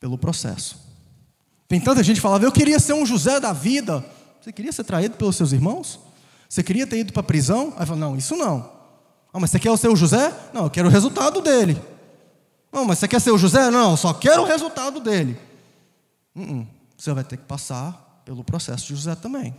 pelo 0.00 0.16
processo. 0.16 0.80
Tem 1.68 1.78
tanta 1.78 2.02
gente 2.02 2.16
que 2.16 2.22
falava, 2.22 2.44
eu 2.44 2.50
queria 2.50 2.80
ser 2.80 2.94
um 2.94 3.04
José 3.04 3.38
da 3.38 3.52
vida. 3.52 4.02
Você 4.40 4.50
queria 4.50 4.72
ser 4.72 4.84
traído 4.84 5.16
pelos 5.18 5.36
seus 5.36 5.52
irmãos? 5.52 6.00
Você 6.48 6.62
queria 6.62 6.86
ter 6.86 7.00
ido 7.00 7.12
para 7.12 7.20
a 7.20 7.24
prisão? 7.24 7.74
Aí 7.76 7.84
fala, 7.84 7.98
não, 7.98 8.16
isso 8.16 8.34
não. 8.34 8.72
Ah, 9.30 9.38
mas 9.38 9.50
você 9.50 9.58
quer 9.58 9.76
ser 9.76 9.88
o 9.88 9.96
José? 9.96 10.34
Não, 10.54 10.64
eu 10.64 10.70
quero 10.70 10.88
o 10.88 10.90
resultado 10.90 11.42
dele. 11.42 11.78
Não, 12.72 12.86
mas 12.86 12.98
você 12.98 13.06
quer 13.06 13.20
ser 13.20 13.32
o 13.32 13.38
José? 13.38 13.70
Não, 13.70 13.90
eu 13.90 13.96
só 13.98 14.14
quero 14.14 14.42
o 14.42 14.46
resultado 14.46 14.98
dele. 15.00 15.38
Uh 16.34 16.40
-uh. 16.40 16.66
Você 16.96 17.12
vai 17.12 17.22
ter 17.22 17.36
que 17.36 17.44
passar 17.44 18.22
pelo 18.24 18.42
processo 18.42 18.86
de 18.86 18.94
José 18.94 19.14
também. 19.14 19.54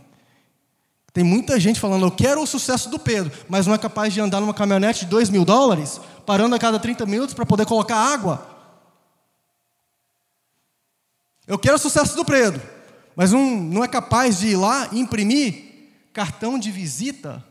Tem 1.12 1.24
muita 1.24 1.58
gente 1.58 1.80
falando, 1.80 2.06
eu 2.06 2.10
quero 2.10 2.40
o 2.40 2.46
sucesso 2.46 2.88
do 2.88 2.98
Pedro, 2.98 3.32
mas 3.48 3.66
não 3.66 3.74
é 3.74 3.78
capaz 3.78 4.14
de 4.14 4.20
andar 4.20 4.40
numa 4.40 4.54
caminhonete 4.54 5.00
de 5.00 5.10
2 5.10 5.28
mil 5.30 5.44
dólares, 5.44 6.00
parando 6.24 6.54
a 6.54 6.58
cada 6.58 6.78
30 6.78 7.04
minutos 7.06 7.34
para 7.34 7.44
poder 7.44 7.66
colocar 7.66 7.96
água. 7.96 8.46
Eu 11.46 11.58
quero 11.58 11.74
o 11.74 11.80
sucesso 11.80 12.14
do 12.14 12.24
Pedro, 12.24 12.62
mas 13.16 13.32
não, 13.32 13.56
não 13.56 13.84
é 13.84 13.88
capaz 13.88 14.38
de 14.38 14.48
ir 14.48 14.56
lá 14.56 14.88
e 14.92 15.00
imprimir 15.00 15.70
cartão 16.12 16.58
de 16.58 16.70
visita 16.70 17.44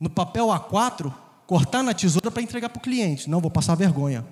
no 0.00 0.08
papel 0.08 0.46
A4, 0.46 1.12
cortar 1.46 1.82
na 1.82 1.92
tesoura 1.92 2.30
para 2.30 2.42
entregar 2.42 2.70
para 2.70 2.78
o 2.78 2.82
cliente. 2.82 3.28
Não, 3.28 3.40
vou 3.40 3.50
passar 3.50 3.74
vergonha. 3.74 4.26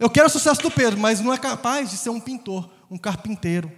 Eu 0.00 0.10
quero 0.10 0.26
o 0.26 0.30
sucesso 0.30 0.62
do 0.62 0.70
Pedro, 0.70 0.98
mas 0.98 1.20
não 1.20 1.32
é 1.32 1.38
capaz 1.38 1.90
de 1.90 1.96
ser 1.96 2.10
um 2.10 2.18
pintor, 2.18 2.68
um 2.90 2.98
carpinteiro, 2.98 3.70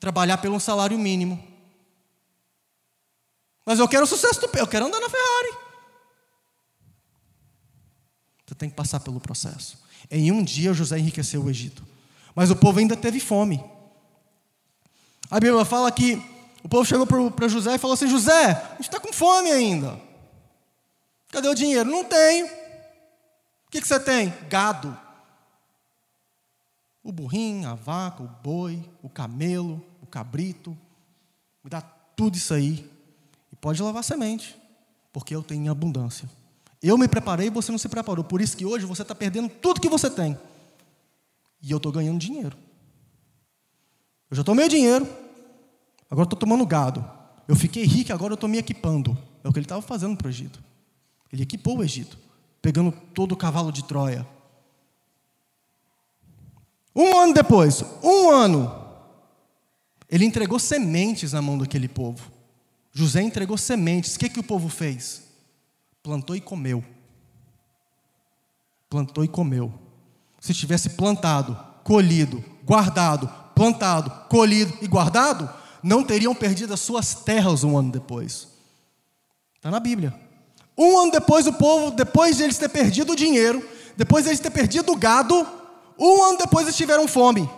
trabalhar 0.00 0.38
pelo 0.38 0.58
salário 0.58 0.98
mínimo. 0.98 1.47
Mas 3.68 3.78
eu 3.78 3.86
quero 3.86 4.04
o 4.04 4.06
sucesso 4.06 4.40
do 4.40 4.48
eu 4.58 4.66
quero 4.66 4.86
andar 4.86 4.98
na 4.98 5.10
Ferrari. 5.10 5.58
Você 8.46 8.54
tem 8.54 8.70
que 8.70 8.74
passar 8.74 8.98
pelo 8.98 9.20
processo. 9.20 9.76
Em 10.10 10.32
um 10.32 10.42
dia 10.42 10.72
José 10.72 10.98
enriqueceu 10.98 11.44
o 11.44 11.50
Egito. 11.50 11.86
Mas 12.34 12.50
o 12.50 12.56
povo 12.56 12.78
ainda 12.78 12.96
teve 12.96 13.20
fome. 13.20 13.62
A 15.30 15.38
Bíblia 15.38 15.66
fala 15.66 15.92
que 15.92 16.14
o 16.64 16.68
povo 16.68 16.86
chegou 16.86 17.06
para 17.30 17.46
José 17.46 17.74
e 17.74 17.78
falou 17.78 17.92
assim: 17.92 18.08
José, 18.08 18.52
a 18.52 18.76
gente 18.76 18.88
está 18.88 18.98
com 18.98 19.12
fome 19.12 19.50
ainda. 19.50 20.00
Cadê 21.30 21.46
o 21.48 21.54
dinheiro? 21.54 21.90
Não 21.90 22.06
tenho. 22.06 22.46
O 22.46 23.70
que, 23.70 23.82
que 23.82 23.86
você 23.86 24.00
tem? 24.00 24.32
Gado. 24.48 24.98
O 27.02 27.12
burrinho, 27.12 27.68
a 27.68 27.74
vaca, 27.74 28.22
o 28.22 28.28
boi, 28.28 28.82
o 29.02 29.10
camelo, 29.10 29.84
o 30.00 30.06
cabrito. 30.06 30.70
Me 31.62 31.68
dá 31.68 31.82
tudo 31.82 32.34
isso 32.34 32.54
aí. 32.54 32.96
Pode 33.60 33.82
lavar 33.82 34.04
semente, 34.04 34.56
porque 35.12 35.34
eu 35.34 35.42
tenho 35.42 35.70
abundância. 35.70 36.28
Eu 36.82 36.96
me 36.96 37.08
preparei 37.08 37.48
e 37.48 37.50
você 37.50 37.72
não 37.72 37.78
se 37.78 37.88
preparou. 37.88 38.24
Por 38.24 38.40
isso 38.40 38.56
que 38.56 38.64
hoje 38.64 38.86
você 38.86 39.02
está 39.02 39.14
perdendo 39.14 39.48
tudo 39.48 39.80
que 39.80 39.88
você 39.88 40.08
tem. 40.08 40.38
E 41.60 41.70
eu 41.70 41.78
estou 41.78 41.90
ganhando 41.90 42.18
dinheiro. 42.18 42.56
Eu 44.30 44.36
já 44.36 44.44
tomei 44.44 44.68
dinheiro, 44.68 45.08
agora 46.10 46.24
estou 46.24 46.38
tomando 46.38 46.64
gado. 46.64 47.04
Eu 47.48 47.56
fiquei 47.56 47.84
rico, 47.84 48.12
agora 48.12 48.32
eu 48.32 48.36
estou 48.36 48.48
me 48.48 48.58
equipando. 48.58 49.16
É 49.42 49.48
o 49.48 49.52
que 49.52 49.58
ele 49.58 49.64
estava 49.64 49.82
fazendo 49.82 50.16
para 50.16 50.26
o 50.26 50.30
Egito. 50.30 50.62
Ele 51.32 51.42
equipou 51.42 51.78
o 51.78 51.82
Egito, 51.82 52.18
pegando 52.60 52.92
todo 53.14 53.32
o 53.32 53.36
cavalo 53.36 53.72
de 53.72 53.82
Troia. 53.84 54.26
Um 56.94 57.16
ano 57.16 57.32
depois, 57.32 57.82
um 58.02 58.28
ano, 58.28 58.86
ele 60.10 60.24
entregou 60.24 60.58
sementes 60.58 61.32
na 61.32 61.40
mão 61.40 61.56
daquele 61.56 61.88
povo. 61.88 62.37
José 62.92 63.22
entregou 63.22 63.56
sementes. 63.56 64.16
O 64.16 64.18
que, 64.18 64.28
que 64.28 64.40
o 64.40 64.44
povo 64.44 64.68
fez? 64.68 65.22
Plantou 66.02 66.34
e 66.34 66.40
comeu. 66.40 66.84
Plantou 68.88 69.24
e 69.24 69.28
comeu. 69.28 69.72
Se 70.40 70.54
tivesse 70.54 70.90
plantado, 70.90 71.58
colhido, 71.84 72.42
guardado, 72.64 73.28
plantado, 73.54 74.10
colhido 74.28 74.76
e 74.80 74.86
guardado, 74.86 75.52
não 75.82 76.04
teriam 76.04 76.34
perdido 76.34 76.74
as 76.74 76.80
suas 76.80 77.14
terras 77.14 77.64
um 77.64 77.76
ano 77.76 77.92
depois. 77.92 78.48
Está 79.56 79.70
na 79.70 79.80
Bíblia. 79.80 80.14
Um 80.76 80.96
ano 80.98 81.10
depois, 81.10 81.46
o 81.46 81.52
povo, 81.52 81.90
depois 81.90 82.36
de 82.36 82.44
eles 82.44 82.56
ter 82.56 82.68
perdido 82.68 83.12
o 83.12 83.16
dinheiro, 83.16 83.66
depois 83.96 84.24
de 84.24 84.30
eles 84.30 84.40
ter 84.40 84.50
perdido 84.50 84.92
o 84.92 84.96
gado, 84.96 85.46
um 85.98 86.22
ano 86.22 86.38
depois 86.38 86.66
eles 86.66 86.76
tiveram 86.76 87.08
fome. 87.08 87.50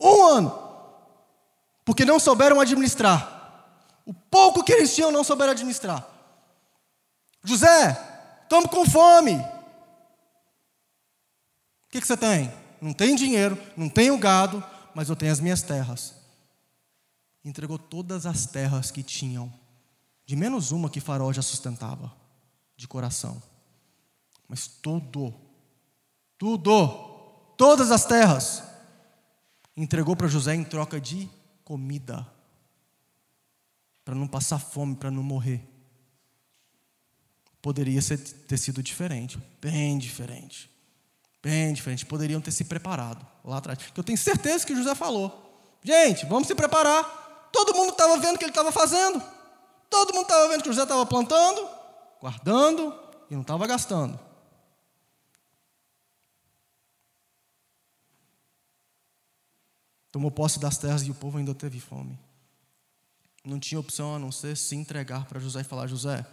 Um 0.00 0.26
ano. 0.26 0.58
Porque 1.84 2.04
não 2.04 2.18
souberam 2.18 2.60
administrar. 2.60 3.39
O 4.10 4.14
pouco 4.28 4.64
que 4.64 4.72
eles 4.72 4.92
tinham 4.92 5.12
não 5.12 5.22
souberam 5.22 5.52
administrar. 5.52 6.04
José, 7.44 7.90
estamos 8.42 8.68
com 8.68 8.84
fome. 8.84 9.36
O 9.36 9.44
que, 11.90 12.00
que 12.00 12.06
você 12.08 12.16
tem? 12.16 12.52
Não 12.80 12.92
tenho 12.92 13.16
dinheiro, 13.16 13.56
não 13.76 13.88
tenho 13.88 14.18
gado, 14.18 14.64
mas 14.96 15.08
eu 15.08 15.14
tenho 15.14 15.30
as 15.30 15.38
minhas 15.38 15.62
terras. 15.62 16.16
Entregou 17.44 17.78
todas 17.78 18.26
as 18.26 18.46
terras 18.46 18.90
que 18.90 19.04
tinham, 19.04 19.48
de 20.26 20.34
menos 20.34 20.72
uma 20.72 20.90
que 20.90 20.98
Faraó 20.98 21.32
já 21.32 21.40
sustentava, 21.40 22.12
de 22.76 22.88
coração. 22.88 23.40
Mas 24.48 24.66
tudo, 24.66 25.32
tudo, 26.36 26.88
todas 27.56 27.92
as 27.92 28.04
terras, 28.04 28.64
entregou 29.76 30.16
para 30.16 30.26
José 30.26 30.56
em 30.56 30.64
troca 30.64 31.00
de 31.00 31.30
comida, 31.62 32.26
para 34.10 34.18
não 34.18 34.26
passar 34.26 34.58
fome, 34.58 34.96
para 34.96 35.08
não 35.08 35.22
morrer. 35.22 35.64
Poderia 37.62 38.00
ter 38.02 38.58
sido 38.58 38.82
diferente, 38.82 39.38
bem 39.62 39.96
diferente. 39.98 40.68
Bem 41.40 41.72
diferente. 41.72 42.04
Poderiam 42.04 42.40
ter 42.40 42.50
se 42.50 42.64
preparado 42.64 43.24
lá 43.44 43.58
atrás. 43.58 43.78
Que 43.78 44.00
eu 44.00 44.02
tenho 44.02 44.18
certeza 44.18 44.66
que 44.66 44.74
José 44.74 44.96
falou. 44.96 45.78
Gente, 45.84 46.26
vamos 46.26 46.48
se 46.48 46.56
preparar. 46.56 47.48
Todo 47.52 47.72
mundo 47.72 47.92
estava 47.92 48.18
vendo 48.18 48.34
o 48.34 48.38
que 48.38 48.44
ele 48.44 48.50
estava 48.50 48.72
fazendo. 48.72 49.22
Todo 49.88 50.12
mundo 50.12 50.24
estava 50.24 50.48
vendo 50.48 50.62
que 50.64 50.68
José 50.68 50.82
estava 50.82 51.06
plantando, 51.06 51.68
guardando 52.20 52.92
e 53.30 53.34
não 53.34 53.42
estava 53.42 53.64
gastando. 53.64 54.18
Tomou 60.10 60.32
posse 60.32 60.58
das 60.58 60.78
terras 60.78 61.06
e 61.06 61.12
o 61.12 61.14
povo 61.14 61.38
ainda 61.38 61.54
teve 61.54 61.78
fome. 61.78 62.18
Não 63.44 63.58
tinha 63.58 63.80
opção 63.80 64.14
a 64.14 64.18
não 64.18 64.30
ser 64.30 64.56
se 64.56 64.76
entregar 64.76 65.24
para 65.26 65.40
José 65.40 65.60
e 65.60 65.64
falar: 65.64 65.86
José, 65.86 66.26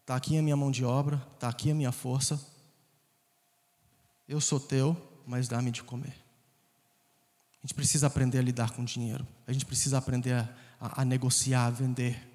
está 0.00 0.16
aqui 0.16 0.38
a 0.38 0.42
minha 0.42 0.56
mão 0.56 0.70
de 0.70 0.84
obra, 0.84 1.22
está 1.34 1.48
aqui 1.48 1.70
a 1.70 1.74
minha 1.74 1.92
força, 1.92 2.40
eu 4.28 4.40
sou 4.40 4.60
teu, 4.60 4.96
mas 5.26 5.48
dá-me 5.48 5.70
de 5.70 5.82
comer. 5.82 6.14
A 7.62 7.66
gente 7.66 7.74
precisa 7.74 8.06
aprender 8.06 8.38
a 8.38 8.42
lidar 8.42 8.70
com 8.70 8.84
dinheiro. 8.84 9.26
A 9.46 9.52
gente 9.52 9.66
precisa 9.66 9.98
aprender 9.98 10.32
a, 10.32 10.48
a, 10.80 11.02
a 11.02 11.04
negociar, 11.04 11.66
a 11.66 11.70
vender. 11.70 12.28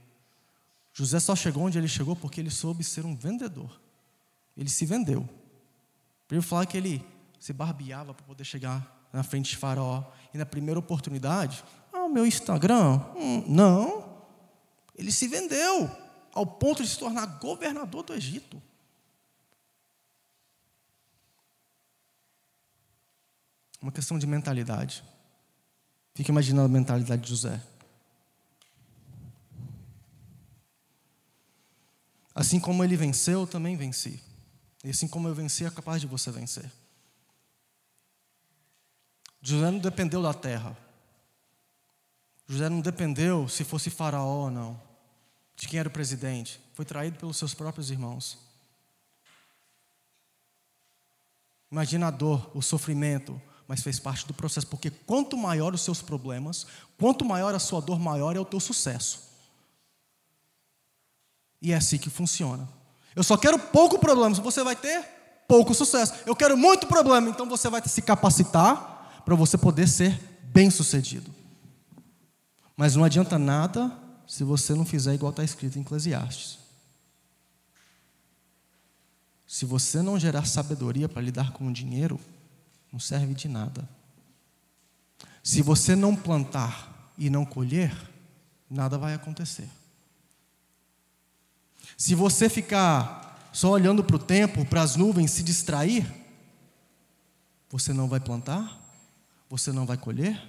José 0.93 1.19
só 1.19 1.35
chegou 1.35 1.63
onde 1.63 1.77
ele 1.77 1.87
chegou 1.87 2.15
porque 2.15 2.41
ele 2.41 2.49
soube 2.49 2.83
ser 2.83 3.05
um 3.05 3.15
vendedor. 3.15 3.79
Ele 4.57 4.69
se 4.69 4.85
vendeu. 4.85 5.27
Para 6.27 6.41
falar 6.41 6.65
que 6.65 6.77
ele 6.77 7.03
se 7.39 7.53
barbeava 7.53 8.13
para 8.13 8.25
poder 8.25 8.43
chegar 8.43 9.07
na 9.11 9.23
frente 9.23 9.51
de 9.51 9.57
Faraó. 9.57 10.03
E 10.33 10.37
na 10.37 10.45
primeira 10.45 10.79
oportunidade, 10.79 11.63
ah, 11.93 12.09
meu 12.09 12.25
Instagram? 12.25 12.99
Hum, 13.15 13.45
não. 13.47 14.03
Ele 14.95 15.11
se 15.11 15.27
vendeu 15.27 15.89
ao 16.33 16.45
ponto 16.45 16.81
de 16.81 16.89
se 16.89 16.97
tornar 16.97 17.25
governador 17.39 18.03
do 18.03 18.13
Egito. 18.13 18.61
Uma 23.81 23.91
questão 23.91 24.17
de 24.17 24.25
mentalidade. 24.25 25.03
Fica 26.15 26.31
imaginando 26.31 26.65
a 26.65 26.69
mentalidade 26.69 27.21
de 27.21 27.29
José. 27.29 27.61
Assim 32.33 32.59
como 32.59 32.83
ele 32.83 32.95
venceu, 32.95 33.41
eu 33.41 33.47
também 33.47 33.75
venci. 33.75 34.23
E 34.83 34.89
assim 34.89 35.07
como 35.07 35.27
eu 35.27 35.35
venci, 35.35 35.65
é 35.65 35.69
capaz 35.69 36.01
de 36.01 36.07
você 36.07 36.31
vencer. 36.31 36.71
José 39.41 39.69
não 39.69 39.79
dependeu 39.79 40.21
da 40.21 40.33
terra. 40.33 40.77
José 42.53 42.69
não 42.69 42.81
dependeu 42.81 43.47
se 43.47 43.63
fosse 43.63 43.89
faraó 43.89 44.43
ou 44.43 44.51
não. 44.51 44.79
De 45.55 45.67
quem 45.67 45.79
era 45.79 45.89
o 45.89 45.91
presidente. 45.91 46.61
Foi 46.75 46.85
traído 46.85 47.17
pelos 47.17 47.37
seus 47.37 47.53
próprios 47.53 47.89
irmãos. 47.89 48.37
Imagina 51.71 52.07
a 52.07 52.11
dor, 52.11 52.51
o 52.53 52.61
sofrimento, 52.61 53.41
mas 53.67 53.81
fez 53.81 53.99
parte 53.99 54.27
do 54.27 54.35
processo, 54.35 54.67
porque 54.67 54.91
quanto 54.91 55.35
maior 55.35 55.73
os 55.73 55.81
seus 55.81 55.99
problemas, 55.99 56.67
quanto 56.99 57.25
maior 57.25 57.55
a 57.55 57.59
sua 57.59 57.81
dor, 57.81 57.99
maior 57.99 58.35
é 58.35 58.39
o 58.39 58.45
teu 58.45 58.59
sucesso. 58.59 59.23
E 61.59 61.71
é 61.71 61.75
assim 61.75 61.97
que 61.97 62.11
funciona. 62.11 62.69
Eu 63.15 63.23
só 63.23 63.35
quero 63.35 63.57
pouco 63.57 63.97
problema, 63.97 64.35
você 64.35 64.63
vai 64.63 64.75
ter 64.75 65.03
pouco 65.47 65.73
sucesso. 65.73 66.13
Eu 66.27 66.35
quero 66.35 66.55
muito 66.55 66.85
problema, 66.85 67.29
então 67.29 67.49
você 67.49 67.67
vai 67.67 67.81
se 67.87 68.01
capacitar 68.03 69.23
para 69.25 69.33
você 69.33 69.57
poder 69.57 69.87
ser 69.87 70.11
bem-sucedido. 70.43 71.32
Mas 72.75 72.95
não 72.95 73.03
adianta 73.03 73.37
nada 73.37 73.91
se 74.27 74.43
você 74.43 74.73
não 74.73 74.85
fizer 74.85 75.13
igual 75.13 75.29
está 75.29 75.43
escrito 75.43 75.77
em 75.77 75.81
Eclesiastes. 75.81 76.59
Se 79.45 79.65
você 79.65 80.01
não 80.01 80.19
gerar 80.19 80.45
sabedoria 80.45 81.07
para 81.07 81.21
lidar 81.21 81.51
com 81.51 81.67
o 81.67 81.73
dinheiro, 81.73 82.19
não 82.91 82.99
serve 82.99 83.33
de 83.35 83.47
nada. 83.47 83.87
Se 85.43 85.61
você 85.61 85.95
não 85.95 86.15
plantar 86.15 87.11
e 87.17 87.29
não 87.29 87.45
colher, 87.45 87.95
nada 88.69 88.97
vai 88.97 89.13
acontecer. 89.13 89.69
Se 91.97 92.15
você 92.15 92.49
ficar 92.49 93.49
só 93.53 93.69
olhando 93.69 94.03
para 94.03 94.15
o 94.15 94.19
tempo, 94.19 94.65
para 94.65 94.81
as 94.81 94.95
nuvens, 94.95 95.31
se 95.31 95.43
distrair, 95.43 96.11
você 97.69 97.93
não 97.93 98.07
vai 98.07 98.19
plantar, 98.19 98.79
você 99.49 99.71
não 99.71 99.85
vai 99.85 99.97
colher 99.97 100.41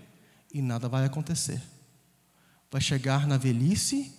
e 0.52 0.62
nada 0.62 0.88
vai 0.88 1.04
acontecer. 1.04 1.60
Vai 2.74 2.80
chegar 2.80 3.24
na 3.28 3.36
velhice, 3.36 4.12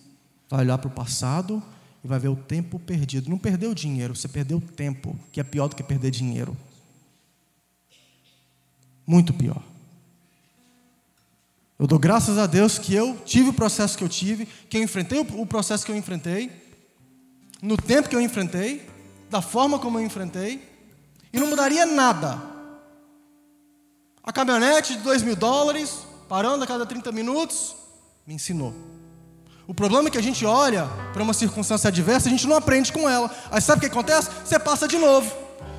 vai 0.48 0.60
olhar 0.60 0.78
para 0.78 0.88
o 0.88 0.90
passado 0.90 1.62
e 2.02 2.08
vai 2.08 2.18
ver 2.18 2.28
o 2.28 2.36
tempo 2.36 2.78
perdido. 2.78 3.28
Não 3.28 3.36
perdeu 3.36 3.74
dinheiro, 3.74 4.16
você 4.16 4.26
perdeu 4.26 4.62
tempo, 4.74 5.14
que 5.30 5.38
é 5.38 5.44
pior 5.44 5.68
do 5.68 5.76
que 5.76 5.82
perder 5.82 6.10
dinheiro. 6.10 6.56
Muito 9.06 9.34
pior. 9.34 9.62
Eu 11.78 11.86
dou 11.86 11.98
graças 11.98 12.38
a 12.38 12.46
Deus 12.46 12.78
que 12.78 12.94
eu 12.94 13.18
tive 13.26 13.50
o 13.50 13.52
processo 13.52 13.98
que 13.98 14.02
eu 14.02 14.08
tive, 14.08 14.46
que 14.46 14.78
eu 14.78 14.82
enfrentei 14.82 15.18
o 15.20 15.44
processo 15.44 15.84
que 15.84 15.92
eu 15.92 15.96
enfrentei, 15.96 16.50
no 17.60 17.76
tempo 17.76 18.08
que 18.08 18.16
eu 18.16 18.22
enfrentei, 18.22 18.88
da 19.28 19.42
forma 19.42 19.78
como 19.78 19.98
eu 19.98 20.02
enfrentei, 20.02 20.66
e 21.30 21.38
não 21.38 21.48
mudaria 21.48 21.84
nada. 21.84 22.40
A 24.22 24.32
caminhonete 24.32 24.96
de 24.96 25.02
dois 25.02 25.22
mil 25.22 25.36
dólares, 25.36 26.06
parando 26.26 26.64
a 26.64 26.66
cada 26.66 26.86
30 26.86 27.12
minutos, 27.12 27.84
me 28.26 28.34
ensinou. 28.34 28.74
O 29.68 29.74
problema 29.74 30.08
é 30.08 30.10
que 30.10 30.18
a 30.18 30.22
gente 30.22 30.44
olha 30.44 30.88
para 31.12 31.22
uma 31.22 31.32
circunstância 31.32 31.86
adversa, 31.88 32.28
a 32.28 32.30
gente 32.30 32.46
não 32.46 32.56
aprende 32.56 32.92
com 32.92 33.08
ela. 33.08 33.30
Aí 33.50 33.60
sabe 33.60 33.78
o 33.78 33.80
que 33.80 33.86
acontece? 33.86 34.28
Você 34.44 34.58
passa 34.58 34.88
de 34.88 34.98
novo. 34.98 35.32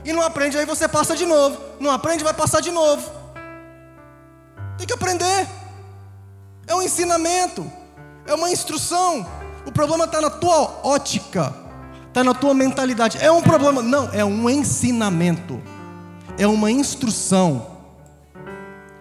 E 0.05 0.13
não 0.13 0.21
aprende, 0.21 0.57
aí 0.57 0.65
você 0.65 0.87
passa 0.87 1.15
de 1.15 1.25
novo. 1.25 1.59
Não 1.77 1.91
aprende, 1.91 2.23
vai 2.23 2.33
passar 2.33 2.61
de 2.61 2.71
novo. 2.71 3.11
Tem 4.77 4.87
que 4.87 4.93
aprender. 4.93 5.47
É 6.65 6.73
um 6.73 6.81
ensinamento. 6.81 7.69
É 8.25 8.33
uma 8.33 8.49
instrução. 8.49 9.27
O 9.65 9.71
problema 9.71 10.05
está 10.05 10.21
na 10.21 10.29
tua 10.29 10.79
ótica. 10.83 11.53
Está 12.07 12.23
na 12.23 12.33
tua 12.33 12.53
mentalidade. 12.53 13.17
É 13.17 13.29
um 13.29 13.41
problema. 13.41 13.81
Não, 13.81 14.09
é 14.13 14.23
um 14.23 14.49
ensinamento. 14.49 15.61
É 16.37 16.47
uma 16.47 16.71
instrução 16.71 17.67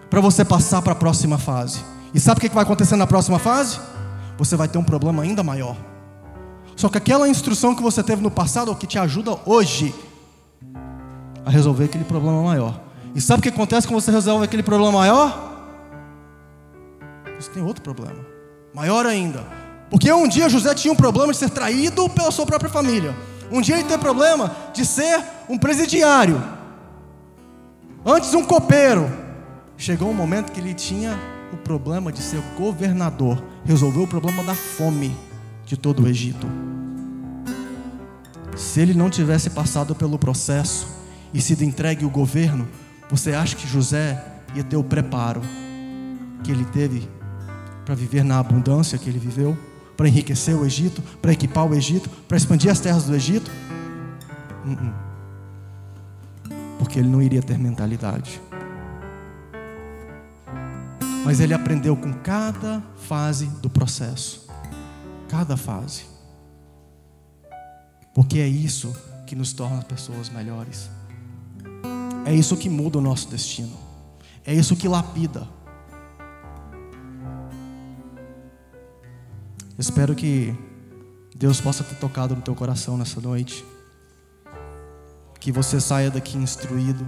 para 0.09 0.19
você 0.19 0.43
passar 0.43 0.81
para 0.81 0.91
a 0.91 0.95
próxima 0.95 1.37
fase. 1.37 1.96
E 2.17 2.19
sabe 2.19 2.39
o 2.39 2.41
que 2.41 2.49
vai 2.49 2.63
acontecer 2.63 2.95
na 2.95 3.05
próxima 3.05 3.37
fase? 3.37 3.79
Você 4.39 4.55
vai 4.55 4.67
ter 4.67 4.79
um 4.79 4.83
problema 4.83 5.21
ainda 5.21 5.43
maior. 5.43 5.77
Só 6.75 6.89
que 6.89 6.97
aquela 6.97 7.29
instrução 7.29 7.75
que 7.75 7.83
você 7.83 8.01
teve 8.01 8.23
no 8.23 8.31
passado 8.31 8.71
é 8.71 8.73
o 8.73 8.75
que 8.75 8.87
te 8.87 8.97
ajuda 8.97 9.37
hoje 9.45 9.93
a 11.45 11.51
resolver 11.51 11.83
aquele 11.83 12.03
problema 12.03 12.41
maior. 12.41 12.81
E 13.13 13.21
sabe 13.21 13.41
o 13.41 13.43
que 13.43 13.49
acontece 13.49 13.87
quando 13.87 14.01
você 14.01 14.09
resolve 14.09 14.45
aquele 14.45 14.63
problema 14.63 14.91
maior? 14.93 15.69
Você 17.39 17.51
tem 17.51 17.61
outro 17.61 17.83
problema, 17.83 18.25
maior 18.73 19.05
ainda. 19.05 19.45
Porque 19.87 20.11
um 20.11 20.27
dia 20.27 20.49
José 20.49 20.73
tinha 20.73 20.91
um 20.91 20.97
problema 20.97 21.31
de 21.31 21.37
ser 21.37 21.51
traído 21.51 22.09
pela 22.09 22.31
sua 22.31 22.47
própria 22.47 22.71
família. 22.71 23.15
Um 23.51 23.61
dia 23.61 23.75
ele 23.75 23.83
teve 23.83 23.99
problema 23.99 24.55
de 24.73 24.87
ser 24.87 25.23
um 25.47 25.55
presidiário. 25.55 26.43
Antes 28.03 28.33
um 28.33 28.43
copeiro. 28.43 29.07
Chegou 29.77 30.09
um 30.09 30.15
momento 30.15 30.51
que 30.51 30.59
ele 30.59 30.73
tinha 30.73 31.36
o 31.53 31.57
problema 31.57 32.11
de 32.11 32.19
ser 32.19 32.41
governador. 32.57 33.43
Resolveu 33.65 34.03
o 34.03 34.07
problema 34.07 34.43
da 34.43 34.55
fome 34.55 35.15
de 35.65 35.77
todo 35.77 36.03
o 36.03 36.07
Egito. 36.07 36.47
Se 38.55 38.81
ele 38.81 38.93
não 38.93 39.09
tivesse 39.09 39.49
passado 39.51 39.93
pelo 39.93 40.17
processo 40.17 40.87
e 41.33 41.39
sido 41.39 41.63
entregue 41.63 42.05
o 42.05 42.09
governo, 42.09 42.67
você 43.09 43.33
acha 43.33 43.55
que 43.55 43.67
José 43.67 44.23
ia 44.55 44.63
ter 44.63 44.77
o 44.77 44.83
preparo 44.83 45.41
que 46.43 46.51
ele 46.51 46.65
teve 46.65 47.07
para 47.85 47.95
viver 47.95 48.23
na 48.23 48.39
abundância 48.39 48.97
que 48.97 49.09
ele 49.09 49.19
viveu? 49.19 49.57
Para 49.95 50.07
enriquecer 50.07 50.55
o 50.55 50.65
Egito? 50.65 51.01
Para 51.21 51.31
equipar 51.31 51.65
o 51.65 51.73
Egito? 51.73 52.09
Para 52.27 52.37
expandir 52.37 52.71
as 52.71 52.79
terras 52.79 53.05
do 53.05 53.15
Egito? 53.15 53.51
Uh 54.65 54.71
-uh. 54.71 54.93
Porque 56.79 56.99
ele 56.99 57.09
não 57.09 57.21
iria 57.21 57.41
ter 57.41 57.57
mentalidade. 57.57 58.41
Mas 61.27 61.41
ele 61.41 61.53
aprendeu 61.53 61.93
com 61.93 62.13
cada 62.13 62.81
fase 62.95 63.47
do 63.61 63.69
processo. 63.69 64.47
Cada 65.27 65.57
fase. 65.57 66.05
Porque 68.15 68.39
é 68.39 68.47
isso 68.47 68.95
que 69.25 69.35
nos 69.35 69.51
torna 69.51 69.81
pessoas 69.81 70.29
melhores. 70.29 70.89
É 72.25 72.33
isso 72.33 72.55
que 72.55 72.69
muda 72.69 72.99
o 72.99 73.01
nosso 73.01 73.27
destino. 73.27 73.77
É 74.45 74.53
isso 74.53 74.73
que 74.77 74.87
lapida. 74.87 75.45
Espero 79.77 80.15
que 80.15 80.55
Deus 81.35 81.59
possa 81.59 81.83
ter 81.83 81.95
tocado 81.95 82.37
no 82.37 82.41
teu 82.41 82.55
coração 82.55 82.95
nessa 82.95 83.19
noite. 83.19 83.65
Que 85.41 85.51
você 85.51 85.81
saia 85.81 86.09
daqui 86.09 86.37
instruído, 86.37 87.05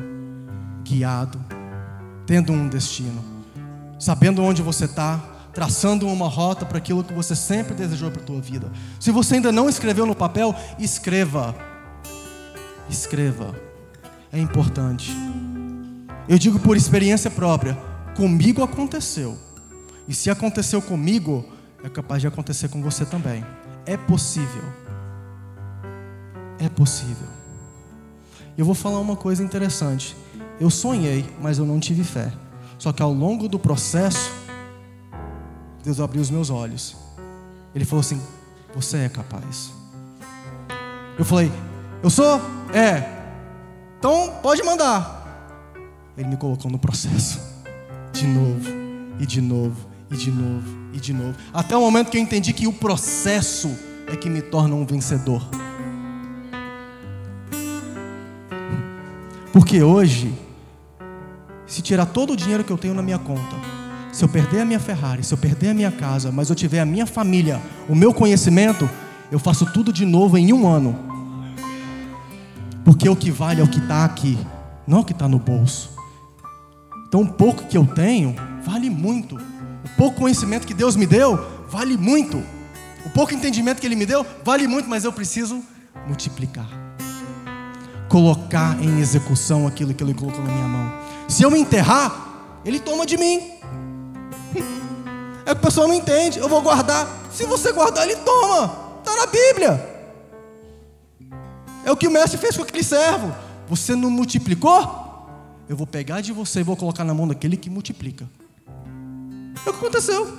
guiado, 0.83 1.39
tendo 2.25 2.51
um 2.51 2.67
destino 2.67 3.38
sabendo 3.99 4.41
onde 4.41 4.61
você 4.61 4.85
está, 4.85 5.17
traçando 5.53 6.07
uma 6.07 6.27
rota 6.27 6.65
para 6.65 6.77
aquilo 6.77 7.03
que 7.03 7.13
você 7.13 7.35
sempre 7.35 7.73
desejou 7.73 8.09
para 8.09 8.21
a 8.21 8.25
tua 8.25 8.39
vida. 8.39 8.71
Se 8.99 9.11
você 9.11 9.35
ainda 9.35 9.51
não 9.51 9.67
escreveu 9.67 10.05
no 10.05 10.15
papel, 10.15 10.55
escreva. 10.79 11.53
Escreva. 12.89 13.53
É 14.31 14.39
importante. 14.39 15.11
Eu 16.27 16.37
digo 16.37 16.59
por 16.59 16.77
experiência 16.77 17.29
própria, 17.29 17.77
comigo 18.15 18.63
aconteceu. 18.63 19.37
E 20.07 20.13
se 20.13 20.29
aconteceu 20.29 20.81
comigo, 20.81 21.45
é 21.83 21.89
capaz 21.89 22.21
de 22.21 22.27
acontecer 22.27 22.69
com 22.69 22.81
você 22.81 23.05
também. 23.05 23.43
É 23.85 23.97
possível. 23.97 24.63
É 26.57 26.69
possível. 26.69 27.27
Eu 28.57 28.65
vou 28.65 28.75
falar 28.75 28.99
uma 28.99 29.15
coisa 29.15 29.43
interessante. 29.43 30.15
Eu 30.59 30.69
sonhei, 30.69 31.25
mas 31.41 31.57
eu 31.57 31.65
não 31.65 31.79
tive 31.79 32.03
fé. 32.03 32.31
Só 32.79 32.93
que 32.93 33.03
ao 33.03 33.11
longo 33.11 33.49
do 33.49 33.59
processo, 33.59 34.31
Deus 35.83 35.99
abriu 35.99 36.21
os 36.21 36.31
meus 36.31 36.49
olhos. 36.49 36.95
Ele 37.75 37.83
falou 37.83 37.99
assim: 37.99 38.19
Você 38.73 38.99
é 38.99 39.09
capaz. 39.09 39.71
Eu 41.17 41.25
falei: 41.25 41.51
Eu 42.01 42.09
sou? 42.09 42.39
É. 42.73 43.19
Então 43.99 44.33
pode 44.41 44.63
mandar. 44.63 45.17
Ele 46.17 46.29
me 46.29 46.37
colocou 46.37 46.71
no 46.71 46.79
processo. 46.79 47.39
De 48.13 48.25
novo, 48.25 48.69
e 49.19 49.25
de 49.25 49.41
novo, 49.41 49.87
e 50.09 50.15
de 50.15 50.31
novo, 50.31 50.77
e 50.93 50.99
de 50.99 51.13
novo. 51.13 51.35
Até 51.53 51.75
o 51.75 51.81
momento 51.81 52.09
que 52.09 52.17
eu 52.17 52.21
entendi 52.21 52.53
que 52.53 52.65
o 52.65 52.73
processo 52.73 53.77
é 54.07 54.15
que 54.15 54.29
me 54.29 54.41
torna 54.41 54.73
um 54.73 54.85
vencedor. 54.85 55.47
Porque 59.51 59.83
hoje 59.83 60.33
se 61.69 61.81
tirar 61.81 62.07
todo 62.07 62.33
o 62.33 62.35
dinheiro 62.35 62.63
que 62.63 62.71
eu 62.71 62.77
tenho 62.77 62.93
na 62.93 63.01
minha 63.01 63.19
conta, 63.19 63.55
se 64.11 64.23
eu 64.23 64.27
perder 64.27 64.61
a 64.61 64.65
minha 64.65 64.79
Ferrari, 64.79 65.23
se 65.23 65.33
eu 65.33 65.37
perder 65.37 65.69
a 65.69 65.73
minha 65.73 65.91
casa, 65.91 66.31
mas 66.31 66.49
eu 66.49 66.55
tiver 66.55 66.79
a 66.79 66.85
minha 66.85 67.05
família, 67.05 67.61
o 67.87 67.95
meu 67.95 68.13
conhecimento, 68.13 68.89
eu 69.31 69.39
faço 69.39 69.65
tudo 69.71 69.93
de 69.93 70.05
novo 70.05 70.37
em 70.37 70.51
um 70.51 70.67
ano. 70.67 70.97
Porque 72.83 73.07
o 73.07 73.15
que 73.15 73.29
vale 73.29 73.61
é 73.61 73.63
o 73.63 73.67
que 73.67 73.77
está 73.77 74.03
aqui, 74.03 74.37
não 74.85 75.01
o 75.01 75.05
que 75.05 75.13
está 75.13 75.27
no 75.27 75.37
bolso. 75.37 75.91
Então, 77.07 77.21
o 77.21 77.27
pouco 77.31 77.63
que 77.65 77.77
eu 77.77 77.85
tenho 77.85 78.35
vale 78.65 78.89
muito. 78.89 79.35
O 79.35 79.89
pouco 79.95 80.17
conhecimento 80.17 80.65
que 80.65 80.73
Deus 80.73 80.95
me 80.95 81.05
deu 81.05 81.63
vale 81.69 81.95
muito. 81.95 82.43
O 83.05 83.09
pouco 83.11 83.33
entendimento 83.33 83.79
que 83.79 83.87
Ele 83.87 83.95
me 83.95 84.05
deu 84.05 84.25
vale 84.43 84.67
muito, 84.67 84.89
mas 84.89 85.05
eu 85.05 85.13
preciso 85.13 85.63
multiplicar 86.07 86.89
colocar 88.09 88.75
em 88.83 88.99
execução 88.99 89.67
aquilo 89.67 89.93
que 89.93 90.03
Ele 90.03 90.15
colocou 90.15 90.43
na 90.43 90.51
minha 90.51 90.67
mão. 90.67 90.88
Se 91.29 91.43
eu 91.43 91.51
me 91.51 91.59
enterrar, 91.59 92.59
ele 92.65 92.79
toma 92.79 93.05
de 93.05 93.15
mim. 93.15 93.51
É 95.45 95.53
que 95.53 95.61
o 95.61 95.63
pessoal 95.63 95.87
não 95.87 95.93
entende. 95.93 96.39
Eu 96.39 96.49
vou 96.49 96.61
guardar. 96.61 97.07
Se 97.31 97.45
você 97.45 97.71
guardar, 97.71 98.03
ele 98.09 98.15
toma. 98.17 98.89
Está 98.99 99.15
na 99.15 99.25
Bíblia. 99.27 99.99
É 101.85 101.91
o 101.91 101.97
que 101.97 102.07
o 102.07 102.11
mestre 102.11 102.37
fez 102.37 102.57
com 102.57 102.63
aquele 102.63 102.83
servo. 102.83 103.33
Você 103.67 103.95
não 103.95 104.09
multiplicou? 104.09 105.07
Eu 105.67 105.77
vou 105.77 105.85
pegar 105.85 106.21
de 106.21 106.33
você 106.33 106.61
e 106.61 106.63
vou 106.63 106.75
colocar 106.75 107.03
na 107.03 107.13
mão 107.13 107.27
daquele 107.27 107.55
que 107.55 107.69
multiplica. 107.69 108.27
É 109.65 109.69
o 109.69 109.73
que 109.73 109.79
aconteceu. 109.79 110.35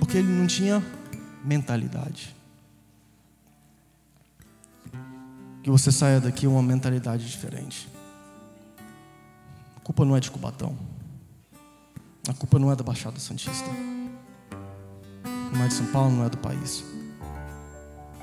Porque 0.00 0.18
ele 0.18 0.28
não 0.28 0.48
tinha 0.48 0.84
mentalidade. 1.44 2.34
Que 5.62 5.70
você 5.70 5.92
saia 5.92 6.20
daqui 6.20 6.46
com 6.46 6.54
uma 6.54 6.62
mentalidade 6.62 7.30
diferente. 7.30 7.91
A 9.82 9.84
culpa 9.84 10.04
não 10.04 10.16
é 10.16 10.20
de 10.20 10.30
Cubatão. 10.30 10.76
A 12.28 12.32
culpa 12.32 12.56
não 12.56 12.70
é 12.70 12.76
da 12.76 12.84
Baixada 12.84 13.18
Santista. 13.18 13.68
Não 15.52 15.64
é 15.64 15.66
de 15.66 15.74
São 15.74 15.86
Paulo, 15.86 16.12
não 16.12 16.24
é 16.24 16.30
do 16.30 16.38
país. 16.38 16.84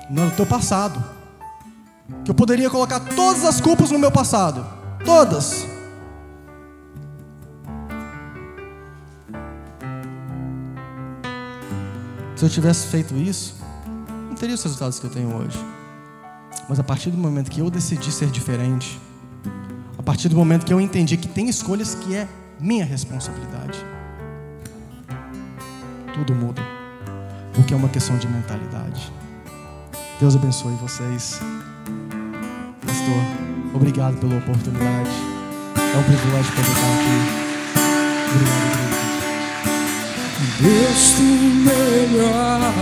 Não 0.08 0.22
é 0.22 0.30
do 0.30 0.36
teu 0.36 0.46
passado. 0.46 1.04
Que 2.24 2.30
eu 2.30 2.34
poderia 2.34 2.70
colocar 2.70 2.98
todas 3.00 3.44
as 3.44 3.60
culpas 3.60 3.90
no 3.90 3.98
meu 3.98 4.10
passado. 4.10 4.66
Todas. 5.04 5.66
Se 12.36 12.46
eu 12.46 12.48
tivesse 12.48 12.86
feito 12.86 13.14
isso, 13.16 13.54
não 14.30 14.34
teria 14.34 14.54
os 14.54 14.62
resultados 14.62 14.98
que 14.98 15.04
eu 15.04 15.10
tenho 15.10 15.36
hoje. 15.36 15.58
Mas 16.66 16.80
a 16.80 16.82
partir 16.82 17.10
do 17.10 17.18
momento 17.18 17.50
que 17.50 17.60
eu 17.60 17.68
decidi 17.68 18.10
ser 18.10 18.30
diferente, 18.30 18.98
a 20.00 20.02
partir 20.02 20.30
do 20.30 20.34
momento 20.34 20.64
que 20.64 20.72
eu 20.72 20.80
entendi 20.80 21.18
que 21.18 21.28
tem 21.28 21.50
escolhas 21.50 21.94
que 21.94 22.16
é 22.16 22.26
minha 22.58 22.86
responsabilidade, 22.86 23.78
tudo 26.14 26.34
muda, 26.34 26.62
porque 27.52 27.74
é 27.74 27.76
uma 27.76 27.90
questão 27.90 28.16
de 28.16 28.26
mentalidade. 28.26 29.12
Deus 30.18 30.34
abençoe 30.34 30.72
vocês. 30.76 31.38
Pastor, 32.80 33.22
obrigado 33.74 34.16
pela 34.16 34.38
oportunidade. 34.38 35.10
É 35.76 35.98
um 35.98 36.02
privilégio 36.04 36.50
poder 36.54 36.70
estar 36.70 36.94
aqui. 36.94 37.16
Obrigado. 38.32 38.80
Deus 40.62 41.12
tem 41.12 41.36
melhor 42.16 42.72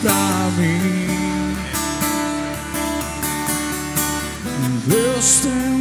pra 0.00 0.50
mim. 0.56 1.08
Deus 4.86 5.40
tem 5.40 5.77